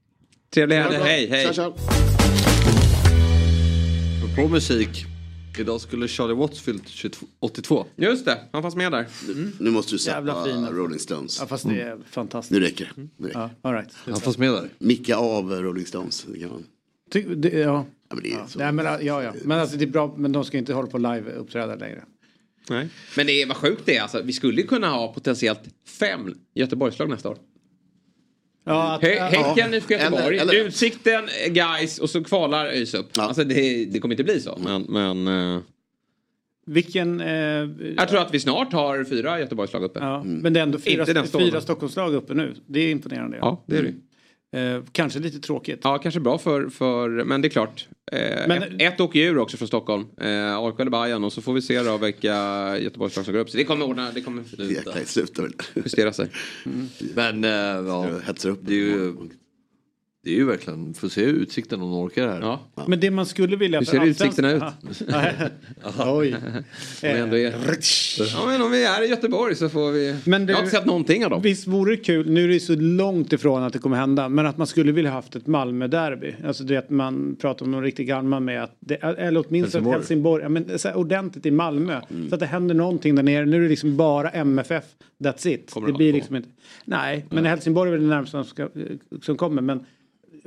Trevlig 0.55 0.77
Ja, 0.77 0.83
helg. 0.83 0.97
Hej, 1.03 1.29
hej. 1.31 1.45
Tja, 1.45 1.53
tja. 1.53 1.73
På 4.37 4.49
musik. 4.49 5.07
Idag 5.59 5.81
skulle 5.81 6.09
Charlie 6.09 6.35
Watts 6.35 6.61
fyllt 6.61 6.89
22 6.89 7.27
82. 7.41 7.87
Just 7.97 8.25
det, 8.25 8.41
han 8.53 8.63
fanns 8.63 8.77
med 8.77 8.93
där. 8.93 9.07
Nu 9.61 9.71
måste 9.71 9.95
du 9.95 9.99
släppa 9.99 10.45
fin. 10.45 10.67
Rolling 10.67 10.99
Stones. 10.99 11.41
Ja, 11.41 11.47
fast 11.47 11.69
det 11.69 11.81
är 11.81 11.99
fantastiskt. 12.11 12.53
Nu 12.53 12.61
räcker 12.61 12.93
det. 12.97 13.09
Nu 13.17 13.27
räcker. 13.27 13.41
Ja, 13.41 13.51
all 13.63 13.75
right. 13.75 13.93
Han 13.95 14.21
fanns 14.21 14.39
med 14.39 14.53
där. 14.53 14.69
Micka 14.79 15.17
av 15.17 15.53
Rolling 15.53 15.87
Stones. 15.87 16.27
Det 16.33 16.39
kan 16.39 16.49
man. 16.49 16.65
Ty, 17.11 17.35
det, 17.35 17.49
ja. 17.49 17.87
Ja, 18.09 18.15
men 18.15 18.23
det 18.23 18.33
är 18.33 18.47
så. 18.47 18.59
Nej, 18.59 18.73
men, 18.73 18.85
ja, 19.07 19.23
ja. 19.23 19.33
men 19.45 19.61
alltså, 19.61 19.77
det 19.77 19.85
är 19.85 19.87
bra, 19.87 20.15
men 20.17 20.33
de 20.33 20.45
ska 20.45 20.59
inte 20.59 20.73
hålla 20.73 20.89
på 20.89 20.99
live 20.99 21.33
uppträda 21.33 21.75
längre. 21.75 22.05
Nej. 22.71 22.89
Men 23.17 23.27
det 23.27 23.43
är 23.43 23.47
vad 23.47 23.57
sjukt 23.57 23.83
det 23.85 23.97
är. 23.97 24.03
Alltså, 24.03 24.23
vi 24.23 24.33
skulle 24.33 24.63
kunna 24.63 24.89
ha 24.89 25.13
potentiellt 25.13 25.61
fem 25.87 26.35
Göteborgslag 26.55 27.09
nästa 27.09 27.29
år. 27.29 27.39
Ja, 28.69 28.93
att, 28.95 29.03
Hä- 29.03 29.17
ja. 29.17 29.25
Häcken, 29.25 29.75
IFK 29.75 29.95
Göteborg, 29.95 30.39
Eller- 30.39 30.55
eller- 30.55 30.65
Utsikten, 30.67 31.25
guys 31.49 31.99
och 31.99 32.11
så 32.11 32.25
kvalar 32.25 32.67
ÖIS 32.67 32.95
upp. 32.95 33.19
Alltså 33.19 33.45
det, 33.45 33.85
det 33.85 33.99
kommer 33.99 34.13
inte 34.15 34.25
bli 34.25 34.41
så. 34.41 34.59
Men, 34.65 34.83
men 34.83 35.55
eh, 35.55 35.61
Vilken... 36.67 37.21
Eh, 37.21 37.27
jag 37.97 38.09
tror 38.09 38.21
att 38.21 38.35
vi 38.35 38.41
snart 38.41 38.73
har 38.73 39.05
fyra 39.05 39.41
Göteborgslag 39.41 39.83
uppe. 39.83 39.99
ja, 39.99 40.23
Men 40.25 40.53
det 40.53 40.61
är 40.61 40.63
ändå 40.63 40.79
fyra, 40.79 41.25
fyra 41.25 41.61
Stockholmslag 41.61 42.15
uppe 42.15 42.35
nu. 42.35 42.55
Det 42.67 42.81
är 42.81 42.91
imponerande. 42.91 43.37
Ja, 43.41 43.63
det 43.67 43.77
är 43.77 43.83
det. 43.83 43.95
Eh, 44.57 44.83
kanske 44.93 45.19
lite 45.19 45.39
tråkigt. 45.39 45.81
Ja, 45.85 45.99
kanske 45.99 46.21
bra 46.21 46.39
för, 46.39 46.69
för 46.69 47.09
men 47.25 47.43
det 47.43 47.49
är 47.49 47.51
klart. 47.51 47.89
Eh, 48.13 48.19
Men- 48.49 48.63
ett, 48.63 48.83
ett 48.95 49.01
åker 49.01 49.19
ju 49.21 49.27
ur 49.27 49.39
också 49.39 49.57
från 49.57 49.69
Stockholm. 49.69 50.07
Eh, 50.21 50.59
AIK 50.59 50.81
eller 50.81 50.91
Bayern 50.91 51.25
och 51.25 51.33
så 51.33 51.43
får 51.43 51.53
vi 51.55 51.63
se 51.63 51.83
då 51.83 51.97
vilka 51.97 52.35
Göteborgslag 52.79 53.25
som 53.25 53.35
går 53.35 53.41
upp. 53.41 53.51
Så 53.51 53.57
det 53.57 53.65
kommer 53.65 53.87
ordna, 53.87 54.11
det 54.15 54.21
kommer 54.21 54.43
Jäklar, 54.59 54.95
sluta 55.05 55.43
väl. 55.43 55.53
justera 55.75 56.13
sig. 56.13 56.29
Men 57.15 57.45
äh, 57.45 57.51
ja, 57.51 58.09
Jag 58.09 58.21
hetsar 58.27 58.51
upp. 58.51 58.59
det 58.63 58.73
är 58.73 58.79
ju 58.79 59.13
Det 60.27 60.33
är 60.33 60.37
ju 60.37 60.45
verkligen, 60.45 60.95
får 60.95 61.09
se 61.09 61.21
utsikten 61.23 61.81
om 61.83 61.91
de 61.91 61.99
orkar 61.99 62.27
det 62.27 62.33
här. 62.33 62.41
Ja. 62.41 62.61
Men 62.87 63.01
det 63.01 63.11
man 63.11 63.27
skulle 63.27 63.57
vilja... 63.57 63.79
Hur 63.79 63.87
ser 63.87 64.05
utsikterna 64.07 64.53
ut? 64.53 64.63
Ja. 65.09 65.23
Oj. 66.19 66.35
Om 66.35 66.63
vi 67.03 67.09
ändå 67.09 67.37
är... 67.37 67.55
Ja, 68.19 68.47
men 68.47 68.63
om 68.63 68.71
vi 68.71 68.85
är 68.85 69.03
i 69.05 69.07
Göteborg 69.07 69.55
så 69.55 69.69
får 69.69 69.91
vi... 69.93 70.17
Men 70.25 70.47
det- 70.47 70.53
Jag 70.53 70.57
har 70.59 70.65
inte 70.65 70.77
sett 70.77 70.87
någonting 70.87 71.25
av 71.25 71.31
dem. 71.31 71.43
Visst 71.43 71.67
vore 71.67 71.91
det 71.97 72.03
kul, 72.03 72.31
nu 72.31 72.45
är 72.45 72.49
det 72.49 72.61
så 72.61 72.75
långt 72.77 73.33
ifrån 73.33 73.63
att 73.63 73.73
det 73.73 73.79
kommer 73.79 73.97
hända, 73.97 74.29
men 74.29 74.47
att 74.47 74.59
man 74.59 74.67
skulle 74.67 74.93
vilja 74.93 75.11
haft 75.11 75.37
ett 75.37 75.47
Malmö-derby. 75.47 76.35
Alltså 76.47 76.65
det 76.65 76.77
att 76.77 76.91
man 76.91 77.37
pratar 77.41 77.65
om 77.67 77.73
någon 77.73 77.83
riktig 77.83 78.07
gammal 78.09 78.43
med 78.43 78.63
att, 78.65 78.77
det, 78.81 78.95
eller 78.95 79.45
åtminstone 79.49 79.61
Helsingborg. 79.61 79.97
Helsingborg, 79.99 80.43
ja, 80.43 80.49
men 80.49 80.79
så 80.79 80.89
här, 80.89 80.97
ordentligt 80.97 81.47
i 81.47 81.51
Malmö. 81.51 82.01
Så 82.29 82.35
att 82.35 82.41
det 82.41 82.47
händer 82.47 82.75
någonting 82.75 83.15
där 83.15 83.23
nere. 83.23 83.45
Nu 83.47 83.57
är 83.57 83.61
det 83.61 83.69
liksom 83.69 83.97
bara 83.97 84.31
MFF, 84.31 84.85
that's 85.25 85.49
it. 85.49 85.71
Kommer 85.71 85.87
det 85.89 85.93
blir 85.95 86.13
liksom 86.13 86.37
inte, 86.37 86.49
nej, 86.85 87.27
men 87.31 87.45
Helsingborg 87.45 87.89
är 87.89 87.93
väl 87.93 88.01
det 88.03 88.09
närmaste 88.09 88.31
som, 88.31 88.45
ska, 88.45 88.69
som 89.23 89.37
kommer. 89.37 89.63
Men 89.63 89.81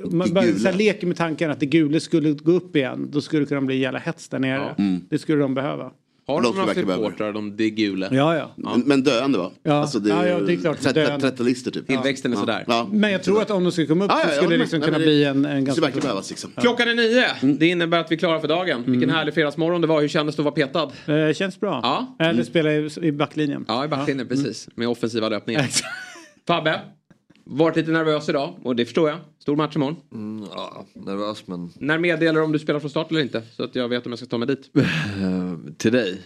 man 0.04 0.34
bara 0.34 0.44
gula. 0.44 0.58
så 0.58 0.68
här, 0.68 0.72
leker 0.78 1.06
med 1.06 1.16
tanken 1.16 1.50
att 1.50 1.60
det 1.60 1.66
gule 1.66 2.00
skulle 2.00 2.30
gå 2.32 2.52
upp 2.52 2.76
igen. 2.76 3.08
Då 3.12 3.20
skulle 3.20 3.42
det 3.42 3.46
kunna 3.46 3.60
bli 3.60 3.76
jävla 3.78 3.98
hets 3.98 4.28
där 4.28 4.38
nere. 4.38 4.74
Mm. 4.78 5.00
Det 5.10 5.18
skulle 5.18 5.38
de 5.42 5.54
behöva. 5.54 5.90
Har 6.26 6.42
De 6.42 6.52
skulle 6.52 6.82
några 6.86 6.96
supportrar, 6.96 7.32
de 7.32 7.56
det 7.56 7.70
gula? 7.70 8.08
Ja, 8.10 8.36
ja. 8.36 8.50
Men, 8.56 8.80
men 8.80 9.02
döende 9.02 9.38
va? 9.38 9.50
Ja. 9.62 9.72
Alltså 9.72 9.98
det, 9.98 10.08
Ja, 10.08 10.26
ja, 10.26 10.40
det 10.40 10.52
är 10.52 10.56
klart, 10.56 10.94
döende. 10.94 11.30
30-lister 11.30 11.70
typ. 11.70 11.86
Tillväxten 11.86 12.32
är 12.32 12.36
Ja. 12.36 12.40
sådär. 12.40 12.64
Ja. 12.66 12.88
Men 12.92 13.12
jag 13.12 13.22
tror 13.22 13.42
att 13.42 13.50
om 13.50 13.64
de 13.64 13.72
skulle 13.72 13.86
komma 13.86 14.04
upp 14.04 14.10
Ja, 14.10 14.20
ja, 14.22 14.28
så 14.28 14.32
ja, 14.34 14.36
skulle 14.36 14.54
det 14.54 14.58
liksom 14.60 14.78
nej, 14.78 14.86
kunna 14.86 14.98
det- 14.98 15.04
bli 15.04 15.24
en, 15.24 15.36
en 15.36 15.42
skulle 15.44 15.60
ganska... 15.60 15.82
verkligen 15.82 16.02
behövas 16.02 16.30
liksom. 16.30 16.50
Klockan 16.56 16.88
är 16.88 16.94
nio. 16.94 17.54
Det 17.58 17.66
innebär 17.66 17.98
att 18.00 18.10
vi 18.10 18.14
är 18.14 18.18
klara 18.18 18.40
för 18.40 18.48
dagen. 18.48 18.84
Vilken 18.86 19.10
härlig 19.10 19.34
fredagsmorgon 19.34 19.80
det 19.80 19.86
var. 19.86 20.00
Hur 20.00 20.08
kändes 20.08 20.36
det 20.36 20.40
att 20.40 20.44
vara 20.44 20.54
petad? 20.54 20.90
Eh, 21.28 21.32
känns 21.34 21.60
bra. 21.60 21.80
Ja. 21.82 22.16
Eller 22.26 22.42
spela 22.42 22.72
i, 22.72 22.88
i 23.02 23.12
backlinjen. 23.12 23.64
Ja, 23.68 23.84
i 23.84 23.88
backlinjen, 23.88 24.28
precis. 24.28 24.68
Med 24.74 24.88
offensiva 24.88 25.28
löpningar. 25.28 25.66
Fabbe, 26.46 26.80
varit 27.44 27.76
lite 27.76 27.90
nervös 27.90 28.28
idag 28.28 28.54
och 28.62 28.76
det 28.76 28.84
förstår 28.84 29.08
jag. 29.08 29.18
Stor 29.42 29.56
match 29.56 29.76
imorgon. 29.76 29.96
Mm, 30.12 30.48
ja, 30.54 30.86
nervös 30.94 31.42
men... 31.46 31.70
När 31.78 31.98
meddelar 31.98 32.40
du 32.40 32.44
om 32.46 32.52
du 32.52 32.58
spelar 32.58 32.80
från 32.80 32.90
start 32.90 33.10
eller 33.10 33.20
inte? 33.20 33.42
Så 33.56 33.64
att 33.64 33.74
jag 33.74 33.88
vet 33.88 34.06
om 34.06 34.12
jag 34.12 34.18
ska 34.18 34.26
ta 34.28 34.38
mig 34.38 34.48
dit. 34.48 34.70
Till 35.78 35.92
dig? 35.92 36.22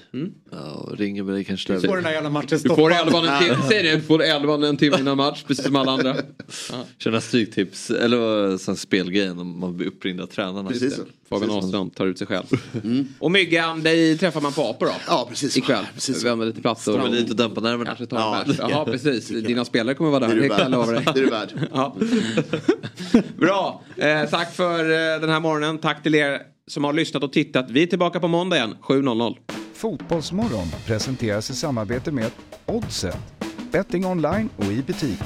Ja, 0.50 0.88
ringer 0.96 1.22
med 1.22 1.34
dig 1.34 1.44
kanske. 1.44 1.72
Du 1.74 1.80
får 1.80 1.94
den 1.94 2.04
där 2.04 2.10
jävla 2.12 2.30
matchen 2.30 2.46
Du 2.50 2.58
stoppad. 2.58 2.76
får 2.76 2.92
elvan 2.92 3.24
en 3.28 3.42
timme, 3.42 3.56
säg 3.68 3.82
det, 3.82 3.94
du 3.96 4.00
får 4.02 4.22
elvan 4.22 4.62
en 4.64 4.76
timme 4.76 4.96
innan 5.00 5.16
match, 5.16 5.44
precis 5.46 5.64
som 5.64 5.76
alla 5.76 5.92
andra. 5.92 6.16
Köra 6.98 7.20
stryktips, 7.20 7.90
eller 7.90 8.56
sån 8.58 8.76
spelgrejen 8.76 9.38
om 9.38 9.58
man 9.60 9.76
blir 9.76 9.86
uppringd 9.86 10.20
av 10.20 10.26
tränarna. 10.26 10.68
Precis 10.68 10.96
så. 10.96 11.02
Fabian 11.28 11.50
Ahlstrand 11.50 11.94
tar 11.94 12.06
ut 12.06 12.18
sig 12.18 12.26
själv. 12.26 12.44
Och 13.18 13.30
Myggan, 13.30 13.82
dig 13.82 14.18
träffar 14.18 14.40
man 14.40 14.52
på 14.52 14.62
Apor 14.62 14.86
då? 14.86 14.92
Ja, 15.06 15.26
precis. 15.30 15.56
Ikväll. 15.56 15.84
Precis. 15.94 16.24
Vi 16.24 16.28
använder 16.28 16.46
lite 16.52 16.62
plats 16.62 16.88
och 16.88 16.94
Kommer 17.00 17.10
dit 17.16 17.30
och 17.30 17.36
dämpa 17.36 17.60
nerverna. 17.60 17.84
kanske 17.84 18.06
tar 18.06 18.18
Ja, 18.58 18.84
en 18.86 18.92
precis. 18.92 19.28
Dina 19.28 19.64
spelare 19.64 19.94
kommer 19.94 20.10
vara 20.10 20.20
där. 20.20 20.28
Det 20.28 20.32
är 20.34 20.36
du 20.36 20.42
Det 20.42 20.48
kan 20.48 20.60
jag 20.60 20.70
lova 20.70 20.92
dig. 20.92 21.04
värd. 21.04 21.14
Det 21.14 21.20
är 21.20 21.24
du 21.24 21.30
värd. 21.30 21.68
Ja. 21.74 21.96
Bra. 23.36 23.82
Eh, 23.96 24.24
tack 24.30 24.52
för 24.52 24.78
eh, 24.80 25.20
den 25.20 25.30
här 25.30 25.40
morgonen. 25.40 25.78
Tack 25.78 26.02
till 26.02 26.14
er 26.14 26.42
som 26.66 26.84
har 26.84 26.92
lyssnat 26.92 27.22
och 27.22 27.32
tittat. 27.32 27.70
Vi 27.70 27.82
är 27.82 27.86
tillbaka 27.86 28.20
på 28.20 28.28
måndag 28.28 28.56
igen, 28.56 28.76
7.00. 28.82 29.36
Fotbollsmorgon 29.74 30.66
presenteras 30.86 31.50
i 31.50 31.54
samarbete 31.54 32.12
med 32.12 32.30
Oddset, 32.66 33.18
betting 33.72 34.06
online 34.06 34.48
och 34.56 34.64
i 34.64 34.82
butik. 34.82 35.20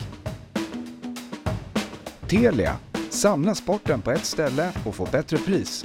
Telia, 2.28 2.76
samla 3.10 3.54
sporten 3.54 4.02
på 4.02 4.10
ett 4.10 4.24
ställe 4.24 4.72
och 4.84 4.94
få 4.94 5.08
bättre 5.12 5.38
pris. 5.38 5.84